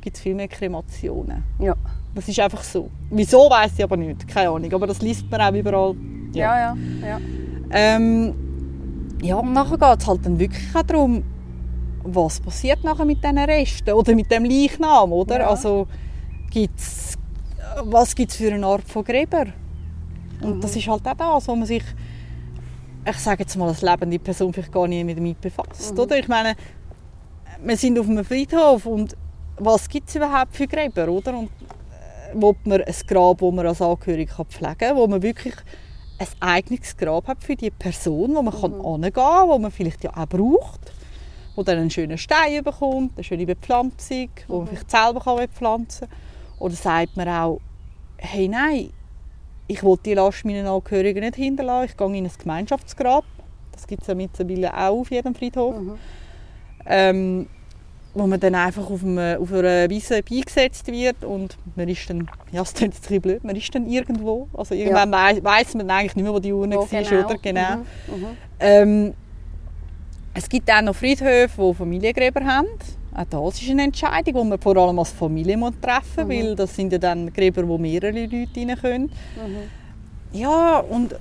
gibt 0.00 0.16
es 0.16 0.22
viel 0.22 0.34
mehr 0.34 0.48
Kremationen. 0.48 1.44
Ja. 1.58 1.74
Das 2.14 2.26
ist 2.28 2.40
einfach 2.40 2.62
so. 2.64 2.90
Wieso, 3.10 3.48
weiß 3.48 3.72
ich 3.76 3.84
aber 3.84 3.96
nicht, 3.96 4.26
keine 4.26 4.50
Ahnung. 4.50 4.72
Aber 4.72 4.86
das 4.86 5.00
liest 5.00 5.30
man 5.30 5.40
auch 5.40 5.52
überall. 5.52 5.94
Ja, 6.32 6.58
ja, 6.58 6.76
ja. 7.00 7.08
Ja, 7.08 7.20
ähm, 7.70 8.34
ja 9.22 9.36
und 9.36 9.52
nachher 9.52 9.78
geht 9.78 10.00
es 10.00 10.06
halt 10.06 10.26
dann 10.26 10.38
wirklich 10.38 10.74
auch 10.74 10.82
darum, 10.82 11.22
was 12.14 12.40
passiert 12.40 12.84
nachher 12.84 13.04
mit 13.04 13.22
diesen 13.22 13.38
Resten 13.38 13.92
oder 13.92 14.14
mit 14.14 14.30
dem 14.30 14.44
Leichnam, 14.44 15.12
oder? 15.12 15.40
Ja. 15.40 15.48
Also 15.48 15.86
gibt's, 16.50 17.14
was 17.84 18.14
gibt 18.14 18.30
es 18.30 18.36
für 18.36 18.52
eine 18.52 18.66
Art 18.66 18.88
von 18.88 19.04
Gräber? 19.04 19.46
Und 20.40 20.56
mhm. 20.56 20.60
das 20.60 20.76
ist 20.76 20.88
halt 20.88 21.06
auch 21.06 21.14
das, 21.14 21.48
wo 21.48 21.56
man 21.56 21.66
sich, 21.66 21.82
ich 23.08 23.18
sage 23.18 23.42
jetzt 23.42 23.56
mal, 23.56 23.68
als 23.68 23.82
lebende 23.82 24.18
Person 24.18 24.52
vielleicht 24.52 24.72
gar 24.72 24.86
nicht 24.86 25.04
mehr 25.04 25.14
damit 25.14 25.40
befasst, 25.40 25.94
mhm. 25.94 26.00
oder? 26.00 26.18
Ich 26.18 26.28
meine, 26.28 26.54
wir 27.62 27.76
sind 27.76 27.98
auf 27.98 28.08
einem 28.08 28.24
Friedhof 28.24 28.86
und 28.86 29.16
was 29.58 29.88
gibt 29.88 30.08
es 30.08 30.14
überhaupt 30.14 30.54
für 30.54 30.66
Gräber, 30.66 31.08
oder? 31.08 31.36
Und 31.36 31.46
äh, 31.46 32.34
wo 32.34 32.54
man 32.64 32.82
ein 32.82 32.94
Grab, 33.06 33.40
wo 33.40 33.50
man 33.50 33.66
als 33.66 33.82
Angehörige 33.82 34.44
pflegen 34.44 34.78
kann, 34.78 34.96
wo 34.96 35.06
man 35.06 35.22
wirklich 35.22 35.54
ein 36.18 36.26
eigenes 36.40 36.96
Grab 36.96 37.28
hat 37.28 37.42
für 37.42 37.56
die 37.56 37.70
Person, 37.70 38.34
wo 38.34 38.42
man 38.42 38.54
mhm. 38.54 38.60
kann 38.60 38.80
angehen 38.80 39.12
kann, 39.12 39.48
wo 39.48 39.58
man 39.58 39.70
vielleicht 39.70 40.04
ja 40.04 40.16
auch 40.16 40.26
braucht, 40.26 40.92
wo 41.58 41.64
dann 41.64 41.78
einen 41.78 41.90
schönen 41.90 42.16
Stein 42.16 42.62
bekommt, 42.62 43.14
eine 43.16 43.24
schöne 43.24 43.44
Bepflanzung, 43.44 44.28
wo 44.46 44.54
mhm. 44.54 44.58
man 44.58 44.66
vielleicht 44.68 44.90
selber 44.92 45.18
kann 45.18 45.36
bepflanzen 45.38 46.08
kann. 46.08 46.18
Oder 46.60 46.74
sagt 46.74 47.16
man 47.16 47.28
auch, 47.28 47.60
hey 48.16 48.46
nein, 48.46 48.90
ich 49.66 49.82
will 49.82 49.96
die 50.04 50.14
Last 50.14 50.44
meinen 50.44 50.68
Angehörigen 50.68 51.18
nicht 51.18 51.34
hinterlassen, 51.34 51.90
ich 51.90 51.96
gehe 51.96 52.16
in 52.16 52.24
ein 52.24 52.30
Gemeinschaftsgrab. 52.38 53.24
Das 53.72 53.88
gibt 53.88 54.02
es 54.02 54.08
ja 54.08 54.14
mittlerweile 54.14 54.72
auch 54.72 55.00
auf 55.00 55.10
jedem 55.10 55.34
Friedhof. 55.34 55.76
Mhm. 55.76 55.98
Ähm, 56.86 57.46
wo 58.14 58.26
man 58.28 58.38
dann 58.38 58.54
einfach 58.54 58.88
auf, 58.88 59.02
einem, 59.02 59.42
auf 59.42 59.52
einer 59.52 59.90
Wiese 59.90 60.22
beigesetzt 60.22 60.86
wird 60.86 61.24
und 61.24 61.58
man 61.74 61.88
ist 61.88 62.08
dann, 62.08 62.30
ja, 62.52 62.62
es 62.62 62.72
klingt 62.72 62.94
ein 62.94 63.00
bisschen 63.00 63.20
blöd, 63.20 63.42
man 63.42 63.56
ist 63.56 63.74
dann 63.74 63.86
irgendwo, 63.88 64.48
also 64.54 64.76
irgendwann 64.76 65.12
ja. 65.12 65.42
weiss 65.42 65.74
man 65.74 65.90
eigentlich 65.90 66.14
nicht 66.14 66.24
mehr, 66.24 66.32
wo 66.32 66.38
die 66.38 66.52
Urne 66.52 66.76
war, 66.76 66.86
genau. 66.86 67.26
oder? 67.26 67.38
Genau. 67.38 67.76
Mhm. 67.76 68.14
Mhm. 68.14 68.36
Ähm, 68.60 69.14
es 70.38 70.48
gibt 70.48 70.70
auch 70.70 70.82
noch 70.82 70.94
Friedhöfe, 70.94 71.60
die 71.60 71.74
Familiengräber 71.74 72.44
haben. 72.44 72.68
Auch 73.12 73.50
das 73.50 73.60
ist 73.60 73.70
eine 73.70 73.82
Entscheidung, 73.82 74.34
die 74.34 74.48
man 74.50 74.60
vor 74.60 74.76
allem 74.76 74.98
als 74.98 75.10
Familie 75.10 75.56
treffen 75.80 76.02
muss, 76.16 76.24
mhm. 76.24 76.28
weil 76.28 76.54
das 76.54 76.76
sind 76.76 76.92
ja 76.92 76.98
dann 76.98 77.32
Gräber, 77.32 77.66
wo 77.66 77.76
mehrere 77.76 78.12
Leute 78.12 78.48
rein 78.56 78.76
können. 78.80 79.04
Mhm. 79.04 80.38
Ja, 80.38 80.78
und 80.78 81.14
äh, 81.14 81.16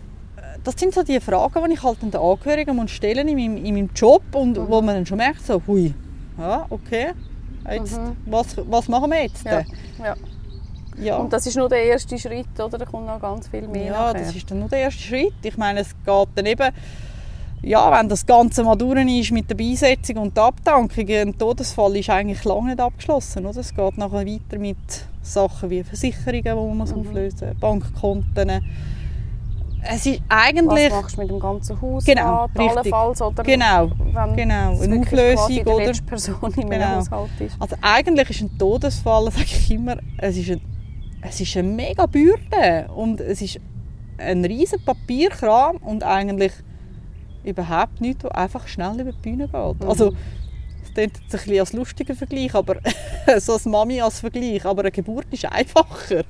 das 0.63 0.75
sind 0.77 0.93
so 0.93 1.01
die 1.01 1.19
Fragen, 1.19 1.65
die 1.65 1.73
ich 1.73 1.83
halt 1.83 2.01
den 2.01 2.15
Angehörigen 2.15 2.87
stellen 2.87 3.27
in 3.27 3.35
meinem, 3.37 3.65
in 3.65 3.73
meinem 3.73 3.89
Job 3.95 4.21
und 4.33 4.55
mhm. 4.55 4.67
wo 4.67 4.81
man 4.81 4.95
dann 4.95 5.05
schon 5.05 5.17
merkt, 5.17 5.43
so, 5.43 5.61
hui, 5.65 5.93
ja, 6.37 6.67
okay, 6.69 7.13
jetzt, 7.71 7.97
mhm. 7.97 8.15
was, 8.27 8.55
was 8.69 8.87
machen 8.87 9.09
wir 9.09 9.23
jetzt? 9.23 9.43
Ja. 9.45 9.63
ja. 10.03 10.15
Ja. 10.99 11.17
Und 11.17 11.31
das 11.31 11.45
ist 11.45 11.55
nur 11.55 11.69
der 11.69 11.83
erste 11.83 12.17
Schritt, 12.17 12.59
oder? 12.59 12.77
Da 12.77 12.85
kommt 12.85 13.05
noch 13.05 13.21
ganz 13.21 13.47
viel 13.47 13.67
mehr 13.67 13.85
Ja, 13.85 13.91
nachher. 13.91 14.25
das 14.25 14.35
ist 14.35 14.49
dann 14.49 14.59
nur 14.59 14.69
der 14.69 14.79
erste 14.79 14.99
Schritt. 14.99 15.33
Ich 15.43 15.55
meine, 15.55 15.81
es 15.81 15.89
geht 15.89 16.27
dann 16.33 16.45
eben, 16.47 16.73
ja, 17.63 17.97
wenn 17.97 18.07
das 18.07 18.25
Ganze 18.25 18.63
mal 18.63 18.75
durch 18.75 19.19
ist 19.19 19.31
mit 19.31 19.49
der 19.49 19.55
Beisetzung 19.55 20.17
und 20.17 20.37
der 20.37 20.45
Abdankung, 20.45 21.09
ein 21.09 21.37
Todesfall 21.37 21.97
ist 21.97 22.09
eigentlich 22.09 22.43
lange 22.43 22.69
nicht 22.69 22.79
abgeschlossen, 22.79 23.45
oder? 23.45 23.59
Es 23.59 23.75
geht 23.75 23.97
nachher 23.97 24.25
weiter 24.25 24.59
mit 24.59 24.77
Sachen 25.21 25.69
wie 25.69 25.83
Versicherungen, 25.83 26.43
die 26.43 26.77
man 26.77 26.87
mhm. 26.87 26.99
auflösen 26.99 27.49
muss, 27.49 27.59
Bankkonten, 27.59 28.61
es 29.89 30.05
ist 30.05 30.21
eigentlich... 30.27 30.91
Was 30.91 31.01
machst 31.01 31.17
du 31.17 31.21
mit 31.21 31.29
dem 31.29 31.39
ganzen 31.39 31.81
Haus? 31.81 32.05
Genau, 32.05 32.45
richtig. 32.57 32.93
oder 32.93 33.43
genau, 33.43 33.89
genau. 34.35 34.81
Eine 34.81 34.99
Auflösung, 34.99 35.59
oder? 35.59 35.91
Die 35.91 36.01
Person 36.01 36.53
in 36.55 36.69
genau. 36.69 36.85
Haushalt 36.95 37.29
ist. 37.39 37.55
Also 37.59 37.75
eigentlich 37.81 38.29
ist 38.29 38.41
ein 38.41 38.57
Todesfall, 38.57 39.25
sage 39.31 39.45
ich 39.45 39.71
immer, 39.71 39.97
es 40.17 40.37
ist, 40.37 40.51
ein, 40.51 40.61
es 41.21 41.39
ist 41.39 41.55
eine 41.55 41.67
mega 41.67 42.05
Bürde 42.05 42.89
und 42.95 43.21
es 43.21 43.41
ist 43.41 43.59
ein 44.17 44.43
riesen 44.43 44.83
Papierkram 44.83 45.77
und 45.77 46.03
eigentlich 46.03 46.51
überhaupt 47.47 48.01
nichts, 48.01 48.23
was 48.23 48.31
einfach 48.31 48.67
schnell 48.67 48.99
über 48.99 49.11
die 49.11 49.21
Bühne 49.21 49.47
geht. 49.47 49.81
Mhm. 49.81 49.89
Also, 49.89 50.13
es 50.83 50.93
klingt 50.93 51.17
jetzt 51.17 51.23
ein 51.23 51.29
bisschen 51.29 51.59
als 51.59 51.73
lustiger 51.73 52.15
Vergleich, 52.15 52.53
aber 52.55 52.77
so 53.39 53.53
als 53.53 53.65
Mami 53.65 54.01
als 54.01 54.19
Vergleich, 54.19 54.65
aber 54.65 54.81
eine 54.81 54.91
Geburt 54.91 55.27
ist 55.31 55.45
einfacher. 55.45 56.23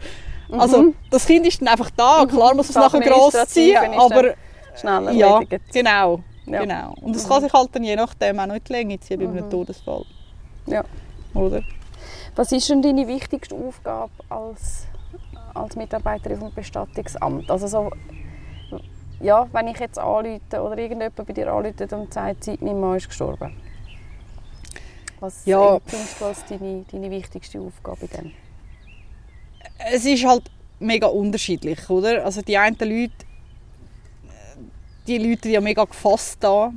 Mhm. 0.50 0.60
Also 0.60 0.94
das 1.10 1.26
Kind 1.26 1.46
ist 1.46 1.62
dann 1.62 1.68
einfach 1.68 1.90
da, 1.92 2.24
mhm. 2.24 2.30
klar 2.30 2.56
muss 2.56 2.70
es 2.70 2.76
nachher 2.76 3.02
gross 3.02 3.34
ziehen, 3.48 3.78
aber 3.78 4.36
schneller 4.76 5.12
ja, 5.12 5.42
genau, 5.72 6.22
ja. 6.46 6.62
genau. 6.62 6.96
Und 7.02 7.16
es 7.16 7.26
mhm. 7.26 7.30
kann 7.30 7.42
sich 7.44 7.54
halt 7.54 7.70
dann 7.74 7.84
je 7.84 7.96
nachdem 7.96 8.40
auch 8.40 8.48
noch 8.48 8.56
in 8.56 8.64
die 8.64 8.74
Länge 8.74 9.00
ziehen 9.00 9.20
bei 9.20 9.28
einem 9.28 9.46
mhm. 9.46 9.50
Todesfall. 9.50 10.06
Ja. 10.68 10.84
Oder? 11.34 11.62
Was 12.36 12.52
ist 12.52 12.70
denn 12.70 12.82
deine 12.82 13.08
wichtigste 13.08 13.56
Aufgabe 13.56 14.12
als, 14.30 14.86
als 15.54 15.76
Mitarbeiterin 15.76 16.38
vom 16.38 16.54
Bestattungsamt? 16.54 17.50
Also 17.50 17.68
so, 17.68 17.92
ja, 19.20 19.48
wenn 19.52 19.68
ich 19.68 19.80
jetzt 19.80 20.00
anrufe 20.00 20.62
oder 20.62 20.78
irgendjemand 20.78 21.16
bei 21.16 21.34
dir 21.34 21.52
anruft 21.52 21.94
und 21.94 22.14
sagt, 22.14 22.62
mein 22.62 22.80
Mann 22.80 22.98
ist 22.98 23.08
gestorben. 23.08 23.54
Was 25.20 25.46
ja. 25.46 25.80
findest 25.86 26.22
du 26.22 26.26
als 26.26 26.46
deine, 26.46 26.86
deine 26.92 27.10
wichtigste 27.10 27.60
Aufgabe 27.60 28.02
in 28.02 28.08
dem? 28.10 28.32
es 29.78 30.06
ist 30.06 30.26
halt 30.26 30.44
mega 30.80 31.08
unterschiedlich, 31.08 31.90
oder? 31.90 32.26
Also 32.26 32.42
die 32.42 32.58
einen 32.58 32.78
Leute, 32.80 33.12
die 35.08 35.18
Leute, 35.18 35.50
ja 35.50 35.62
mega 35.62 35.84
gefasst 35.86 36.38
da, 36.42 36.72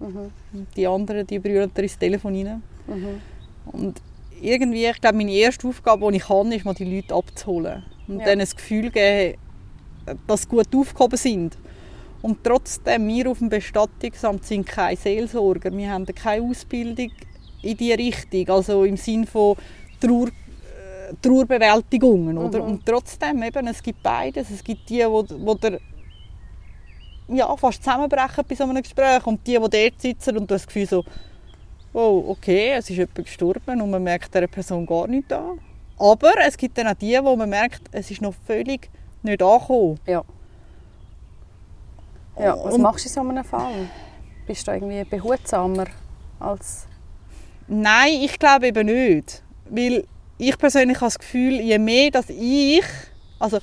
mhm. 0.00 0.30
die 0.76 0.86
anderen, 0.86 1.26
die 1.26 1.38
brüllen 1.38 1.70
ins 1.74 1.98
Telefon 1.98 2.34
rein. 2.34 2.62
Mhm. 2.86 3.20
Und 3.66 4.02
irgendwie, 4.40 4.86
ich 4.86 5.00
glaube, 5.00 5.16
meine 5.16 5.32
erste 5.32 5.66
Aufgabe, 5.68 6.10
die 6.10 6.18
ich 6.18 6.24
kann, 6.24 6.52
ist 6.52 6.64
mal 6.64 6.74
die 6.74 6.96
Leute 6.96 7.14
abzuholen 7.14 7.82
und 8.08 8.20
ja. 8.20 8.26
denen 8.26 8.40
das 8.40 8.56
Gefühl 8.56 8.90
geben, 8.90 9.38
dass 10.26 10.42
sie 10.42 10.48
gut 10.48 10.74
aufgehoben 10.74 11.16
sind. 11.16 11.56
Und 12.24 12.42
trotzdem, 12.42 13.06
wir 13.06 13.30
auf 13.30 13.40
dem 13.40 13.50
Bestattungsamt 13.50 14.46
sind 14.46 14.66
keine 14.66 14.96
Seelsorger. 14.96 15.70
Wir 15.70 15.90
haben 15.90 16.06
keine 16.06 16.42
Ausbildung 16.42 17.10
in 17.60 17.76
diese 17.76 17.98
Richtung. 17.98 18.48
Also 18.48 18.84
im 18.84 18.96
Sinne 18.96 19.26
von 19.26 19.56
Trauer 20.00 20.28
Trauerbewältigungen. 21.20 22.38
Oder? 22.38 22.62
Mhm. 22.62 22.64
Und 22.64 22.86
trotzdem, 22.86 23.42
eben, 23.42 23.66
es 23.66 23.82
gibt 23.82 24.02
beides. 24.02 24.50
Es 24.50 24.64
gibt 24.64 24.88
die, 24.88 25.04
wo, 25.04 25.22
wo 25.28 25.52
der 25.52 25.78
ja, 27.28 27.54
fast 27.58 27.84
zusammenbrechen 27.84 28.42
bei 28.48 28.54
so 28.54 28.64
einem 28.64 28.82
Gespräch 28.82 29.26
und 29.26 29.46
die, 29.46 29.58
die 29.58 29.58
dort 29.58 30.00
sitzen 30.00 30.38
und 30.38 30.50
das 30.50 30.66
Gefühl 30.66 30.86
so, 30.86 31.04
oh, 31.92 32.24
okay, 32.28 32.72
es 32.72 32.88
ist 32.88 32.96
jemand 32.96 33.16
gestorben 33.16 33.82
und 33.82 33.90
man 33.90 34.02
merkt 34.02 34.34
dieser 34.34 34.46
Person 34.46 34.86
gar 34.86 35.06
nicht 35.08 35.30
an. 35.30 35.60
Aber 35.98 36.32
es 36.46 36.56
gibt 36.56 36.78
dann 36.78 36.88
auch 36.88 36.94
die, 36.94 37.18
wo 37.22 37.36
man 37.36 37.50
merkt, 37.50 37.82
es 37.92 38.10
ist 38.10 38.22
noch 38.22 38.34
völlig 38.46 38.88
nicht 39.22 39.42
angekommen. 39.42 40.00
Ja. 40.06 40.24
Ja, 42.38 42.56
was 42.62 42.74
und, 42.74 42.82
machst 42.82 43.04
du 43.04 43.08
in 43.08 43.14
so 43.14 43.20
einem 43.20 43.44
Fall? 43.44 43.88
Bist 44.46 44.66
du 44.66 44.72
irgendwie 44.72 45.04
behutsamer 45.04 45.86
als... 46.40 46.86
Nein, 47.66 48.12
ich 48.22 48.38
glaube 48.38 48.66
eben 48.68 48.86
nicht. 48.86 49.42
Weil 49.70 50.04
ich 50.38 50.58
persönlich 50.58 50.96
habe 50.96 51.06
das 51.06 51.18
Gefühl, 51.18 51.60
je 51.60 51.78
mehr, 51.78 52.10
dass 52.10 52.28
ich, 52.28 52.84
also, 53.38 53.58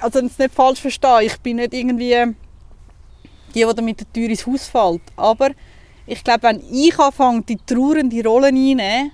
also 0.00 0.20
das 0.20 0.38
nicht 0.38 0.54
falsch 0.54 0.80
verstehe, 0.80 1.24
ich 1.24 1.38
bin 1.38 1.56
nicht 1.56 1.74
irgendwie 1.74 2.34
die, 3.54 3.64
die 3.64 3.82
mit 3.82 4.00
der 4.00 4.12
Tür 4.12 4.28
ins 4.28 4.46
Haus 4.46 4.66
fällt, 4.66 5.02
aber 5.16 5.50
ich 6.06 6.22
glaube, 6.24 6.42
wenn 6.42 6.62
ich 6.70 6.98
anfange, 6.98 7.42
die 7.42 7.56
trauernde 7.56 8.22
Rolle 8.24 8.48
einzunehmen, 8.48 9.12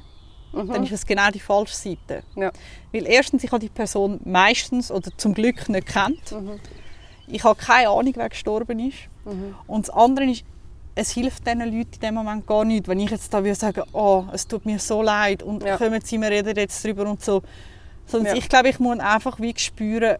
mhm. 0.53 0.69
dann 0.69 0.83
ist 0.83 0.93
es 0.93 1.07
genau 1.07 1.31
die 1.31 1.41
falsche 1.41 1.77
Seite. 1.77 2.23
Ja. 2.37 2.51
Weil 2.93 3.07
erstens, 3.07 3.45
ich 3.45 3.53
habe 3.53 3.61
die 3.61 3.69
Person 3.69 4.21
meistens 4.25 4.91
oder 4.91 5.11
zum 5.17 5.35
Glück 5.35 5.69
nicht 5.69 5.87
kennt. 5.87 6.33
Mhm. 6.33 6.59
Ich 7.33 7.45
habe 7.45 7.59
keine 7.61 7.89
Ahnung, 7.91 8.13
wer 8.17 8.29
gestorben 8.29 8.79
ist. 8.81 8.97
Mhm. 9.25 9.55
Und 9.67 9.89
das 9.89 9.95
andere 9.95 10.27
ist, 10.31 10.45
es 10.95 11.13
hilft 11.13 11.47
diesen 11.47 11.61
Leuten 11.61 11.95
in 11.95 12.01
dem 12.01 12.15
Moment 12.15 12.47
gar 12.47 12.65
nicht, 12.65 12.89
wenn 12.89 12.99
ich 13.01 13.11
jetzt 13.11 13.33
da 13.33 13.43
würde 13.43 13.55
sagen, 13.55 13.83
oh, 13.93 14.25
es 14.33 14.47
tut 14.47 14.67
mir 14.67 14.79
so 14.79 15.03
leid 15.03 15.43
und 15.43 15.63
Ja. 15.63 15.77
kommen 15.77 16.01
Sie, 16.03 16.19
wir 16.21 16.29
reden 16.31 16.57
jetzt 16.57 16.85
drüber 16.85 17.09
und 17.09 17.23
so. 17.25 17.43
Sondern 18.07 18.35
Ja. 18.35 18.39
ich 18.43 18.49
glaube, 18.49 18.69
ich 18.71 18.79
muss 18.81 18.99
einfach 18.99 19.39
wie 19.41 19.55
spüren, 19.57 20.17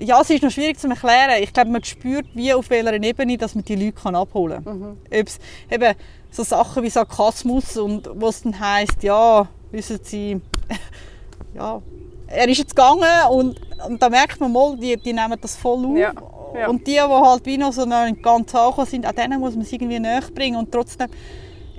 ja, 0.00 0.20
es 0.20 0.28
ist 0.30 0.42
noch 0.42 0.50
schwierig 0.50 0.78
zu 0.78 0.88
erklären. 0.88 1.42
Ich 1.42 1.52
glaube, 1.52 1.70
man 1.70 1.82
spürt, 1.84 2.26
wie 2.34 2.52
auf 2.52 2.68
welcher 2.68 3.00
Ebene, 3.02 3.38
dass 3.38 3.54
man 3.54 3.64
die 3.64 3.76
Leute 3.76 3.92
kann 3.92 4.14
abholen 4.14 4.64
kann. 4.64 4.78
Mhm. 4.78 4.96
Ob's 5.12 5.38
eben 5.70 5.94
so 6.30 6.42
Sachen 6.42 6.82
wie 6.82 6.90
Sarkasmus 6.90 7.76
und 7.76 8.10
wo 8.14 8.28
es 8.28 8.42
dann 8.42 8.58
heisst, 8.58 9.02
ja, 9.02 9.48
wissen 9.70 10.00
Sie, 10.02 10.40
ja, 11.54 11.80
er 12.28 12.48
ist 12.48 12.58
jetzt 12.58 12.74
gegangen 12.76 13.02
und, 13.30 13.60
und 13.86 14.02
da 14.02 14.08
merkt 14.08 14.40
man 14.40 14.52
mal, 14.52 14.76
die, 14.76 14.96
die 14.96 15.12
nehmen 15.12 15.38
das 15.40 15.56
voll 15.56 15.84
auf. 15.86 15.96
Ja, 15.96 16.12
ja. 16.58 16.68
Und 16.68 16.86
die, 16.86 16.92
die 16.92 17.00
halt 17.00 17.44
wie 17.46 17.58
noch 17.58 17.72
so 17.72 17.86
ganz 17.86 18.54
angekommen 18.54 18.86
sind, 18.86 19.06
an 19.06 19.14
denen 19.14 19.40
muss 19.40 19.54
man 19.54 19.62
es 19.62 19.72
irgendwie 19.72 19.98
näher 20.00 20.22
bringen 20.34 20.56
und 20.56 20.70
trotzdem, 20.72 21.08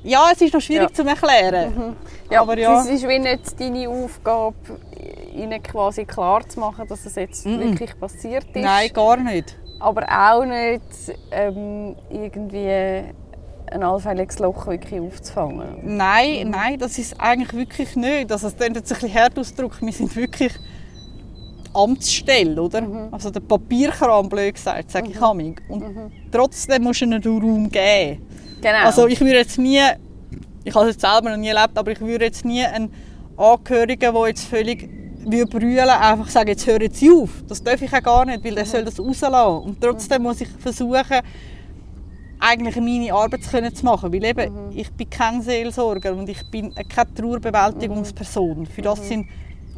ja, 0.04 0.28
es 0.32 0.42
ist 0.42 0.54
noch 0.54 0.62
schwierig 0.62 0.90
Ja. 0.90 0.94
zu 0.94 1.04
erklären. 1.08 1.96
Ja, 2.30 2.42
Aber 2.42 2.58
ja. 2.58 2.80
es 2.82 2.88
ist 2.88 3.08
wie 3.08 3.18
nicht 3.20 3.60
deine 3.60 3.90
Aufgabe, 3.90 4.56
ihnen 5.34 5.62
quasi 5.64 6.06
klar 6.06 6.48
zu 6.48 6.60
machen, 6.60 6.88
dass 6.88 7.06
es 7.06 7.16
jetzt 7.16 7.46
Mhm. 7.46 7.60
wirklich 7.60 8.00
passiert 8.00 8.46
ist. 8.54 8.64
Nein, 8.64 8.90
gar 8.94 9.18
nicht. 9.18 9.56
Aber 9.80 10.04
auch 10.04 10.46
nicht 10.46 10.84
ähm, 11.32 11.96
irgendwie 12.10 13.04
ein 13.76 13.84
allfälliges 13.84 14.40
Loch 14.40 14.68
wirklich 14.68 15.00
aufzufangen. 15.00 15.80
Nein, 15.84 16.50
nein, 16.50 16.80
das 16.80 16.98
ist 16.98 17.20
eigentlich 17.20 17.54
wirklich 17.54 17.96
nicht. 17.96 18.32
Also, 18.32 18.48
es 18.48 18.56
klingt 18.56 18.76
jetzt 18.76 18.92
ein 18.92 19.00
bisschen 19.00 19.14
hart 19.14 19.38
ausgedrückt, 19.38 19.82
wir 19.82 19.92
sind 19.92 20.16
wirklich 20.16 20.54
die 20.54 21.76
Amtsstelle, 21.76 22.62
oder? 22.62 22.82
Mhm. 22.82 23.08
Also 23.12 23.30
der 23.30 23.42
Papierkram, 23.42 24.30
blöd 24.30 24.56
gesagt, 24.56 24.92
sage 24.92 25.10
ich 25.12 25.22
amig. 25.22 25.62
Und 25.68 25.84
trotzdem 26.32 26.84
musst 26.84 27.02
du 27.02 27.06
ihnen 27.06 27.22
Raum 27.22 27.70
geben. 27.70 28.26
Genau. 28.62 28.86
Also 28.86 29.08
ich 29.08 29.20
würde 29.20 29.38
jetzt 29.38 29.60
nie, 29.60 29.82
ich 30.64 30.74
habe 30.74 30.88
es 30.88 30.96
jetzt 30.96 31.02
selber 31.02 31.30
noch 31.30 31.38
nie 31.38 31.50
erlebt, 31.50 31.78
aber 31.78 31.92
ich 31.92 32.00
würde 32.00 32.26
jetzt 32.26 32.46
nie 32.46 32.64
einen 32.64 32.92
Angehörigen, 33.38 34.14
der 34.14 34.28
jetzt 34.28 34.46
völlig 34.46 34.90
wie 35.28 35.44
brüllen, 35.44 35.90
einfach 35.90 36.30
sagen, 36.30 36.50
jetzt 36.50 36.66
hören 36.68 36.92
Sie 36.92 37.12
auf. 37.12 37.30
Das 37.48 37.62
darf 37.64 37.82
ich 37.82 37.92
auch 37.92 38.04
gar 38.04 38.26
nicht, 38.26 38.44
weil 38.44 38.56
der 38.56 38.66
soll 38.66 38.86
das 38.86 39.00
rauslassen. 39.00 39.70
Und 39.70 39.82
trotzdem 39.82 40.22
muss 40.22 40.40
ich 40.42 40.48
versuchen, 40.48 41.22
eigentlich 42.46 42.76
meine 42.76 43.14
Arbeit 43.14 43.44
zu 43.44 43.50
können 43.50 43.74
zu 43.74 43.86
machen. 43.86 44.14
Weil 44.14 44.24
eben, 44.24 44.72
ich 44.72 44.92
bin 44.92 45.10
kein 45.10 45.42
Seelsorger 45.42 46.14
und 46.14 46.30
ich 46.30 46.44
bin 46.52 46.74
keine 46.76 47.14
Trauerbewältigungsperson. 47.14 48.66
Für 48.68 48.82
das 48.82 49.08
sind 49.08 49.28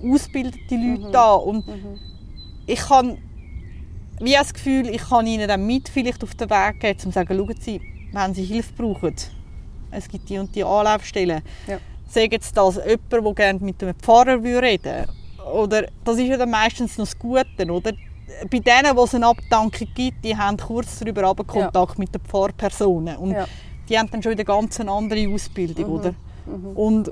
ausgebildete 0.03 0.75
Leute 0.75 1.11
da. 1.11 1.33
Und 1.33 1.65
ich 2.65 2.79
kann 2.79 3.17
wie 4.19 4.33
das 4.33 4.53
Gefühl, 4.53 4.87
ich 4.89 5.09
kann 5.09 5.27
ihnen 5.27 5.47
dann 5.47 5.65
mit 5.65 5.89
vielleicht 5.89 6.23
auf 6.23 6.33
den 6.33 6.49
Weg 6.49 6.79
geben, 6.79 6.99
um 7.05 7.11
zu 7.11 7.11
sagen, 7.11 7.37
schauen 7.37 7.55
Sie, 7.59 7.81
wenn 8.11 8.33
Sie 8.33 8.43
Hilfe 8.43 8.73
brauchen, 8.73 9.13
es 9.91 10.07
gibt 10.07 10.29
die 10.29 10.39
und 10.39 10.55
die 10.55 10.63
Anlaufstellen. 10.63 11.41
Ja. 11.67 11.77
Sagen 12.07 12.31
jetzt 12.31 12.57
das 12.57 12.77
jemand, 12.77 13.11
der 13.11 13.33
gerne 13.33 13.59
mit 13.59 13.83
einem 13.83 13.95
Pfarrer 13.95 14.41
reden 14.41 14.43
würde. 14.43 15.07
Oder, 15.53 15.87
das 16.03 16.17
ist 16.17 16.27
ja 16.27 16.37
dann 16.37 16.49
meistens 16.49 16.97
noch 16.97 17.05
das 17.05 17.17
Gute, 17.17 17.71
oder? 17.71 17.93
Bei 18.51 18.59
denen, 18.59 18.95
wo 18.95 19.03
es 19.03 19.15
eine 19.15 19.27
Abdankung 19.27 19.87
gibt, 19.95 20.23
die 20.23 20.35
haben 20.35 20.57
kurz 20.57 20.99
darüber 20.99 21.23
aber 21.23 21.43
Kontakt 21.43 21.97
mit 21.97 22.13
den 22.13 22.21
Pfarrpersonen. 22.21 23.17
Und 23.17 23.31
Ja. 23.31 23.45
die 23.89 23.97
haben 23.97 24.09
dann 24.11 24.21
schon 24.21 24.33
wieder 24.33 24.43
ganz 24.43 24.79
eine 24.79 24.91
andere 24.91 25.27
Ausbildung, 25.29 25.85
oder? 25.85 26.13
Und 26.75 27.11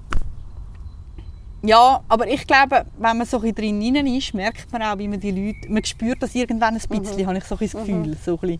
ja, 1.63 2.01
aber 2.07 2.27
ich 2.27 2.45
glaube, 2.45 2.85
wenn 2.97 3.17
man 3.17 3.25
so 3.25 3.41
ein 3.41 3.55
drin 3.55 3.81
ist, 4.05 4.33
merkt 4.33 4.71
man 4.71 4.83
auch, 4.83 4.97
wie 4.97 5.07
man 5.07 5.19
die 5.19 5.31
Leute, 5.31 5.71
man 5.71 5.83
spürt 5.83 6.21
das 6.21 6.35
irgendwann 6.35 6.75
ein 6.75 6.79
bisschen, 6.79 7.25
habe 7.27 7.37
ich 7.37 7.43
so 7.43 7.55
ein 7.55 7.59
das 7.59 7.71
Gefühl, 7.71 8.17
so 8.23 8.33
ein 8.33 8.39
bisschen, 8.39 8.59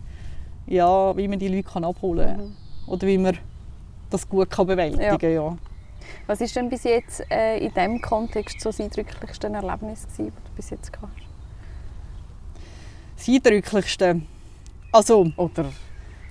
ja, 0.66 1.16
wie 1.16 1.28
man 1.28 1.38
die 1.38 1.48
Leute 1.48 1.62
kann 1.68 1.84
abholen 1.84 2.36
kann. 2.36 2.56
Oder 2.88 3.06
wie 3.06 3.18
man 3.18 3.38
das 4.10 4.28
gut 4.28 4.50
kann 4.50 4.66
bewältigen 4.66 5.18
kann. 5.18 5.32
Ja. 5.32 5.56
Was 6.26 6.40
ist 6.40 6.54
denn 6.56 6.68
bis 6.68 6.84
jetzt 6.84 7.22
äh, 7.30 7.58
in 7.58 7.72
diesem 7.72 8.00
Kontext 8.00 8.60
so 8.60 8.70
das 8.70 8.80
eindrücklichste 8.80 9.48
Erlebnis, 9.48 10.06
gewesen, 10.06 10.32
das 10.34 10.44
du 10.44 10.50
bis 10.56 10.70
jetzt 10.70 10.92
gehabt 10.92 11.12
hast? 11.16 11.25
Das 13.16 13.28
Eindrücklichste, 13.28 14.20
also, 14.92 15.30
Oder, 15.36 15.66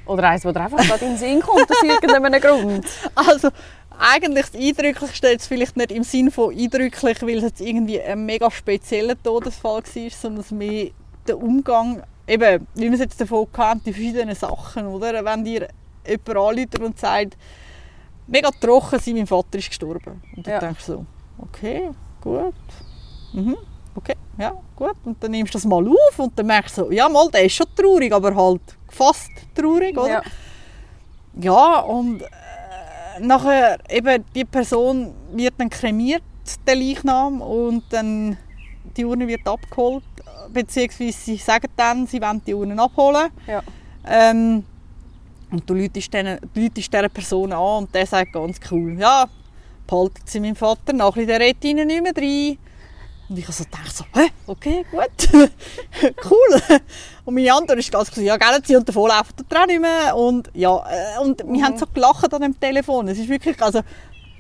oder 0.05 0.23
eins, 0.29 0.43
das 0.43 0.53
dir 0.53 0.61
einfach 0.61 0.77
gerade 0.85 1.05
in 1.05 1.11
den 1.11 1.17
Sinn 1.17 1.41
kommt, 1.41 1.69
aus 1.69 1.81
irgendeinem 1.83 2.39
Grund. 2.41 2.85
also 3.15 3.49
eigentlich 3.97 4.45
das 4.47 4.61
Eindrücklichste 4.61 5.27
jetzt 5.29 5.47
vielleicht 5.47 5.77
nicht 5.77 5.91
im 5.91 6.03
Sinn 6.03 6.31
von 6.31 6.55
eindrücklich, 6.55 7.21
weil 7.21 7.37
es 7.37 7.43
jetzt 7.43 7.61
irgendwie 7.61 8.01
ein 8.01 8.25
mega 8.25 8.49
spezieller 8.51 9.21
Todesfall 9.21 9.83
war, 9.83 10.09
sondern 10.09 10.57
mehr 10.57 10.89
der 11.27 11.37
Umgang, 11.41 12.03
eben, 12.27 12.67
wie 12.75 12.83
wir 12.83 12.93
es 12.93 12.99
jetzt 12.99 13.19
davon 13.21 13.51
kennt, 13.51 13.85
die 13.85 13.93
verschiedenen 13.93 14.35
Sachen, 14.35 14.87
oder? 14.87 15.23
Wenn 15.25 15.43
dir 15.43 15.67
jemand 16.07 16.29
anruft 16.29 16.79
und 16.79 16.99
sagt, 16.99 17.37
mega 18.27 18.49
trocken, 18.51 18.99
sein, 18.99 19.15
mein 19.15 19.27
Vater 19.27 19.57
ist 19.57 19.69
gestorben. 19.69 20.21
Und 20.35 20.45
dann 20.45 20.53
Ja. 20.53 20.59
denkst 20.59 20.85
du 20.85 20.91
so, 20.93 21.05
okay, 21.39 21.89
gut, 22.21 22.53
mhm, 23.33 23.55
okay, 23.95 24.15
ja, 24.37 24.53
gut. 24.75 24.95
Und 25.03 25.21
dann 25.23 25.31
nimmst 25.31 25.53
du 25.53 25.57
das 25.57 25.65
mal 25.65 25.85
auf 25.87 26.19
und 26.19 26.37
dann 26.37 26.45
merkst 26.45 26.77
du 26.77 26.85
so, 26.85 26.91
ja 26.91 27.07
mal, 27.09 27.29
der 27.29 27.45
ist 27.45 27.53
schon 27.53 27.67
traurig, 27.75 28.13
aber 28.13 28.35
halt 28.35 28.61
fast 28.89 29.31
traurig, 29.55 29.97
oder? 29.97 30.09
Ja. 30.09 30.21
Ja, 31.37 31.79
und 31.81 32.21
äh, 32.21 32.25
nachher 33.19 33.77
eben 33.89 34.23
die 34.33 34.45
Person 34.45 35.13
wird 35.33 35.55
dann 35.57 35.69
kremiert, 35.69 36.23
der 36.65 36.75
Leichnam, 36.75 37.41
und 37.41 37.83
dann 37.89 38.37
die 38.95 39.03
Urne 39.03 39.27
wird 39.27 39.47
abgeholt, 39.47 40.03
beziehungsweise 40.53 41.17
sie 41.17 41.37
sagen 41.37 41.67
dann, 41.75 42.07
sie 42.07 42.21
wollen 42.21 42.41
die 42.45 42.53
Urne 42.53 42.81
abholen. 42.81 43.29
Ja. 43.47 43.61
Ähm, 44.07 44.63
und 45.51 45.69
du 45.69 45.73
läutest 45.73 46.13
dieser 46.13 47.09
Person 47.09 47.51
an 47.51 47.83
und 47.83 47.95
der 47.95 48.05
sagt 48.05 48.33
ganz 48.33 48.59
cool, 48.71 48.97
ja, 48.99 49.25
behalten 49.87 50.21
Sie 50.25 50.39
meinen 50.39 50.55
Vater 50.55 50.93
nachher, 50.93 51.25
der 51.25 51.39
redet 51.39 51.63
Ihnen 51.63 51.87
nicht 51.87 52.03
mehr 52.03 52.13
rein. 52.15 52.57
Und 53.27 53.39
ich 53.39 53.47
also 53.47 53.63
dachte 53.69 53.91
so, 53.91 54.05
hä, 54.13 54.29
okay, 54.45 54.85
gut, 54.91 55.33
cool. 56.29 56.79
Und 57.25 57.33
meine 57.33 57.53
Antwort 57.53 57.79
ist 57.79 57.91
ganz 57.91 58.15
ja, 58.17 58.37
gell, 58.37 58.61
Sie 58.63 58.75
und 58.75 58.87
davon 58.87 59.09
laufen 59.09 59.33
der 59.49 59.65
nicht 59.65 59.81
mehr. 59.81 60.15
Und 60.15 60.51
ja, 60.53 60.77
äh, 60.77 61.19
und 61.19 61.43
wir 61.43 61.63
haben 61.63 61.77
so 61.77 61.87
gelacht 61.91 62.31
an 62.33 62.41
dem 62.41 62.59
Telefon. 62.59 63.07
Es 63.07 63.17
ist 63.17 63.27
wirklich, 63.27 63.59
also, 63.61 63.81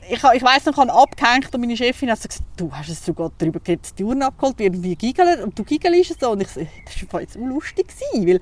ich, 0.07 0.23
ich 0.23 0.43
weiss 0.43 0.65
noch, 0.65 0.73
ich 0.73 0.77
habe 0.77 0.93
abgehängt 0.93 1.53
und 1.53 1.61
meine 1.61 1.75
Chefin 1.75 2.11
hat 2.11 2.21
so 2.21 2.27
gesagt, 2.27 2.45
du 2.57 2.71
hast 2.71 2.89
es 2.89 3.03
sogar 3.03 3.31
darüber 3.39 3.59
geredet, 3.59 3.97
die 3.97 4.03
Uhren 4.03 4.21
abgeholt 4.21 4.59
wie 4.59 4.95
giggeln, 4.95 5.41
und 5.41 5.57
du 5.57 5.63
giggelst 5.63 6.19
so. 6.19 6.31
Und 6.31 6.41
ich 6.41 6.49
so, 6.49 6.61
das 6.85 7.13
war 7.13 7.21
jetzt 7.21 7.37
unlustig 7.37 7.87
weil 8.13 8.39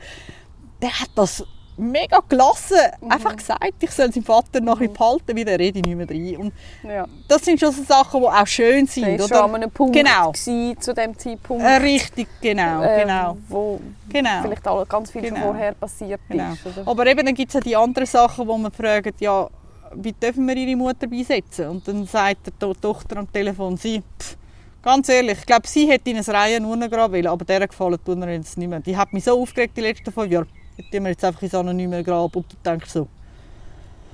der 0.82 1.00
hat 1.00 1.10
das 1.16 1.46
mega 1.78 2.20
gelassen 2.30 2.78
einfach 3.10 3.36
gesagt, 3.36 3.74
ich 3.80 3.92
soll 3.92 4.12
seinen 4.12 4.24
Vater 4.24 4.62
noch 4.62 4.78
bisschen 4.80 4.94
behalten, 4.94 5.36
weil 5.38 5.46
der 5.46 5.60
rede 5.60 5.80
ich 5.80 5.86
nicht 5.86 5.96
mehr 5.98 6.10
rein. 6.10 6.38
Und 6.38 6.54
Ja. 6.90 7.06
das 7.28 7.44
sind 7.44 7.60
schon 7.60 7.72
so 7.72 7.84
Sachen, 7.84 8.22
die 8.22 8.28
auch 8.28 8.48
schön 8.48 8.86
sind, 8.86 9.20
Das 9.20 9.30
war 9.32 9.38
schon 9.40 9.50
an 9.50 9.56
einem 9.56 9.72
Punkt 9.72 9.94
Genau. 9.96 10.32
gewesen, 10.32 10.80
zu 10.80 10.94
dem 10.94 11.18
Zeitpunkt, 11.18 11.64
Äh, 11.64 11.78
richtig, 11.78 12.28
genau, 12.42 12.82
äh, 12.84 13.02
genau. 13.02 13.38
wo 13.50 13.80
Genau. 14.10 14.42
vielleicht 14.44 14.68
all- 14.68 14.86
ganz 14.86 15.12
viel 15.12 15.24
schon 15.26 15.34
Genau. 15.36 15.48
vorher 15.48 15.74
passiert 15.74 16.22
Genau. 16.30 16.54
ist. 16.54 16.66
Oder? 16.66 16.88
Aber 16.88 17.06
eben, 17.08 17.26
dann 17.26 17.36
gibt 17.36 17.50
es 17.50 17.54
ja 17.56 17.60
die 17.60 17.76
anderen 17.76 18.06
Sachen, 18.08 18.48
wo 18.48 18.58
man 18.58 18.72
fragt, 18.72 19.20
ja, 19.22 19.50
wie 19.96 20.12
dürfen 20.14 20.48
wir 20.48 20.56
ihre 20.56 20.76
Mutter 20.76 21.08
beisetzen? 21.08 21.68
Und 21.70 21.88
dann 21.88 22.06
sagt 22.06 22.48
die 22.48 22.52
To- 22.60 22.74
Tochter 22.74 23.18
am 23.18 23.32
Telefon, 23.32 23.78
sie, 23.78 24.02
pff, 24.20 24.38
ganz 24.82 25.08
ehrlich, 25.10 25.38
ich 25.40 25.46
glaube, 25.46 25.68
sie 25.68 25.88
hätte 25.90 26.10
in 26.10 26.18
ein 26.18 26.24
Reihen 26.24 26.66
Urnengrab 26.66 27.12
wollen, 27.12 27.28
aber 27.28 27.46
der 27.46 27.68
gefallen 27.68 27.98
tut 28.04 28.18
mir 28.18 28.32
jetzt 28.34 28.58
nicht 28.58 28.68
mehr. 28.68 28.80
Die 28.80 28.98
hat 28.98 29.14
mich 29.14 29.24
so 29.24 29.40
aufgeregt 29.40 29.78
die 29.78 29.82
letzten 29.82 30.12
fünf 30.12 30.32
Jahre. 30.32 30.48
Die 30.78 30.84
tun 30.90 31.04
wir 31.04 31.10
jetzt 31.12 31.24
einfach 31.24 31.42
ins 31.42 31.54
anonyme 31.56 32.04
Grab 32.04 32.36
und 32.36 32.52
du 32.52 32.56
denkst 32.66 32.90
so, 32.90 33.08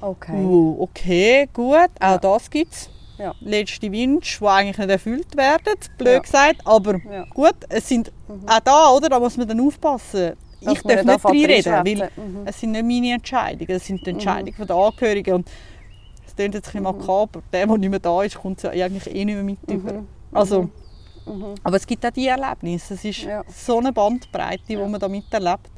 Okay. 0.02 0.44
uh, 0.44 0.78
okay, 0.84 1.50
gut, 1.54 1.90
auch 2.00 2.12
Ja. 2.12 2.18
das 2.18 2.50
gibt 2.50 2.74
es. 2.74 2.90
Ja. 3.18 3.34
Letzte 3.42 3.92
Wünsche, 3.92 4.40
die 4.40 4.46
eigentlich 4.48 4.78
nicht 4.78 4.90
erfüllt 4.90 5.36
werden, 5.36 5.74
blöd 5.98 6.14
Ja. 6.14 6.20
gesagt, 6.20 6.62
aber 6.66 7.00
gut, 7.34 7.56
es 7.68 7.88
sind 7.90 8.12
auch 8.48 8.60
da, 8.62 8.90
oder? 8.92 9.10
Da 9.10 9.20
muss 9.20 9.36
man 9.36 9.46
dann 9.48 9.60
aufpassen. 9.60 10.34
Dass 10.62 10.74
ich 10.74 10.82
darf 10.84 11.04
nicht 11.06 11.26
reinreden, 11.26 11.74
weil. 11.74 12.12
Mhm. 12.18 12.42
es 12.46 12.60
sind 12.60 12.72
nicht 12.72 12.86
meine 12.86 13.14
Entscheidungen, 13.14 13.72
es 13.72 13.86
sind 13.86 14.06
die 14.06 14.10
Entscheidungen 14.12 14.68
der 14.68 14.76
Angehörigen. 14.76 15.34
Und 15.36 15.50
es 16.28 16.36
klingt 16.36 16.54
jetzt 16.56 16.74
ein 16.76 16.82
Mhm. 16.84 16.86
bisschen 16.94 17.08
makaber, 17.08 17.42
der, 17.52 17.66
der 17.68 17.78
nicht 17.78 17.90
mehr 17.90 18.00
da 18.00 18.24
ist, 18.24 18.38
kommt 18.38 18.62
ja 18.64 18.70
eigentlich 18.70 19.08
eh 19.14 19.26
nicht 19.26 19.36
mehr 19.36 19.44
mit 19.44 19.58
über. 19.70 20.04
Also, 20.34 20.70
Mhm. 21.26 21.56
aber 21.64 21.76
es 21.78 21.86
gibt 21.88 22.06
auch 22.06 22.12
die 22.12 22.28
Erlebnisse. 22.28 22.94
Es 22.94 23.04
ist 23.06 23.28
so 23.54 23.78
eine 23.80 23.92
Bandbreite, 23.92 24.64
die 24.68 24.74
Ja. 24.74 24.88
man 24.88 25.00
da 25.00 25.08
miterlebt. 25.10 25.70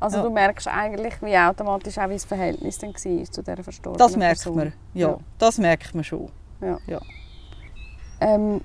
Also 0.00 0.18
Ja. 0.18 0.22
du 0.24 0.30
merkst 0.30 0.68
eigentlich, 0.68 1.20
wie 1.22 1.36
automatisch 1.36 1.98
auch 1.98 2.08
wie 2.08 2.14
das 2.14 2.24
Verhältnis 2.24 2.78
dann 2.78 2.92
war 2.94 3.24
zu 3.24 3.42
dieser 3.42 3.62
verstorbenen 3.62 3.98
Das 3.98 4.16
merkt 4.16 4.42
Person. 4.42 4.56
man. 4.56 4.72
Ja, 4.94 5.08
Ja. 5.10 5.18
das 5.38 5.58
merkt 5.58 5.94
man 5.94 6.04
schon. 6.04 6.30
Ähm, 8.20 8.60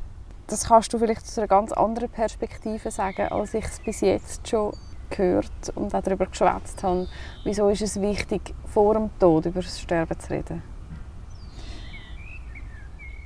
das 0.47 0.67
kannst 0.67 0.93
du 0.93 0.97
vielleicht 0.99 1.21
aus 1.23 1.37
einer 1.37 1.47
ganz 1.47 1.71
anderen 1.71 2.09
Perspektive 2.09 2.91
sagen, 2.91 3.27
als 3.29 3.53
ich 3.53 3.65
es 3.65 3.79
bis 3.79 4.01
jetzt 4.01 4.47
schon 4.47 4.73
gehört 5.09 5.51
und 5.75 5.93
auch 5.93 6.01
darüber 6.01 6.25
geschwätzt 6.25 6.83
habe. 6.83 7.07
Wieso 7.43 7.69
ist 7.69 7.81
es 7.81 7.99
wichtig, 8.01 8.53
vor 8.65 8.93
dem 8.95 9.09
Tod 9.19 9.45
über 9.45 9.61
das 9.61 9.79
Sterben 9.79 10.19
zu 10.19 10.29
reden? 10.31 10.61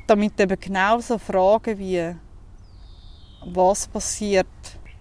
Damit 0.06 0.40
eben 0.40 0.60
genau 0.60 1.00
so 1.00 1.18
Fragen 1.18 1.78
wie 1.78 2.16
was 3.46 3.88
passiert 3.88 4.48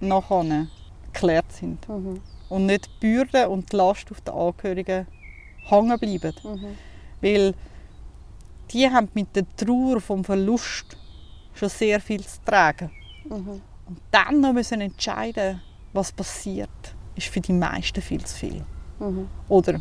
nachher 0.00 0.66
geklärt 1.12 1.50
sind. 1.52 1.88
Mhm. 1.88 2.20
Und 2.49 2.66
nicht 2.66 2.86
die 2.86 3.07
Bürde 3.07 3.49
und 3.49 3.72
die 3.72 3.76
Last 3.76 4.11
auf 4.11 4.20
den 4.20 4.34
Angehörigen 4.34 5.07
hängen 5.64 5.99
bleiben. 5.99 6.76
Weil 7.20 7.55
die 8.70 8.88
haben 8.88 9.09
mit 9.14 9.34
der 9.34 9.44
Trauer 9.57 10.01
vom 10.01 10.24
Verlust 10.24 10.97
schon 11.55 11.68
sehr 11.68 12.01
viel 12.01 12.24
zu 12.24 12.38
tragen. 12.44 12.90
Und 13.28 13.62
dann 14.11 14.40
noch 14.40 14.53
müssen 14.53 14.80
entscheiden, 14.80 15.61
was 15.92 16.12
passiert, 16.12 16.68
ist 17.14 17.28
für 17.28 17.40
die 17.40 17.53
meisten 17.53 18.03
viel 18.03 18.24
zu 18.24 18.36
viel. 18.36 18.64
Oder 19.49 19.80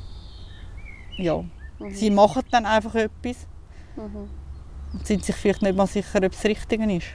ja, 1.17 1.43
sie 1.89 2.09
machen 2.09 2.43
dann 2.51 2.65
einfach 2.65 2.95
etwas 2.95 3.47
und 3.95 5.05
sind 5.05 5.23
sich 5.23 5.35
vielleicht 5.35 5.61
nicht 5.61 5.75
mal 5.75 5.87
sicher, 5.87 6.17
ob 6.17 6.31
es 6.31 6.41
das 6.41 6.45
Richtige 6.45 6.91
ist. 6.93 7.07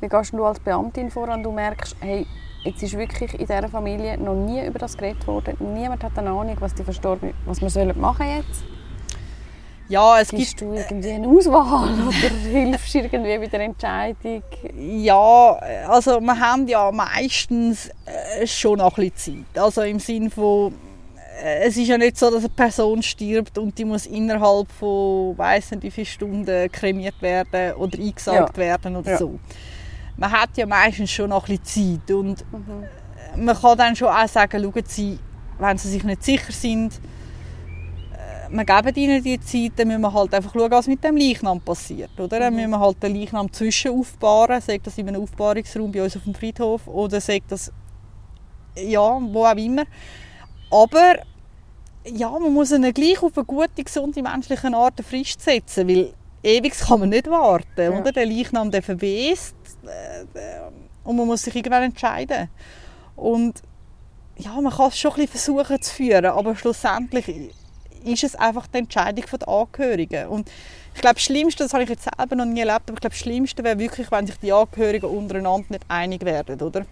Wie 0.00 0.08
gehst 0.08 0.32
du 0.32 0.44
als 0.44 0.60
Beamtin 0.60 1.10
vor 1.10 1.28
und 1.28 1.42
du 1.42 1.52
merkst, 1.52 1.96
hey, 2.00 2.26
jetzt 2.64 2.82
ist 2.82 2.96
wirklich 2.96 3.32
in 3.34 3.46
dieser 3.46 3.68
Familie 3.68 4.18
noch 4.18 4.34
nie 4.34 4.64
über 4.64 4.78
das 4.78 4.96
geredet 4.96 5.26
worden. 5.26 5.56
Niemand 5.74 6.02
hat 6.04 6.18
eine 6.18 6.30
Ahnung, 6.30 6.56
was 6.60 6.74
die 6.74 6.82
Verstorbenen, 6.84 7.34
was 7.46 7.60
wir 7.60 7.70
sollen 7.70 7.98
machen 8.00 8.26
jetzt. 8.36 8.62
Ja, 9.88 10.20
es 10.20 10.28
Gibst 10.28 10.58
gibt 10.58 10.60
du 10.60 10.72
irgendwie 10.74 11.10
eine 11.10 11.26
Auswahl 11.26 11.88
oder 11.94 12.34
hilfst 12.50 12.94
irgendwie 12.94 13.38
bei 13.38 13.46
der 13.48 13.60
Entscheidung? 13.60 14.42
Ja, 14.78 15.52
also 15.88 16.20
wir 16.20 16.38
haben 16.38 16.68
ja 16.68 16.92
meistens 16.92 17.90
äh, 18.06 18.46
schon 18.46 18.78
noch 18.78 18.96
ein 18.98 19.10
bisschen 19.10 19.44
Zeit. 19.52 19.60
Also 19.60 19.82
im 19.82 19.98
Sinne 19.98 20.30
von, 20.30 20.72
äh, 21.42 21.64
es 21.66 21.76
ist 21.76 21.88
ja 21.88 21.98
nicht 21.98 22.16
so, 22.16 22.30
dass 22.30 22.44
eine 22.44 22.50
Person 22.50 23.02
stirbt 23.02 23.58
und 23.58 23.76
die 23.76 23.84
muss 23.84 24.06
innerhalb 24.06 24.70
von, 24.70 25.36
weiss 25.36 25.72
nicht 25.72 25.82
wie 25.82 25.90
viele 25.90 26.06
Stunden 26.06 26.70
kremiert 26.70 27.20
werden 27.20 27.74
oder 27.74 27.98
eingesagt 27.98 28.56
Ja. 28.56 28.62
werden 28.62 28.94
oder 28.94 29.10
Ja. 29.10 29.18
so. 29.18 29.40
Man 30.20 30.30
hat 30.30 30.54
ja 30.58 30.66
meistens 30.66 31.10
schon 31.10 31.30
noch 31.30 31.48
ein 31.48 31.56
bisschen 31.58 32.02
Zeit 32.04 32.14
und 32.14 32.42
äh, 32.42 33.40
man 33.40 33.56
kann 33.56 33.78
dann 33.78 33.96
schon 33.96 34.08
auch 34.08 34.28
sagen, 34.28 34.62
schauen 34.62 34.84
Sie, 34.86 35.18
wenn 35.58 35.78
Sie 35.78 35.88
sich 35.88 36.04
nicht 36.04 36.22
sicher 36.22 36.52
sind, 36.52 37.00
äh, 38.12 38.50
wir 38.50 38.64
geben 38.66 38.94
ihnen 38.96 39.24
die 39.24 39.40
Zeit, 39.40 39.72
dann 39.76 39.88
müssen 39.88 40.02
wir 40.02 40.12
halt 40.12 40.34
einfach 40.34 40.52
schauen, 40.52 40.70
was 40.70 40.88
mit 40.88 41.02
dem 41.02 41.16
Leichnam 41.16 41.58
passiert. 41.62 42.10
Oder? 42.20 42.38
Dann 42.38 42.54
müssen 42.54 42.68
wir 42.68 42.78
halt 42.78 43.02
den 43.02 43.16
Leichnam 43.16 43.50
zwischen 43.50 43.98
aufbauen, 43.98 44.60
sagt 44.60 44.86
das 44.86 44.98
in 44.98 45.08
einem 45.08 45.22
Aufbahrungsraum 45.22 45.90
bei 45.90 46.02
uns 46.02 46.14
auf 46.14 46.24
dem 46.24 46.34
Friedhof 46.34 46.86
oder 46.86 47.18
sagt 47.18 47.50
das 47.52 47.72
ja, 48.76 49.18
wo 49.22 49.46
auch 49.46 49.56
immer. 49.56 49.84
Aber 50.70 51.14
ja, 52.04 52.30
man 52.30 52.52
muss 52.52 52.72
ihn 52.72 52.92
gleich 52.92 53.22
auf 53.22 53.38
eine 53.38 53.46
gute, 53.46 53.84
gesunde 53.84 54.22
menschliche 54.22 54.68
Art 54.68 54.98
eine 54.98 55.06
Frist 55.06 55.40
setzen, 55.40 55.88
weil 55.88 56.12
ewig 56.42 56.78
kann 56.78 57.00
man 57.00 57.08
nicht 57.10 57.28
warten. 57.28 57.66
Ja. 57.76 57.90
Oder? 57.90 58.12
Der 58.12 58.26
Leichnam 58.26 58.70
der 58.70 58.82
verwest 58.82 59.54
äh, 59.84 60.24
und 61.04 61.16
man 61.16 61.26
muss 61.26 61.42
sich 61.42 61.54
irgendwann 61.54 61.84
entscheiden. 61.84 62.48
Und 63.16 63.62
ja, 64.36 64.58
man 64.60 64.72
kann 64.72 64.88
es 64.88 64.98
schon 64.98 65.12
ein 65.12 65.26
bisschen 65.26 65.56
versuchen 65.56 65.82
zu 65.82 65.94
führen, 65.94 66.26
aber 66.26 66.56
schlussendlich 66.56 67.52
ist 68.04 68.24
es 68.24 68.34
einfach 68.34 68.66
die 68.66 68.78
Entscheidung 68.78 69.24
der 69.38 69.48
Angehörigen. 69.48 70.28
Und 70.28 70.50
ich 70.94 71.00
glaube, 71.00 71.14
das 71.14 71.24
Schlimmste, 71.24 71.64
das 71.64 71.72
habe 71.72 71.84
ich 71.84 71.90
jetzt 71.90 72.04
selber 72.16 72.36
noch 72.36 72.46
nie 72.46 72.60
erlebt, 72.60 72.88
aber 72.88 72.94
ich 72.94 73.00
glaube, 73.00 73.14
das 73.14 73.18
Schlimmste 73.18 73.62
wäre 73.62 73.78
wirklich, 73.78 74.10
wenn 74.10 74.26
sich 74.26 74.36
die 74.36 74.52
Angehörigen 74.52 75.10
untereinander 75.10 75.66
nicht 75.68 75.84
einig 75.88 76.24
werden, 76.24 76.60
oder? 76.60 76.86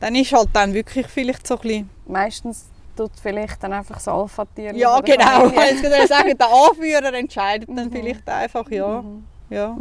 Dann 0.00 0.14
ist 0.16 0.32
halt 0.32 0.48
dann 0.52 0.74
wirklich 0.74 1.06
vielleicht 1.06 1.46
so 1.46 1.54
ein 1.54 1.60
bisschen... 1.60 1.90
Meistens 2.06 2.66
tut 2.96 3.12
vielleicht 3.20 3.62
dann 3.62 3.72
einfach 3.72 3.96
das 3.96 4.08
Alpha-Tier. 4.08 4.74
Ja, 4.74 5.00
genau. 5.00 5.46
Ich 5.48 6.08
sagen, 6.08 6.36
der 6.38 6.48
Anführer 6.48 7.12
entscheidet 7.14 7.68
dann 7.68 7.86
Mhm. 7.88 7.92
vielleicht 7.92 8.28
einfach, 8.28 8.70
ja. 8.70 9.02
Mhm. 9.02 9.24
ja. 9.50 9.76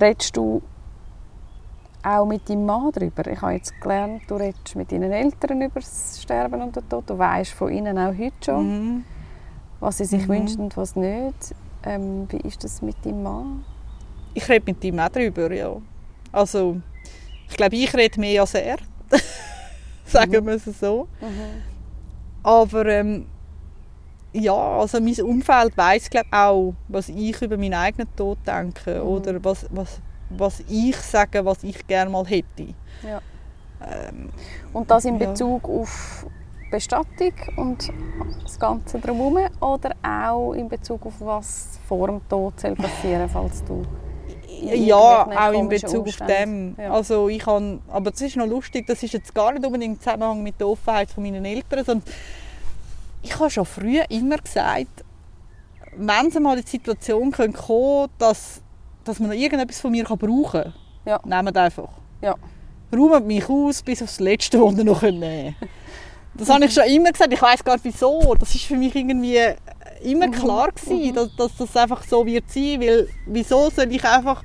Redest 0.00 0.36
du 0.36 0.62
auch 2.02 2.26
mit 2.26 2.48
deinem 2.48 2.66
Mann 2.66 2.90
darüber? 2.92 3.26
Ich 3.30 3.40
habe 3.40 3.52
jetzt 3.54 3.80
gelernt, 3.80 4.22
du 4.28 4.34
redest 4.36 4.74
mit 4.76 4.90
deinen 4.92 5.12
Eltern 5.12 5.62
über 5.62 5.80
das 5.80 6.20
Sterben 6.22 6.60
und 6.62 6.76
den 6.76 6.88
Tod. 6.88 7.08
Du 7.08 7.16
weißt 7.18 7.52
von 7.52 7.72
ihnen 7.72 7.96
auch 7.98 8.12
heute 8.18 8.32
schon, 8.44 8.66
Mhm. 8.96 9.04
was 9.80 9.98
sie 9.98 10.04
sich 10.04 10.24
Mhm. 10.26 10.32
wünschen 10.32 10.60
und 10.62 10.76
was 10.76 10.96
nicht. 10.96 11.54
Ähm, 11.84 12.26
wie 12.30 12.38
ist 12.48 12.64
das 12.64 12.82
mit 12.82 12.96
deinem 13.04 13.22
Mann? 13.22 13.64
Ich 14.34 14.48
rede 14.48 14.64
mit 14.66 14.82
ihm 14.84 14.98
auch 14.98 15.08
darüber, 15.10 15.52
ja. 15.52 15.76
Also, 16.32 16.80
ich 17.48 17.56
glaube, 17.56 17.76
ich 17.76 17.94
rede 17.94 18.18
mehr 18.20 18.40
als 18.40 18.54
er. 18.54 18.76
Sagen 20.06 20.46
wir 20.46 20.54
es 20.54 20.64
so. 20.64 21.08
Aber 22.42 22.86
ähm, 22.86 23.26
ja, 24.32 24.52
also 24.54 25.00
mein 25.00 25.20
Umfeld 25.22 25.76
weiß 25.76 26.10
glaube 26.10 26.28
auch, 26.32 26.74
was 26.88 27.08
ich 27.08 27.40
über 27.42 27.56
meinen 27.56 27.74
eigenen 27.74 28.08
Tod 28.16 28.38
denke 28.46 29.00
Mhm. 29.02 29.08
oder 29.08 29.44
was, 29.44 29.66
was, 29.70 30.00
was 30.30 30.60
ich 30.68 30.96
sage, 30.96 31.44
was 31.44 31.62
ich 31.62 31.86
gerne 31.86 32.10
mal 32.10 32.24
hätte. 32.26 32.74
Ja. 33.02 33.20
Ähm, 33.86 34.30
Und 34.72 34.90
das 34.90 35.04
in 35.04 35.18
Ja. 35.18 35.28
Bezug 35.30 35.68
auf 35.68 36.26
Bestattung 36.70 37.32
und 37.56 37.92
das 38.42 38.58
Ganze 38.58 38.98
drumherum 38.98 39.38
oder 39.60 39.94
auch 40.02 40.52
in 40.54 40.68
Bezug 40.68 41.06
auf 41.06 41.14
was 41.20 41.78
vor 41.86 42.08
dem 42.08 42.28
Tod 42.28 42.58
soll 42.58 42.74
passieren 42.74 43.28
falls 43.28 43.62
du 43.64 43.82
ja, 44.72 45.48
auch 45.48 45.52
in 45.52 45.68
Bezug 45.68 46.00
auf 46.00 46.06
Umständen. 46.06 46.76
dem. 46.76 46.84
Ja. 46.84 46.92
Also 46.92 47.28
ich 47.28 47.40
kann, 47.40 47.80
aber 47.88 48.10
das 48.10 48.20
ist 48.20 48.36
noch 48.36 48.46
lustig, 48.46 48.86
das 48.86 49.02
ist 49.02 49.12
jetzt 49.12 49.34
gar 49.34 49.52
nicht 49.52 49.64
unbedingt 49.64 49.96
im 49.96 50.00
Zusammenhang 50.00 50.42
mit 50.42 50.58
der 50.60 50.68
Offenheit 50.68 51.10
von 51.10 51.22
meinen 51.22 51.44
Eltern, 51.44 51.84
sondern 51.84 52.08
ich 53.22 53.38
habe 53.38 53.50
schon 53.50 53.64
früher 53.64 54.04
immer 54.10 54.36
gesagt, 54.36 55.04
wenn 55.96 56.26
es 56.26 56.38
mal 56.40 56.58
in 56.58 56.64
die 56.64 56.70
Situation 56.70 57.30
kommen 57.32 57.52
könnte, 57.52 58.10
dass, 58.18 58.60
dass 59.04 59.20
man 59.20 59.30
noch 59.30 59.36
irgendetwas 59.36 59.80
von 59.80 59.90
mir 59.92 60.04
brauchen 60.04 60.50
kann, 60.50 60.74
Ja. 61.06 61.20
nehmt 61.24 61.56
einfach. 61.56 61.88
Ja. 62.20 62.34
Räumt 62.94 63.26
mich 63.26 63.48
aus 63.48 63.82
bis 63.82 64.02
aufs 64.02 64.20
Letzte, 64.20 64.60
was 64.60 64.76
ihr 64.76 64.84
noch 64.84 65.02
nehmen 65.02 65.54
könnt. 65.58 65.70
Das 66.36 66.48
habe 66.48 66.64
ich 66.64 66.74
schon 66.74 66.84
immer 66.84 67.12
gesagt. 67.12 67.32
Ich 67.32 67.40
weiß 67.40 67.62
gar 67.62 67.74
nicht 67.74 67.84
wieso. 67.84 68.34
Das 68.34 68.52
ist 68.54 68.64
für 68.64 68.76
mich 68.76 68.94
irgendwie 68.94 69.38
immer 70.04 70.26
Mhm. 70.28 70.32
klar 70.32 70.70
gewesen, 70.72 71.14
dass, 71.14 71.34
dass 71.36 71.56
das 71.56 71.76
einfach 71.76 72.02
so 72.04 72.24
wird 72.26 72.50
sein. 72.50 72.80
Weil 72.80 73.08
wieso 73.26 73.70
soll 73.70 73.90
ich 73.92 74.04
einfach 74.04 74.42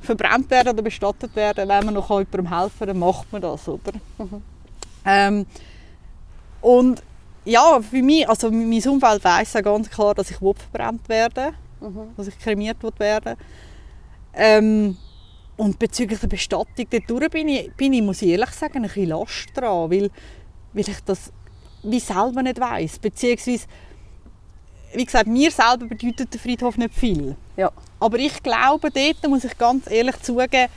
verbrannt 0.00 0.50
werden 0.50 0.72
oder 0.72 0.82
bestattet 0.82 1.34
werden, 1.36 1.68
wenn 1.68 1.84
man 1.84 1.94
noch 1.94 2.10
jemandem 2.10 2.48
helfen 2.56 2.78
kann, 2.78 2.88
dann 2.88 2.98
macht 2.98 3.32
man 3.32 3.42
das, 3.42 3.68
oder? 3.68 3.92
Mhm. 4.18 4.42
Ähm, 5.04 5.46
und 6.60 7.02
ja, 7.44 7.80
für 7.80 8.02
mich, 8.02 8.28
also 8.28 8.50
mein 8.50 8.82
Umfeld 8.88 9.24
weiss 9.24 9.52
ja 9.52 9.60
ganz 9.60 9.90
klar, 9.90 10.14
dass 10.14 10.30
ich 10.30 10.36
verbrannt 10.36 11.08
werde, 11.08 11.52
Mhm. 11.80 12.14
dass 12.16 12.28
ich 12.28 12.38
kremiert 12.38 12.82
will 12.82 12.92
werden. 12.98 13.36
Ähm, 14.34 14.96
und 15.56 15.78
bezüglich 15.78 16.20
der 16.20 16.28
Bestattung, 16.28 16.86
dort 17.06 17.30
bin 17.32 17.48
ich, 17.48 17.72
bin 17.74 17.92
ich, 17.92 18.02
muss 18.02 18.22
ich 18.22 18.28
ehrlich 18.30 18.50
sagen, 18.50 18.76
ein 18.78 18.82
bisschen 18.82 19.08
Last 19.08 19.48
dran, 19.54 19.90
weil, 19.90 20.10
weil 20.72 20.88
ich 20.88 21.00
das 21.04 21.32
wie 21.82 22.00
selber 22.00 22.42
nicht 22.42 22.60
weiss. 22.60 22.98
Beziehungsweise, 22.98 23.66
wie 24.94 25.04
gesagt, 25.04 25.26
mir 25.26 25.50
selber 25.50 25.86
bedeutet 25.86 26.32
der 26.32 26.40
Friedhof 26.40 26.76
nicht 26.76 26.94
viel. 26.94 27.36
Ja. 27.56 27.70
Aber 28.00 28.18
ich 28.18 28.42
glaube, 28.42 28.90
dort 28.90 29.28
muss 29.28 29.44
ich 29.44 29.56
ganz 29.58 29.90
ehrlich 29.90 30.20
zugeben, 30.22 30.68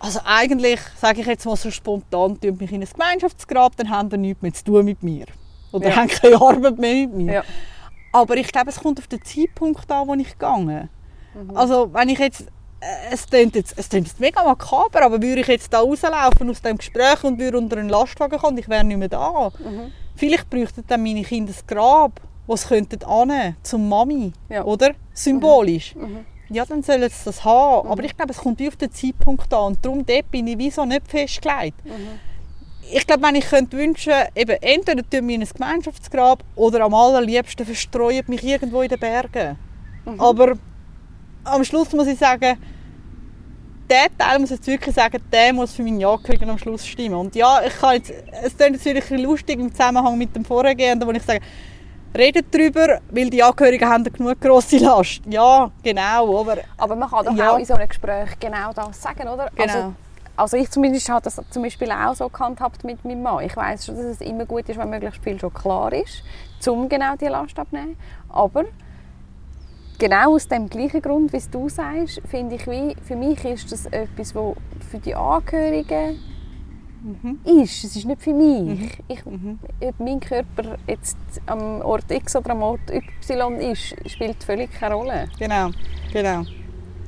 also 0.00 0.20
eigentlich, 0.24 0.80
sage 1.00 1.20
ich 1.20 1.26
jetzt 1.26 1.44
mal 1.44 1.56
so 1.56 1.70
spontan, 1.70 2.40
tut 2.40 2.60
mich 2.60 2.70
in 2.72 2.82
ein 2.82 2.88
Gemeinschaftsgrab, 2.90 3.76
dann 3.76 3.90
haben 3.90 4.08
die 4.10 4.16
nichts 4.16 4.42
mehr 4.42 4.54
zu 4.54 4.64
tun 4.64 4.84
mit 4.84 5.02
mir. 5.02 5.26
Oder 5.72 5.88
Ja. 5.90 5.96
haben 5.96 6.08
keine 6.08 6.36
Arbeit 6.40 6.78
mehr 6.78 6.94
mit 7.06 7.14
mir. 7.14 7.32
Ja. 7.32 7.42
Aber 8.12 8.36
ich 8.36 8.48
glaube, 8.50 8.70
es 8.70 8.80
kommt 8.80 8.98
auf 9.00 9.06
den 9.08 9.22
Zeitpunkt 9.22 9.90
an, 9.90 10.06
wo 10.08 10.14
ich 10.14 10.38
gehe. 10.38 10.88
Mhm. 11.34 11.56
Also 11.56 11.92
wenn 11.92 12.08
ich 12.08 12.18
jetzt, 12.18 12.42
äh, 12.80 13.12
es 13.12 13.26
klingt 13.26 13.54
jetzt, 13.56 13.74
es 13.76 13.88
klingt 13.88 14.06
jetzt 14.06 14.20
mega 14.20 14.42
makaber, 14.44 15.02
aber 15.02 15.20
würde 15.20 15.40
ich 15.40 15.46
jetzt 15.48 15.72
da 15.72 15.80
rauslaufen 15.80 16.48
aus 16.48 16.62
dem 16.62 16.78
Gespräch 16.78 17.22
und 17.24 17.38
würde 17.38 17.58
unter 17.58 17.76
einen 17.76 17.88
Lastwagen 17.88 18.38
kommen, 18.38 18.56
ich 18.56 18.68
wäre 18.68 18.84
nicht 18.84 18.96
mehr 18.98 19.08
da. 19.08 19.50
Mhm. 19.58 19.92
Vielleicht 20.14 20.48
bräuchten 20.48 20.84
dann 20.86 21.02
meine 21.02 21.22
Kinder 21.22 21.52
ein 21.52 21.66
Grab, 21.66 22.20
sie 22.56 22.68
könnten 22.68 23.04
annehmen, 23.04 23.56
zum 23.62 23.88
Mami, 23.88 24.32
Ja. 24.48 24.64
oder? 24.64 24.92
Symbolisch. 25.12 25.94
Mhm. 25.94 26.24
Ja, 26.50 26.64
dann 26.64 26.82
sollen 26.82 27.08
sie 27.10 27.24
das 27.26 27.44
haben. 27.44 27.88
Aber 27.88 28.02
ich 28.04 28.16
glaube, 28.16 28.32
es 28.32 28.38
kommt 28.38 28.60
auf 28.66 28.76
den 28.76 28.90
Zeitpunkt 28.90 29.52
an. 29.52 29.64
Und 29.66 29.84
darum 29.84 30.04
dort 30.06 30.30
bin 30.30 30.46
ich 30.46 30.56
wieso 30.56 30.84
nicht 30.86 31.06
festgelegt. 31.06 31.84
Mhm. 31.84 32.18
Ich 32.90 33.06
glaube, 33.06 33.22
wenn 33.22 33.34
ich 33.34 33.44
könnte 33.44 33.76
wünschen, 33.76 34.14
eben, 34.34 34.56
entweder 34.62 35.02
tun 35.02 35.28
wir 35.28 35.34
in 35.34 35.42
ein 35.42 35.48
Gemeinschaftsgrab 35.52 36.42
oder 36.56 36.84
am 36.84 36.94
allerliebsten 36.94 37.66
verstreuen 37.66 38.24
mich 38.28 38.42
irgendwo 38.42 38.80
in 38.80 38.88
den 38.88 38.98
Bergen. 38.98 39.58
Mhm. 40.06 40.18
Aber 40.20 40.54
am 41.44 41.64
Schluss 41.64 41.92
muss 41.92 42.06
ich 42.06 42.18
sagen, 42.18 42.56
der 43.90 44.06
Teil 44.16 44.38
muss 44.38 44.50
ich 44.50 44.56
jetzt 44.56 44.66
wirklich 44.66 44.94
sagen, 44.94 45.22
der 45.32 45.52
muss 45.52 45.72
für 45.72 45.82
meine 45.82 46.06
Angehörigen 46.06 46.48
am 46.50 46.58
Schluss 46.58 46.86
stimmen. 46.86 47.14
Und 47.14 47.34
ja, 47.34 47.60
ich 47.66 47.74
kann 47.78 47.94
jetzt, 47.96 48.12
es 48.42 48.56
klingt 48.56 48.82
jetzt 48.82 48.84
bisschen 48.84 49.18
lustig 49.20 49.58
im 49.58 49.70
Zusammenhang 49.70 50.16
mit 50.16 50.34
dem 50.34 50.44
Vorhergehenden, 50.44 51.06
wo 51.08 51.12
ich 51.12 51.22
sage, 51.22 51.40
redet 52.16 52.46
darüber, 52.54 53.00
weil 53.10 53.30
die 53.30 53.42
Angehörigen 53.42 53.88
haben 53.88 54.04
genug 54.04 54.40
grosse 54.40 54.78
Last. 54.78 55.20
Ja, 55.26 55.70
genau, 55.82 56.40
aber 56.40 56.58
Aber 56.76 56.96
man 56.96 57.08
kann 57.10 57.24
doch 57.24 57.34
Ja. 57.36 57.52
auch 57.52 57.58
in 57.58 57.64
so 57.64 57.74
einem 57.74 57.88
Gespräch 57.88 58.38
genau 58.40 58.72
das 58.72 59.00
sagen, 59.02 59.28
oder? 59.28 59.50
Genau. 59.54 59.62
Also, 59.72 59.94
also 60.36 60.56
ich 60.56 60.70
zumindest 60.70 61.08
habe 61.08 61.22
das 61.22 61.40
zum 61.50 61.62
Beispiel 61.62 61.90
auch 61.90 62.14
so 62.14 62.28
gehandhabt 62.28 62.84
mit 62.84 63.04
meinem 63.04 63.22
Mann. 63.22 63.44
Ich 63.44 63.56
weiß 63.56 63.86
schon, 63.86 63.96
dass 63.96 64.04
es 64.04 64.20
immer 64.20 64.44
gut 64.46 64.68
ist, 64.68 64.78
wenn 64.78 64.88
möglichst 64.90 65.22
viel 65.22 65.38
schon 65.38 65.52
klar 65.52 65.92
ist, 65.92 66.22
um 66.68 66.88
genau 66.88 67.16
die 67.16 67.26
Last 67.26 67.58
abzunehmen. 67.58 67.96
Aber 68.28 68.64
genau 69.98 70.34
aus 70.34 70.46
dem 70.48 70.68
gleichen 70.68 71.02
Grund, 71.02 71.32
wie 71.32 71.42
du 71.50 71.68
sagst, 71.68 72.20
finde 72.28 72.54
ich, 72.56 72.66
wie, 72.68 72.94
für 73.04 73.16
mich 73.16 73.44
ist 73.44 73.72
das 73.72 73.86
etwas, 73.86 74.34
wo 74.34 74.56
für 74.90 74.98
die 74.98 75.14
Angehörigen 75.14 76.20
Mhm. 77.02 77.38
ist. 77.62 77.84
Es 77.84 77.96
ist 77.96 78.04
nicht 78.06 78.20
für 78.22 78.32
mich. 78.34 78.62
Mhm. 78.78 78.90
Ich, 79.08 79.24
Mhm. 79.24 79.58
ob 79.80 80.00
mein 80.00 80.20
Körper 80.20 80.76
jetzt 80.86 81.16
am 81.46 81.80
Ort 81.82 82.10
X 82.10 82.36
oder 82.36 82.50
am 82.50 82.62
Ort 82.62 82.80
Y 82.90 83.60
ist, 83.60 83.94
spielt 84.10 84.42
völlig 84.42 84.70
keine 84.72 84.94
Rolle. 84.94 85.26
Genau, 85.38 85.70
genau. 86.12 86.42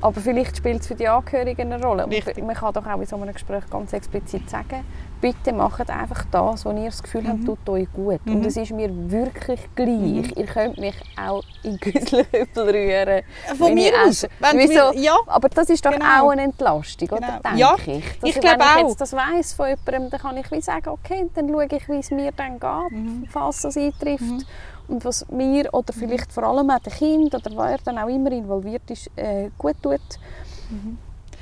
Aber 0.03 0.19
vielleicht 0.21 0.57
spielt 0.57 0.81
es 0.81 0.87
für 0.87 0.95
die 0.95 1.07
Angehörigen 1.09 1.73
eine 1.73 1.83
Rolle. 1.85 2.05
Und 2.07 2.47
man 2.47 2.55
kann 2.57 2.73
doch 2.73 2.87
auch 2.87 3.01
in 3.01 3.07
so 3.07 3.17
einem 3.17 3.33
Gespräch 3.35 3.65
ganz 3.69 3.93
explizit 3.93 4.49
sagen, 4.49 4.83
bitte 5.21 5.53
macht 5.53 5.91
einfach 5.91 6.25
das, 6.31 6.65
was 6.65 6.75
ihr 6.79 6.87
das 6.87 7.03
Gefühl 7.03 7.29
habt, 7.29 7.41
Mhm. 7.41 7.45
tut 7.47 7.69
euch 7.69 7.87
gut. 7.93 8.25
Mhm. 8.25 8.37
Und 8.37 8.47
es 8.47 8.57
ist 8.57 8.73
mir 8.73 8.89
wirklich 9.11 9.61
gleich. 9.75 9.89
Mhm. 9.89 10.33
Ihr 10.37 10.47
könnt 10.47 10.79
mich 10.79 10.95
auch 11.23 11.43
in 11.63 11.77
Güsselhüppel 11.81 12.71
rühren. 12.71 13.23
Von 13.59 13.69
wenn 13.69 13.77
ich 13.77 13.93
mir 13.93 13.99
aus. 14.03 14.09
esse. 14.09 14.29
Wenn 14.39 14.59
Wieso? 14.59 14.73
wir, 14.73 14.95
ja, 14.95 15.17
Aber 15.27 15.49
das 15.51 15.69
ist 15.69 15.85
doch 15.85 15.93
Genau. 15.93 16.07
auch 16.25 16.31
eine 16.31 16.43
Entlastung, 16.45 17.09
oder? 17.11 17.19
Genau. 17.21 17.39
Denke 17.45 17.59
Ja, 17.59 17.75
ich. 17.75 17.85
Dass 18.21 18.31
ich 18.31 18.35
wenn 18.37 18.41
glaube 18.43 18.63
ich 18.65 18.83
auch. 18.85 18.89
jetzt 18.89 19.01
das 19.03 19.13
weiss 19.13 19.53
von 19.53 19.67
jemandem, 19.69 20.11
dann 20.11 20.21
kann 20.21 20.37
ich 20.39 20.51
wie 20.51 20.63
sagen, 20.63 20.89
okay, 20.89 21.27
dann 21.35 21.49
schaue 21.51 21.67
ich, 21.67 21.89
wie 21.91 21.99
es 21.99 22.11
mir 22.11 22.33
dann 22.33 22.59
geht, 22.59 22.91
Mhm. 22.99 23.27
falls 23.31 23.61
das 23.61 23.77
eintrifft. 23.77 24.47
Mhm. 24.91 24.95
Und 24.97 25.05
was 25.05 25.27
mir 25.31 25.73
oder 25.73 25.93
vielleicht 25.93 26.33
vor 26.33 26.43
allem 26.45 26.69
auch 26.71 26.81
dem 26.81 26.93
Kind 26.93 27.35
oder 27.35 27.51
wer 27.57 27.79
dann 27.85 27.99
auch 27.99 28.09
immer 28.09 28.33
involviert 28.33 28.91
ist, 28.91 29.11
äh, 29.17 29.51
gut 29.57 29.77
tut. 29.83 30.01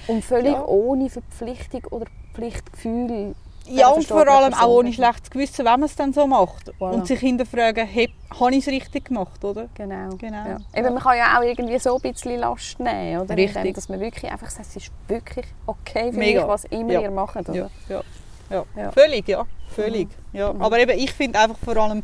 Und 0.06 0.24
völlig 0.24 0.52
Ja. 0.52 0.64
ohne 0.64 1.10
Verpflichtung 1.10 1.84
oder 1.90 2.06
Pflichtgefühl. 2.34 3.34
ja 3.70 3.88
und 3.88 4.06
vor 4.06 4.26
allem 4.26 4.54
auch 4.54 4.68
ohne 4.68 4.90
schlechtes 4.94 5.30
Gewissen, 5.30 5.58
wenn 5.66 5.72
man 5.80 5.82
es 5.82 5.94
dann 5.96 6.12
so 6.14 6.26
macht. 6.26 6.72
Voilà. 6.80 6.92
Und 6.92 7.06
sich 7.06 7.20
hinterfragen, 7.20 7.86
hey, 7.86 8.08
habe 8.40 8.52
ich 8.54 8.66
es 8.66 8.72
richtig 8.72 9.06
gemacht, 9.06 9.44
oder? 9.44 9.68
Genau. 9.74 10.08
Genau. 10.16 10.36
Ja. 10.48 10.56
Eben, 10.74 10.94
man 10.94 11.02
kann 11.02 11.18
ja 11.18 11.38
auch 11.38 11.42
irgendwie 11.42 11.78
so 11.78 11.96
ein 11.96 12.00
bisschen 12.00 12.38
Last 12.40 12.80
nehmen, 12.80 13.20
oder? 13.20 13.36
Richtig. 13.36 13.56
Indem, 13.56 13.74
dass 13.74 13.88
man 13.90 14.00
wirklich 14.00 14.30
einfach 14.32 14.48
sagt, 14.48 14.68
es 14.68 14.76
ist 14.76 14.90
wirklich 15.08 15.44
okay 15.66 16.10
für 16.12 16.18
Mega. 16.18 16.40
mich, 16.40 16.48
was 16.48 16.64
immer 16.64 16.92
Ja. 16.94 17.00
ihr 17.02 17.10
macht. 17.10 17.36
Oder? 17.36 17.52
Ja, 17.54 17.68
ja, 17.90 18.00
ja. 18.48 18.64
Ja. 18.74 18.92
Völlig, 18.92 19.28
ja. 19.28 19.44
Völlig. 19.74 20.08
Ja. 20.32 20.54
Aber 20.58 20.78
eben, 20.78 20.98
ich 20.98 21.12
finde 21.12 21.38
einfach 21.38 21.58
vor 21.62 21.76
allem 21.76 22.02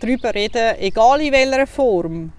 darüber 0.00 0.34
reden, 0.34 0.76
egal 0.78 1.20
in 1.20 1.32
welcher 1.32 1.66
Form, 1.66 2.32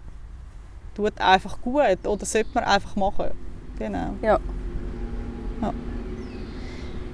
tut 0.95 1.19
einfach 1.19 1.61
gut 1.61 2.05
oder 2.05 2.25
sollte 2.25 2.49
man 2.53 2.63
einfach 2.63 2.95
machen. 2.95 3.31
Genau. 3.77 4.13
Ja. 4.21 4.39
Ja. 5.61 5.73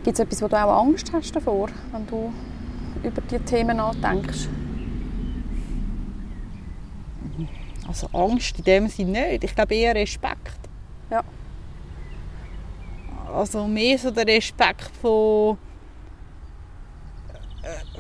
Gibt 0.04 0.18
es 0.18 0.20
etwas, 0.20 0.42
wo 0.42 0.48
du 0.48 0.56
auch 0.56 0.82
Angst 0.86 1.12
hast 1.14 1.36
davor, 1.36 1.70
wenn 1.92 2.08
du 2.08 2.34
über 3.04 3.22
diese 3.22 3.44
Themen 3.44 3.78
nachdenkst? 3.78 4.48
Also 7.88 8.08
Angst 8.14 8.58
in 8.58 8.64
dem 8.64 8.88
Sinne 8.88 9.30
nicht. 9.30 9.44
Ich 9.44 9.56
glaube 9.56 9.76
eher 9.76 9.94
Respekt. 9.96 10.60
Ja. 11.10 11.24
Also 13.34 13.68
mehr 13.68 13.98
so 13.98 14.12
der 14.12 14.28
Respekt 14.28 14.90
von 15.02 15.58
äh, 17.64 18.00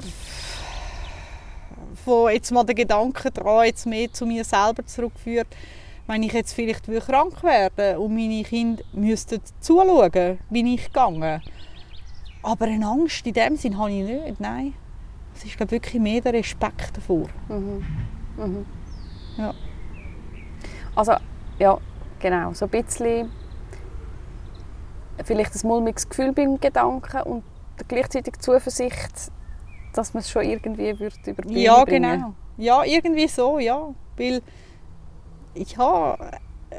von 2.03 2.31
jetzt 2.31 2.51
mal 2.51 2.63
den 2.63 2.75
Gedanken 2.75 3.33
daran, 3.33 3.65
jetzt 3.65 3.85
mehr 3.85 4.11
zu 4.11 4.25
mir 4.25 4.43
selber 4.43 4.85
zurückführt, 4.85 5.47
wenn 6.07 6.23
ich 6.23 6.33
jetzt 6.33 6.53
vielleicht 6.53 6.85
krank 6.85 7.43
werde 7.43 7.99
und 7.99 8.13
meine 8.13 8.43
Kinder 8.43 8.83
müssten 8.93 9.41
zuschauen, 9.59 10.39
bin 10.49 10.67
ich 10.67 10.85
gegangen. 10.85 11.41
Aber 12.41 12.65
eine 12.65 12.85
Angst 12.85 13.25
in 13.25 13.33
dem 13.33 13.55
Sinn 13.55 13.77
habe 13.77 13.91
ich 13.91 14.03
nicht, 14.03 14.39
nein. 14.39 14.73
Es 15.35 15.45
ist 15.45 15.57
glaube 15.57 15.75
ich, 15.75 15.81
wirklich 15.81 16.01
mehr 16.01 16.21
der 16.21 16.33
Respekt 16.33 16.95
davor. 16.95 17.27
Mhm. 17.47 17.85
Mhm. 18.37 18.65
Ja. 19.37 19.53
Also, 20.95 21.13
ja, 21.57 21.77
genau. 22.19 22.53
So 22.53 22.65
ein 22.65 22.71
bisschen 22.71 23.31
vielleicht 25.23 25.55
ein 25.55 25.67
mulmiges 25.67 26.09
Gefühl 26.09 26.33
beim 26.33 26.59
Gedanken 26.59 27.21
und 27.21 27.43
gleichzeitig 27.87 28.39
Zuversicht, 28.39 29.31
dass 29.93 30.13
man 30.13 30.21
es 30.21 30.29
schon 30.29 30.43
irgendwie 30.43 30.97
wird 30.99 31.15
über 31.25 31.41
die 31.43 31.47
Bühne 31.49 31.59
Ja, 31.59 31.83
bringen. 31.83 32.11
genau. 32.11 32.33
Ja, 32.57 32.83
irgendwie 32.83 33.27
so, 33.27 33.59
ja. 33.59 33.93
Weil 34.17 34.41
ich 35.53 35.77
habe, 35.77 36.31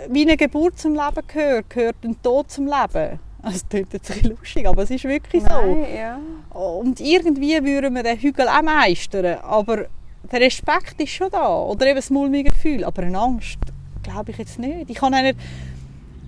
wie 0.09 0.23
eine 0.23 0.37
Geburt 0.37 0.79
zum 0.79 0.93
Leben 0.95 1.27
gehört, 1.27 1.71
gehört 1.71 1.97
ein 2.05 2.21
Tod 2.23 2.51
zum 2.51 2.67
Leben. 2.67 3.19
Also, 3.43 3.59
das 3.59 3.69
klingt 3.69 3.93
jetzt 3.93 4.11
ein 4.11 4.19
bisschen 4.19 4.37
lustig, 4.37 4.67
aber 4.69 4.83
es 4.83 4.91
ist 4.91 5.05
wirklich 5.05 5.43
Nein, 5.43 5.85
ja. 5.95 6.19
so. 6.53 6.59
Und 6.59 7.01
irgendwie 7.01 7.63
würden 7.63 7.95
wir 7.95 8.03
den 8.03 8.19
Hügel 8.19 8.49
auch 8.49 8.63
meistern, 8.63 9.39
aber 9.43 9.87
der 10.33 10.41
Respekt 10.41 10.99
ist 11.01 11.11
schon 11.11 11.31
da. 11.31 11.47
Oder 11.63 11.87
eben 11.87 11.97
das 11.97 12.09
mulmige 12.11 12.51
Gefühl, 12.51 12.85
aber 12.85 13.03
eine 13.03 13.19
Angst 13.19 13.59
glaube 14.03 14.31
ich 14.31 14.39
jetzt 14.39 14.59
nicht. 14.59 14.89
Ich 14.91 15.03
auch 15.03 15.11
nicht, 15.11 15.37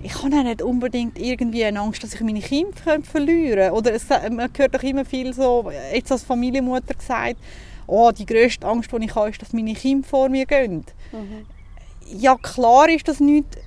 ich 0.01 0.15
habe 0.23 0.35
auch 0.35 0.43
nicht 0.43 0.61
unbedingt 0.61 1.17
irgendwie 1.17 1.65
eine 1.65 1.79
Angst, 1.79 2.03
dass 2.03 2.13
ich 2.13 2.21
meine 2.21 2.39
Kinder 2.39 2.71
verlieren 3.03 3.55
könnte. 3.55 3.73
Oder 3.73 3.93
es, 3.93 4.07
man 4.09 4.49
hört 4.55 4.75
doch 4.75 4.83
immer 4.83 5.05
viel 5.05 5.33
so, 5.33 5.71
jetzt 5.93 6.11
als 6.11 6.23
Familienmutter 6.23 6.93
gesagt, 6.93 7.37
oh, 7.87 8.11
die 8.11 8.25
grösste 8.25 8.67
Angst, 8.67 8.91
die 8.91 9.05
ich 9.05 9.15
habe, 9.15 9.29
ist, 9.29 9.41
dass 9.41 9.53
meine 9.53 9.73
Kinder 9.73 10.07
vor 10.07 10.29
mir 10.29 10.45
gehen. 10.45 10.85
Mhm. 11.11 11.45
Ja, 12.05 12.35
klar 12.35 12.89
ist 12.89 13.07
das 13.07 13.19
nichts, 13.19 13.57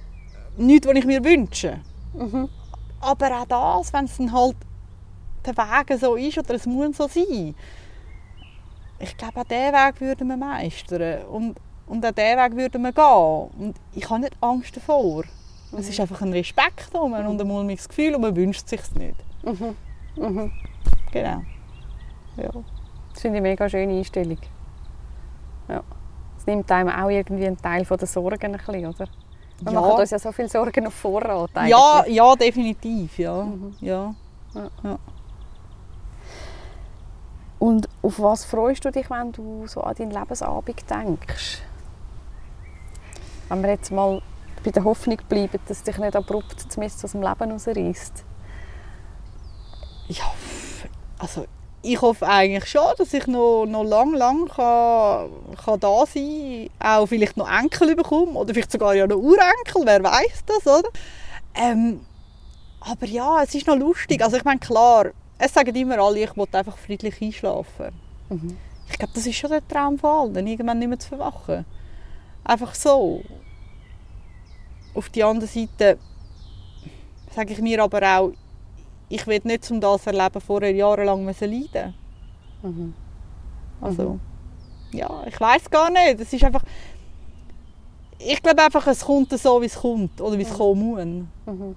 nichts 0.56 0.86
was 0.86 0.94
ich 0.94 1.04
mir 1.04 1.24
wünsche. 1.24 1.80
Mhm. 2.14 2.48
Aber 3.00 3.40
auch 3.40 3.46
das, 3.80 3.92
wenn 3.92 4.04
es 4.04 4.16
dann 4.16 4.32
halt 4.32 4.56
der 5.44 5.56
Weg 5.56 5.98
so 5.98 6.16
ist 6.16 6.38
oder 6.38 6.54
es 6.54 6.66
muss 6.66 6.96
so 6.96 7.08
sein. 7.08 7.54
Ich 8.98 9.16
glaube, 9.16 9.40
auch 9.40 9.44
diesen 9.44 9.72
Weg 9.72 10.00
würden 10.00 10.28
wir 10.28 10.36
meistern. 10.36 11.24
Und, 11.24 11.56
und 11.86 12.04
auch 12.04 12.12
diesen 12.12 12.38
Weg 12.38 12.56
würden 12.56 12.82
wir 12.82 12.92
gehen. 12.92 13.66
Und 13.66 13.76
ich 13.94 14.08
habe 14.10 14.20
nicht 14.20 14.36
Angst 14.40 14.76
davor. 14.76 15.24
Es 15.76 15.88
ist 15.88 16.00
einfach 16.00 16.20
ein 16.22 16.32
Respekt 16.32 16.92
um 16.94 17.12
und 17.12 17.40
ein 17.40 17.46
mulmiges 17.46 17.88
Gefühl 17.88 18.14
und 18.16 18.22
man 18.22 18.34
wünscht 18.34 18.68
sich 18.68 18.80
es 18.80 18.92
nicht. 18.94 19.14
Mhm. 19.44 19.76
Mhm. 20.16 20.52
Genau. 21.12 21.42
Ja. 22.36 22.50
Das 23.12 23.20
finde 23.22 23.38
ich 23.38 23.40
eine 23.40 23.40
mega 23.42 23.68
schöne 23.68 23.98
Einstellung. 23.98 24.38
Ja. 25.68 25.82
Es 26.38 26.46
nimmt 26.46 26.70
einem 26.72 26.88
auch 26.88 27.08
irgendwie 27.08 27.46
einen 27.46 27.56
Teil 27.60 27.84
von 27.84 27.98
der 27.98 28.08
Sorgen 28.08 28.52
ein 28.54 28.60
bisschen, 28.60 28.86
oder? 28.86 29.06
Wir 29.62 29.72
Ja. 29.72 29.80
machen 29.80 30.00
uns 30.00 30.10
ja 30.10 30.18
so 30.18 30.32
viele 30.32 30.48
Sorgen 30.48 30.86
auf 30.86 30.94
Vorrat 30.94 31.50
eigentlich. 31.54 31.70
Ja, 31.70 32.04
ja, 32.06 32.34
definitiv. 32.34 33.18
Ja. 33.18 33.42
Mhm. 33.42 33.74
Ja. 33.80 34.14
Und 37.58 37.88
auf 38.02 38.18
was 38.20 38.44
freust 38.44 38.84
du 38.84 38.90
dich, 38.90 39.10
wenn 39.10 39.32
du 39.32 39.66
so 39.66 39.82
an 39.82 39.94
deinen 39.94 40.10
Lebensabend 40.12 40.82
denkst? 40.90 41.60
Wenn 43.48 43.62
wir 43.62 43.70
jetzt 43.70 43.92
mal 43.92 44.22
bei 44.62 44.70
der 44.70 44.84
Hoffnung 44.84 45.18
bleiben, 45.28 45.58
dass 45.66 45.78
es 45.78 45.82
dich 45.82 45.98
nicht 45.98 46.16
abrupt 46.16 46.60
zumindest 46.70 47.04
aus 47.04 47.12
dem 47.12 47.22
Leben 47.22 47.52
rausreißt. 47.52 48.24
Ja, 50.08 50.24
also 51.18 51.46
ich 51.82 52.00
hoffe 52.00 52.26
eigentlich 52.26 52.66
schon, 52.66 52.92
dass 52.98 53.14
ich 53.14 53.26
noch, 53.26 53.64
noch 53.64 53.84
lang, 53.84 54.12
lang 54.14 54.48
kann, 54.48 55.30
kann 55.64 55.80
da 55.80 56.04
sein 56.06 56.68
kann. 56.78 56.98
Auch 56.98 57.06
vielleicht 57.06 57.36
noch 57.36 57.50
Enkel 57.50 57.96
bekomme 57.96 58.32
oder 58.32 58.52
vielleicht 58.52 58.72
sogar 58.72 58.94
ja 58.94 59.06
noch 59.06 59.16
Urenkel, 59.16 59.82
wer 59.84 60.02
weiß 60.02 60.44
das, 60.46 60.66
oder? 60.66 60.88
Ähm, 61.54 62.00
aber 62.80 63.06
ja, 63.06 63.42
es 63.42 63.54
ist 63.54 63.66
noch 63.66 63.76
lustig. 63.76 64.22
Also 64.22 64.36
ich 64.36 64.44
meine, 64.44 64.60
klar, 64.60 65.06
es 65.38 65.54
sagen 65.54 65.74
immer 65.74 65.98
alle, 65.98 66.20
ich 66.20 66.36
will 66.36 66.46
einfach 66.52 66.76
friedlich 66.76 67.20
einschlafen. 67.22 67.92
Mhm. 68.28 68.56
Ich 68.90 68.98
glaube, 68.98 69.12
das 69.14 69.26
ist 69.26 69.36
schon 69.36 69.50
der 69.50 69.66
Traum 69.66 69.98
von 69.98 70.36
allen, 70.36 70.46
irgendwann 70.46 70.78
nicht 70.78 70.88
mehr 70.88 70.98
zu 70.98 71.08
verwachen. 71.08 71.64
Einfach 72.44 72.74
so. 72.74 73.22
Auf 74.94 75.08
die 75.08 75.22
andere 75.24 75.46
Seite 75.46 75.98
sage 77.30 77.52
ich 77.52 77.60
mir 77.60 77.82
aber 77.82 78.02
auch, 78.02 78.32
ich 79.08 79.26
will 79.26 79.40
nicht 79.44 79.70
um 79.70 79.80
das 79.80 80.06
erleben, 80.06 80.40
vorher 80.40 80.72
jahrelang 80.72 81.24
müssen 81.24 81.50
leiden 81.50 81.94
Mhm. 82.62 82.92
Also, 83.80 84.18
ja, 84.92 85.08
ich 85.26 85.40
weiß 85.40 85.70
gar 85.70 85.90
nicht. 85.90 86.20
Es 86.20 86.30
ist 86.32 86.44
einfach, 86.44 86.62
ich 88.18 88.42
glaube 88.42 88.62
einfach, 88.62 88.86
es 88.86 89.02
kommt 89.02 89.30
so, 89.30 89.62
wie 89.62 89.66
es 89.66 89.76
kommt 89.76 90.20
oder 90.20 90.36
wie 90.36 90.42
es 90.42 90.52
kommen 90.52 91.26
muss. 91.46 91.54
Mhm. 91.54 91.76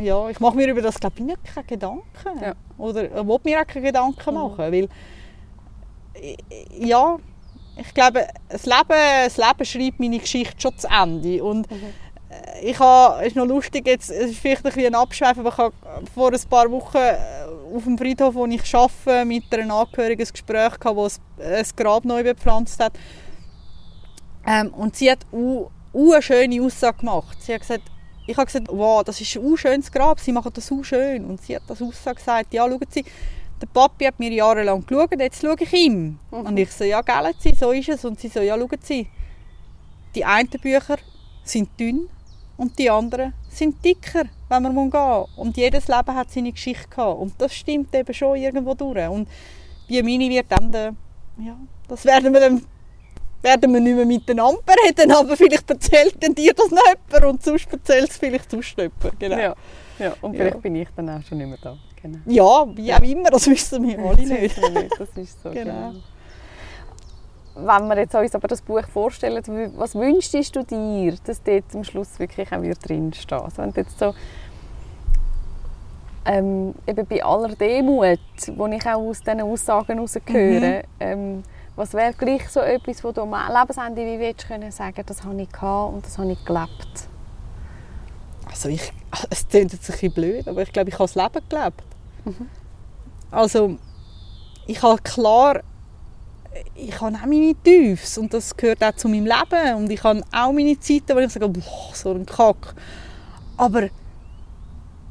Ja, 0.00 0.28
ich 0.28 0.38
mache 0.38 0.54
mir 0.54 0.68
über 0.68 0.82
das 0.82 1.00
glaube 1.00 1.16
ich 1.18 1.24
nicht 1.24 1.44
keine 1.44 1.66
Gedanken. 1.66 2.04
Ja. 2.40 2.54
Oder 2.76 3.10
äh, 3.10 3.26
will 3.26 3.40
mir 3.42 3.60
auch 3.60 3.66
keine 3.66 3.86
Gedanken 3.86 4.34
Mhm. 4.34 4.40
machen, 4.40 4.58
weil 4.58 4.88
ja, 6.78 7.16
ich 7.78 7.94
glaube, 7.94 8.26
das 8.48 8.66
Leben, 8.66 8.84
das 8.88 9.36
Leben 9.36 9.64
schreibt 9.64 10.00
meine 10.00 10.18
Geschichte 10.18 10.60
schon 10.60 10.76
zu 10.78 10.88
Ende 10.88 11.42
und 11.44 11.70
Mhm. 11.70 11.76
äh, 12.30 12.60
ich 12.70 12.78
habe, 12.78 13.20
es 13.20 13.28
ist 13.28 13.36
noch 13.36 13.46
lustig, 13.46 13.86
jetzt, 13.86 14.10
es 14.10 14.30
ist 14.32 14.38
vielleicht 14.40 14.64
ein 14.64 14.72
bisschen 14.72 14.94
ein 14.94 15.00
Abschweif, 15.00 15.38
aber 15.38 15.48
ich 15.50 15.58
habe 15.58 15.74
vor 16.14 16.32
ein 16.32 16.40
paar 16.50 16.70
Wochen 16.70 16.96
äh, 16.96 17.16
auf 17.74 17.84
dem 17.84 17.96
Friedhof, 17.98 18.34
wo 18.34 18.46
ich 18.46 18.74
arbeite, 18.74 19.24
mit 19.24 19.44
einer 19.54 19.74
Angehörigen 19.74 20.22
ein 20.26 20.32
Gespräch 20.32 20.78
gehabt, 20.78 20.96
wo 20.96 21.06
es 21.06 21.20
ein 21.38 21.66
Grab 21.76 22.04
neu 22.04 22.22
bepflanzt 22.22 22.82
hat. 22.82 22.92
Ähm, 24.46 24.72
und 24.74 24.96
sie 24.96 25.10
hat 25.10 25.26
u, 25.32 25.66
u 25.92 26.12
eine 26.12 26.22
schöne 26.22 26.62
Aussage 26.62 26.98
gemacht. 26.98 27.36
Sie 27.42 27.52
hat 27.52 27.60
gesagt, 27.60 27.82
ich 28.26 28.36
habe 28.36 28.46
gesagt, 28.46 28.68
wow, 28.70 29.02
das 29.04 29.20
ist 29.20 29.36
ein 29.36 29.56
schönes 29.56 29.90
Grab, 29.90 30.20
sie 30.20 30.32
machen 30.32 30.52
das 30.54 30.66
so 30.66 30.82
schön. 30.82 31.24
Und 31.24 31.42
sie 31.42 31.56
hat 31.56 31.62
das 31.66 31.80
Aussage 31.82 32.16
gesagt, 32.16 32.52
ja, 32.52 32.66
schauen 32.66 32.80
Sie, 32.90 33.04
der 33.60 33.66
Papi 33.66 34.04
hat 34.04 34.18
mir 34.18 34.32
jahrelang 34.32 34.84
geschaut, 34.86 35.10
jetzt 35.18 35.40
schaue 35.40 35.56
ich 35.58 35.72
ihm. 35.72 36.18
Mhm. 36.30 36.38
Und 36.40 36.56
ich 36.56 36.70
so, 36.70 36.84
ja, 36.84 37.02
gell, 37.02 37.32
sie, 37.38 37.54
so 37.54 37.72
ist 37.72 37.88
es. 37.88 38.04
Und 38.04 38.20
sie 38.20 38.28
so, 38.28 38.40
ja, 38.40 38.56
schauen 38.56 38.78
Sie, 38.82 39.06
die 40.14 40.24
einen 40.24 40.48
Bücher 40.48 40.96
sind 41.44 41.68
dünn 41.78 42.08
und 42.56 42.78
die 42.78 42.90
anderen 42.90 43.34
sind 43.48 43.84
dicker, 43.84 44.24
wenn 44.48 44.62
man 44.62 44.90
gehen 44.90 45.00
muss. 45.00 45.28
Und 45.36 45.56
jedes 45.56 45.88
Leben 45.88 46.14
hat 46.14 46.30
seine 46.30 46.52
Geschichte 46.52 46.88
gehabt. 46.88 47.20
Und 47.20 47.34
das 47.38 47.54
stimmt 47.54 47.94
eben 47.94 48.14
schon 48.14 48.36
irgendwo 48.36 48.74
durch. 48.74 49.08
Und 49.08 49.28
wie 49.86 50.02
meine 50.02 50.28
wird 50.28 50.46
dann, 50.48 50.70
der, 50.72 50.94
ja, 51.38 51.56
das 51.88 52.04
werden 52.04 52.32
wir 52.32 52.40
dann 52.40 52.62
werden 53.42 53.72
wir 53.72 53.80
nicht 53.80 53.94
mehr 53.94 54.04
miteinander 54.04 54.74
reden, 54.84 55.12
aber 55.12 55.36
vielleicht 55.36 55.70
erzählt 55.70 56.16
dann 56.20 56.34
dir 56.34 56.52
das 56.54 56.70
noch 56.70 56.82
jemand 56.86 57.24
und 57.24 57.42
sonst 57.44 57.72
erzählt 57.72 58.10
es 58.10 58.16
vielleicht 58.16 58.50
sonst 58.50 58.76
jemand. 58.76 59.18
Genau. 59.18 59.38
Ja. 59.38 59.54
ja, 59.98 60.14
und 60.20 60.34
vielleicht 60.34 60.54
ja. 60.56 60.60
bin 60.60 60.74
ich 60.76 60.88
dann 60.96 61.08
auch 61.08 61.22
schon 61.22 61.38
nicht 61.38 61.46
mehr 61.46 61.58
da. 61.62 61.78
Genau. 62.02 62.18
Ja, 62.26 62.66
wie 62.76 62.92
auch 62.92 63.00
immer, 63.02 63.30
das 63.30 63.46
wissen 63.48 63.86
wir 63.86 63.98
alle 63.98 64.22
nicht. 64.22 64.58
Das 64.98 65.08
ist 65.16 65.42
so 65.42 65.50
genau. 65.50 65.92
Wenn 67.54 67.88
wir 67.88 67.98
jetzt 67.98 68.14
uns 68.14 68.34
aber 68.36 68.46
das 68.46 68.62
Buch 68.62 68.86
vorstellen, 68.92 69.42
was 69.76 69.96
wünschst 69.96 70.54
du 70.54 70.62
dir, 70.62 71.16
dass 71.24 71.42
dort 71.42 71.64
am 71.74 71.82
Schluss 71.82 72.18
wirklich 72.20 72.52
auch 72.52 72.62
drin 72.80 73.12
steht? 73.12 73.32
Also 73.32 73.62
wenn 73.62 73.72
jetzt 73.72 73.98
so 73.98 74.14
ähm, 76.24 76.74
eben 76.86 77.06
bei 77.06 77.24
aller 77.24 77.48
Demut, 77.56 78.20
die 78.46 78.76
ich 78.76 78.86
auch 78.86 79.00
aus 79.00 79.20
diesen 79.20 79.40
Aussagen 79.40 79.94
herausgehöre, 79.94 80.78
mhm. 80.78 80.82
ähm, 81.00 81.42
was 81.74 81.94
wäre 81.94 82.12
gleich 82.12 82.48
so 82.48 82.60
etwas, 82.60 83.02
wo 83.02 83.12
du 83.12 83.22
am 83.22 83.30
Lebensende 83.30 84.04
wie 84.04 84.18
willst, 84.18 84.46
können 84.46 84.70
sagen, 84.70 85.02
das 85.06 85.24
habe 85.24 85.40
ich 85.40 85.50
gehabt 85.50 85.94
und 85.94 86.04
das 86.04 86.18
habe 86.18 86.30
ich 86.30 86.44
gelebt? 86.44 87.07
Also 88.50 88.68
ich, 88.68 88.92
es 89.30 89.46
klingt 89.48 89.72
jetzt 89.72 89.88
ein 89.88 89.92
bisschen 89.92 90.12
blöd, 90.12 90.48
aber 90.48 90.62
ich 90.62 90.72
glaube, 90.72 90.88
ich 90.88 90.94
habe 90.98 91.04
das 91.04 91.14
Leben 91.14 91.48
gelebt. 91.48 91.82
Mhm. 92.24 92.48
Also 93.30 93.76
ich 94.66 94.82
habe 94.82 95.00
klar, 95.02 95.60
ich 96.74 97.00
habe 97.00 97.16
auch 97.16 97.26
meine 97.26 97.54
Tiefs 97.62 98.18
und 98.18 98.32
das 98.32 98.56
gehört 98.56 98.82
auch 98.82 98.94
zu 98.94 99.08
meinem 99.08 99.26
Leben 99.26 99.76
und 99.76 99.90
ich 99.90 100.02
habe 100.02 100.22
auch 100.32 100.52
meine 100.52 100.78
Zeiten, 100.78 101.14
wo 101.14 101.18
ich 101.18 101.32
sage, 101.32 101.48
boah, 101.48 101.90
so 101.94 102.12
ein 102.12 102.26
Kack. 102.26 102.74
Aber 103.56 103.88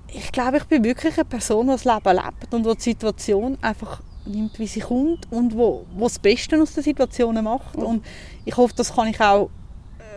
ich 0.07 0.31
glaube, 0.31 0.57
ich 0.57 0.63
bin 0.65 0.83
wirklich 0.83 1.15
eine 1.15 1.25
Person, 1.25 1.67
die 1.67 1.73
das 1.73 1.85
Leben 1.85 2.15
lebt 2.15 2.53
und 2.53 2.65
die 2.65 2.75
die 2.75 2.81
Situation 2.81 3.57
einfach 3.61 4.01
nimmt, 4.25 4.57
wie 4.59 4.67
sie 4.67 4.81
kommt 4.81 5.31
und 5.31 5.55
wo, 5.55 5.85
wo 5.95 6.05
das 6.05 6.19
Beste 6.19 6.61
aus 6.61 6.73
den 6.73 6.83
Situationen 6.83 7.43
macht. 7.43 7.75
Und 7.75 8.05
ich 8.45 8.55
hoffe, 8.57 8.73
das 8.75 8.93
kann 8.93 9.07
ich 9.07 9.19
auch 9.19 9.49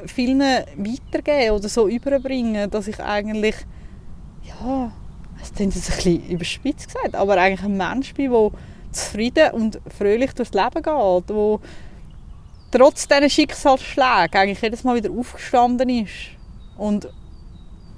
vielen 0.06 0.40
weitergeben 0.40 1.54
oder 1.54 1.68
so 1.68 1.88
überbringen, 1.88 2.70
dass 2.70 2.88
ich 2.88 3.00
eigentlich, 3.00 3.56
ja, 4.42 4.92
das 5.38 5.52
klingt 5.54 5.74
jetzt 5.74 5.90
ein 5.90 5.96
bisschen 5.96 6.28
überspitzt 6.28 6.86
gesagt, 6.92 7.14
aber 7.14 7.36
eigentlich 7.38 7.64
ein 7.64 7.76
Mensch 7.76 8.14
bin, 8.14 8.30
der 8.30 8.50
zufrieden 8.92 9.52
und 9.52 9.80
fröhlich 9.96 10.32
durchs 10.32 10.52
Leben 10.52 10.82
geht, 10.82 10.84
wo 11.34 11.60
trotz 12.70 13.06
diesen 13.08 13.30
Schicksalsschlägen 13.30 14.34
eigentlich 14.34 14.60
jedes 14.60 14.84
Mal 14.84 14.96
wieder 14.96 15.10
aufgestanden 15.10 15.88
ist 15.88 16.30
und 16.76 17.08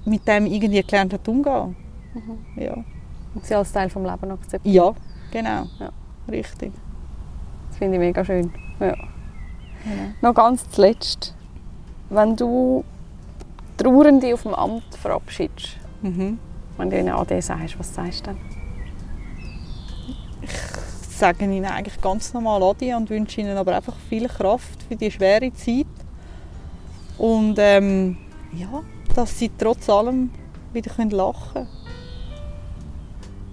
mit 0.04 0.26
dem 0.26 0.46
irgendwie 0.46 0.82
gelernt 0.82 1.12
hat 1.12 1.26
umzugehen. 1.28 1.76
Mhm. 2.14 2.62
Ja. 2.62 2.84
Und 3.34 3.46
sie 3.46 3.54
als 3.54 3.72
Teil 3.72 3.88
des 3.88 3.94
Lebens 3.94 4.32
akzeptiert. 4.32 4.74
Ja, 4.74 4.94
genau. 5.30 5.66
Ja. 5.80 5.90
Richtig. 6.30 6.72
Das 7.68 7.78
finde 7.78 7.94
ich 7.94 8.00
mega 8.00 8.24
schön. 8.24 8.52
Ja. 8.80 8.94
Genau. 9.84 10.12
Noch 10.20 10.34
ganz 10.34 10.68
zuletzt, 10.70 11.34
wenn 12.12 12.36
du 12.36 12.84
Trauernde 13.76 14.34
auf 14.34 14.42
dem 14.42 14.54
Amt 14.54 14.94
verabschiedest, 15.00 15.76
mhm. 16.02 16.38
wenn 16.76 16.90
du 16.90 16.98
ihnen 16.98 17.14
AD 17.14 17.40
sagst, 17.40 17.78
was 17.78 17.94
sagst 17.94 18.20
du 18.20 18.30
dann? 18.30 18.38
Ich 20.42 21.16
sage 21.16 21.44
ihnen 21.44 21.64
eigentlich 21.64 22.00
ganz 22.00 22.34
normal 22.34 22.62
Adi 22.62 22.92
und 22.94 23.08
wünsche 23.08 23.40
ihnen 23.40 23.56
aber 23.56 23.76
einfach 23.76 23.94
viel 24.08 24.28
Kraft 24.28 24.82
für 24.88 24.96
die 24.96 25.10
schwere 25.10 25.52
Zeit. 25.54 25.86
Und 27.16 27.56
ähm, 27.58 28.18
ja, 28.52 28.82
dass 29.14 29.38
sie 29.38 29.50
trotz 29.56 29.88
allem 29.88 30.30
wieder 30.72 30.92
lachen 31.10 31.52
können. 31.54 31.68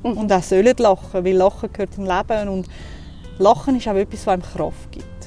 Mhm. 0.04 0.18
Und 0.18 0.34
auch 0.34 0.44
sollen 0.44 0.76
lachen, 0.78 1.24
weil 1.24 1.36
Lachen 1.36 1.72
gehört 1.72 1.94
zum 1.94 2.06
Leben 2.06 2.50
und 2.50 2.68
Lachen 3.38 3.78
ist 3.78 3.88
auch 3.88 3.96
etwas, 3.96 4.26
was 4.26 4.34
einem 4.34 4.42
Kraft 4.42 4.92
gibt. 4.92 5.19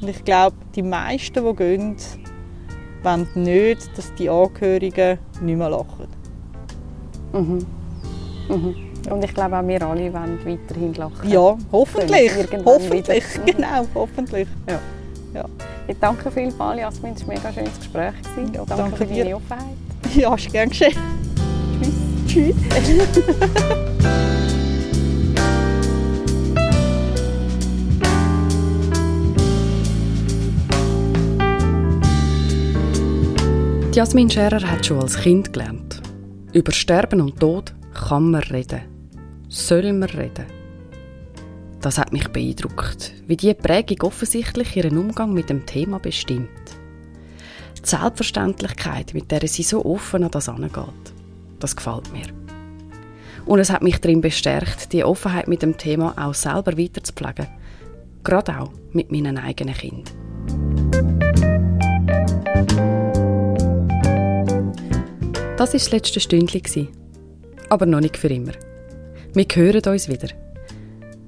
Und 0.00 0.08
ich 0.08 0.24
glaube, 0.24 0.56
die 0.74 0.82
meisten, 0.82 1.44
die 1.44 1.56
gehen, 1.56 1.96
wollen 3.02 3.28
nicht, 3.34 3.96
dass 3.96 4.14
die 4.14 4.28
Angehörigen 4.28 5.18
nicht 5.40 5.58
mehr 5.58 5.70
lachen. 5.70 6.06
Mhm. 7.32 7.66
Mhm. 8.48 8.74
Und 9.10 9.24
ich 9.24 9.34
glaube 9.34 9.58
auch 9.58 9.66
wir 9.66 9.82
alle 9.82 10.12
wollen 10.12 10.38
weiterhin 10.44 10.94
lachen. 10.94 11.28
Ja, 11.28 11.56
hoffentlich. 11.72 12.32
Hoffentlich, 12.64 13.24
genau, 13.46 13.86
hoffentlich. 13.94 14.48
Ja. 14.68 14.78
Ja. 15.34 15.44
Ich 15.86 15.98
danke 15.98 16.30
vielmals, 16.30 16.80
Jasmin, 16.80 17.14
es 17.14 17.26
war 17.26 17.34
ein 17.34 17.42
mega 17.42 17.52
schönes 17.52 17.78
Gespräch. 17.78 18.14
Ja, 18.36 18.64
danke, 18.64 18.76
danke 18.76 18.96
für 18.96 19.06
deine 19.06 19.36
Offenheit. 19.36 19.76
Ja, 20.14 20.34
du 20.36 20.50
gern 20.50 20.68
geschehen. 20.68 20.96
Tschüss. 22.26 22.56
Jasmin 33.98 34.30
Scherer 34.30 34.62
hat 34.62 34.86
schon 34.86 35.00
als 35.00 35.18
Kind 35.18 35.52
gelernt. 35.52 36.00
Über 36.52 36.70
Sterben 36.70 37.20
und 37.20 37.40
Tod 37.40 37.74
kann 37.94 38.30
man 38.30 38.44
reden. 38.44 38.82
Soll 39.48 39.92
man 39.92 40.08
reden. 40.10 40.46
Das 41.80 41.98
hat 41.98 42.12
mich 42.12 42.28
beeindruckt, 42.28 43.12
wie 43.26 43.36
diese 43.36 43.56
Prägung 43.56 44.02
offensichtlich 44.02 44.76
ihren 44.76 44.98
Umgang 44.98 45.32
mit 45.32 45.50
dem 45.50 45.66
Thema 45.66 45.98
bestimmt. 45.98 46.48
Die 47.84 47.88
Selbstverständlichkeit, 47.88 49.14
mit 49.14 49.32
der 49.32 49.48
sie 49.48 49.64
so 49.64 49.84
offen 49.84 50.22
an 50.22 50.30
das 50.30 50.48
angeht. 50.48 51.12
Das 51.58 51.74
gefällt 51.74 52.12
mir. 52.12 52.26
Und 53.46 53.58
es 53.58 53.70
hat 53.70 53.82
mich 53.82 53.98
darin 54.00 54.20
bestärkt, 54.20 54.92
die 54.92 55.02
Offenheit 55.02 55.48
mit 55.48 55.62
dem 55.62 55.76
Thema 55.76 56.14
auch 56.16 56.34
selber 56.34 56.78
weiterzupflegen. 56.78 57.48
Gerade 58.22 58.60
auch 58.60 58.70
mit 58.92 59.10
meinen 59.10 59.38
eigenen 59.38 59.74
Kindern. 59.74 60.04
Das 65.58 65.70
war 65.70 65.80
das 65.80 65.90
letzte 65.90 66.20
Stündchen. 66.20 66.86
Aber 67.68 67.84
noch 67.84 67.98
nicht 67.98 68.16
für 68.16 68.28
immer. 68.28 68.52
Wir 69.34 69.46
hören 69.52 69.82
uns 69.92 70.08
wieder. 70.08 70.28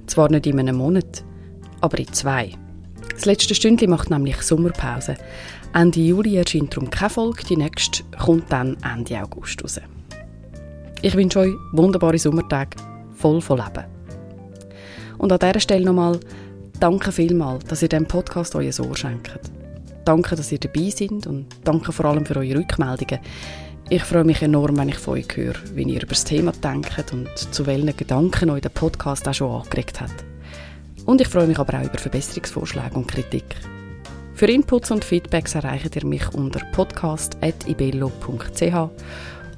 Zwar 0.06 0.30
nicht 0.30 0.46
in 0.46 0.60
einem 0.60 0.76
Monat, 0.76 1.24
aber 1.80 1.98
in 1.98 2.12
zwei. 2.12 2.52
Das 3.12 3.24
letzte 3.24 3.56
Stündchen 3.56 3.90
macht 3.90 4.08
nämlich 4.08 4.40
Sommerpause. 4.40 5.16
Ende 5.74 5.98
Juli 5.98 6.36
erscheint 6.36 6.76
darum 6.76 6.88
keine 6.90 7.10
Folge, 7.10 7.42
die 7.42 7.56
nächste 7.56 8.04
kommt 8.24 8.52
dann 8.52 8.76
Ende 8.84 9.20
August 9.20 9.64
raus. 9.64 9.80
Ich 11.02 11.16
wünsche 11.16 11.40
euch 11.40 11.54
wunderbare 11.72 12.18
Sommertage, 12.18 12.76
voll 13.16 13.40
von 13.40 13.58
Leben. 13.58 13.84
Und 15.18 15.32
an 15.32 15.40
dieser 15.40 15.58
Stelle 15.58 15.86
nochmal 15.86 16.20
danke 16.78 17.10
vielmals, 17.10 17.64
dass 17.64 17.82
ihr 17.82 17.88
dem 17.88 18.06
Podcast 18.06 18.54
euer 18.54 18.78
Ohr 18.78 18.96
schenkt. 18.96 19.40
Danke, 20.04 20.36
dass 20.36 20.52
ihr 20.52 20.58
dabei 20.58 20.90
seid 20.90 21.26
und 21.26 21.46
danke 21.64 21.90
vor 21.90 22.04
allem 22.04 22.24
für 22.24 22.36
eure 22.36 22.60
Rückmeldungen. 22.60 23.18
Ich 23.92 24.04
freue 24.04 24.22
mich 24.22 24.40
enorm, 24.40 24.76
wenn 24.76 24.88
ich 24.88 24.98
von 24.98 25.14
euch 25.14 25.26
höre, 25.34 25.56
wie 25.74 25.82
ihr 25.82 26.00
über 26.00 26.10
das 26.10 26.22
Thema 26.22 26.52
denkt 26.52 27.12
und 27.12 27.28
zu 27.36 27.66
welchen 27.66 27.96
Gedanken 27.96 28.50
euch 28.50 28.62
der 28.62 28.68
Podcast 28.68 29.26
auch 29.26 29.34
schon 29.34 29.50
angeregt 29.50 30.00
hat. 30.00 30.12
Und 31.06 31.20
ich 31.20 31.26
freue 31.26 31.48
mich 31.48 31.58
aber 31.58 31.76
auch 31.76 31.84
über 31.84 31.98
Verbesserungsvorschläge 31.98 32.94
und 32.94 33.08
Kritik. 33.08 33.56
Für 34.34 34.46
Inputs 34.46 34.92
und 34.92 35.04
Feedbacks 35.04 35.56
erreicht 35.56 35.96
ihr 35.96 36.06
mich 36.06 36.22
unter 36.34 36.60
podcast.ibello.ch 36.70 38.90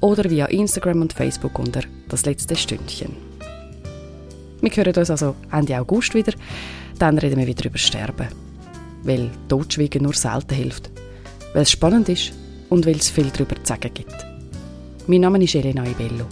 oder 0.01 0.29
via 0.31 0.47
Instagram 0.47 1.03
und 1.03 1.13
Facebook 1.13 1.59
unter 1.59 1.81
das 2.09 2.25
letzte 2.25 2.55
Stündchen. 2.55 3.15
Wir 4.61 4.71
hören 4.71 4.95
uns 4.95 5.11
also 5.11 5.35
Ende 5.51 5.79
August 5.79 6.15
wieder, 6.15 6.33
dann 6.97 7.19
reden 7.19 7.37
wir 7.37 7.45
wieder 7.45 7.65
über 7.65 7.77
Sterben. 7.77 8.29
Weil 9.03 9.29
Totschweigen 9.47 10.01
nur 10.01 10.13
selten 10.13 10.55
hilft, 10.55 10.89
weil 11.53 11.61
es 11.61 11.69
spannend 11.69 12.09
ist 12.09 12.33
und 12.73 12.87
weil 12.87 12.95
es 12.95 13.11
viel 13.11 13.29
darüber 13.29 13.55
zu 13.57 13.67
sagen 13.67 13.93
gibt. 13.93 14.15
Mein 15.05 15.21
Name 15.21 15.43
ist 15.43 15.53
Elena 15.53 15.85
Ibello. 15.85 16.25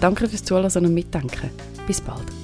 Danke 0.00 0.28
fürs 0.28 0.42
Zuhören 0.42 0.84
und 0.84 0.94
Mitdenken. 0.94 1.50
Bis 1.86 2.00
bald. 2.00 2.43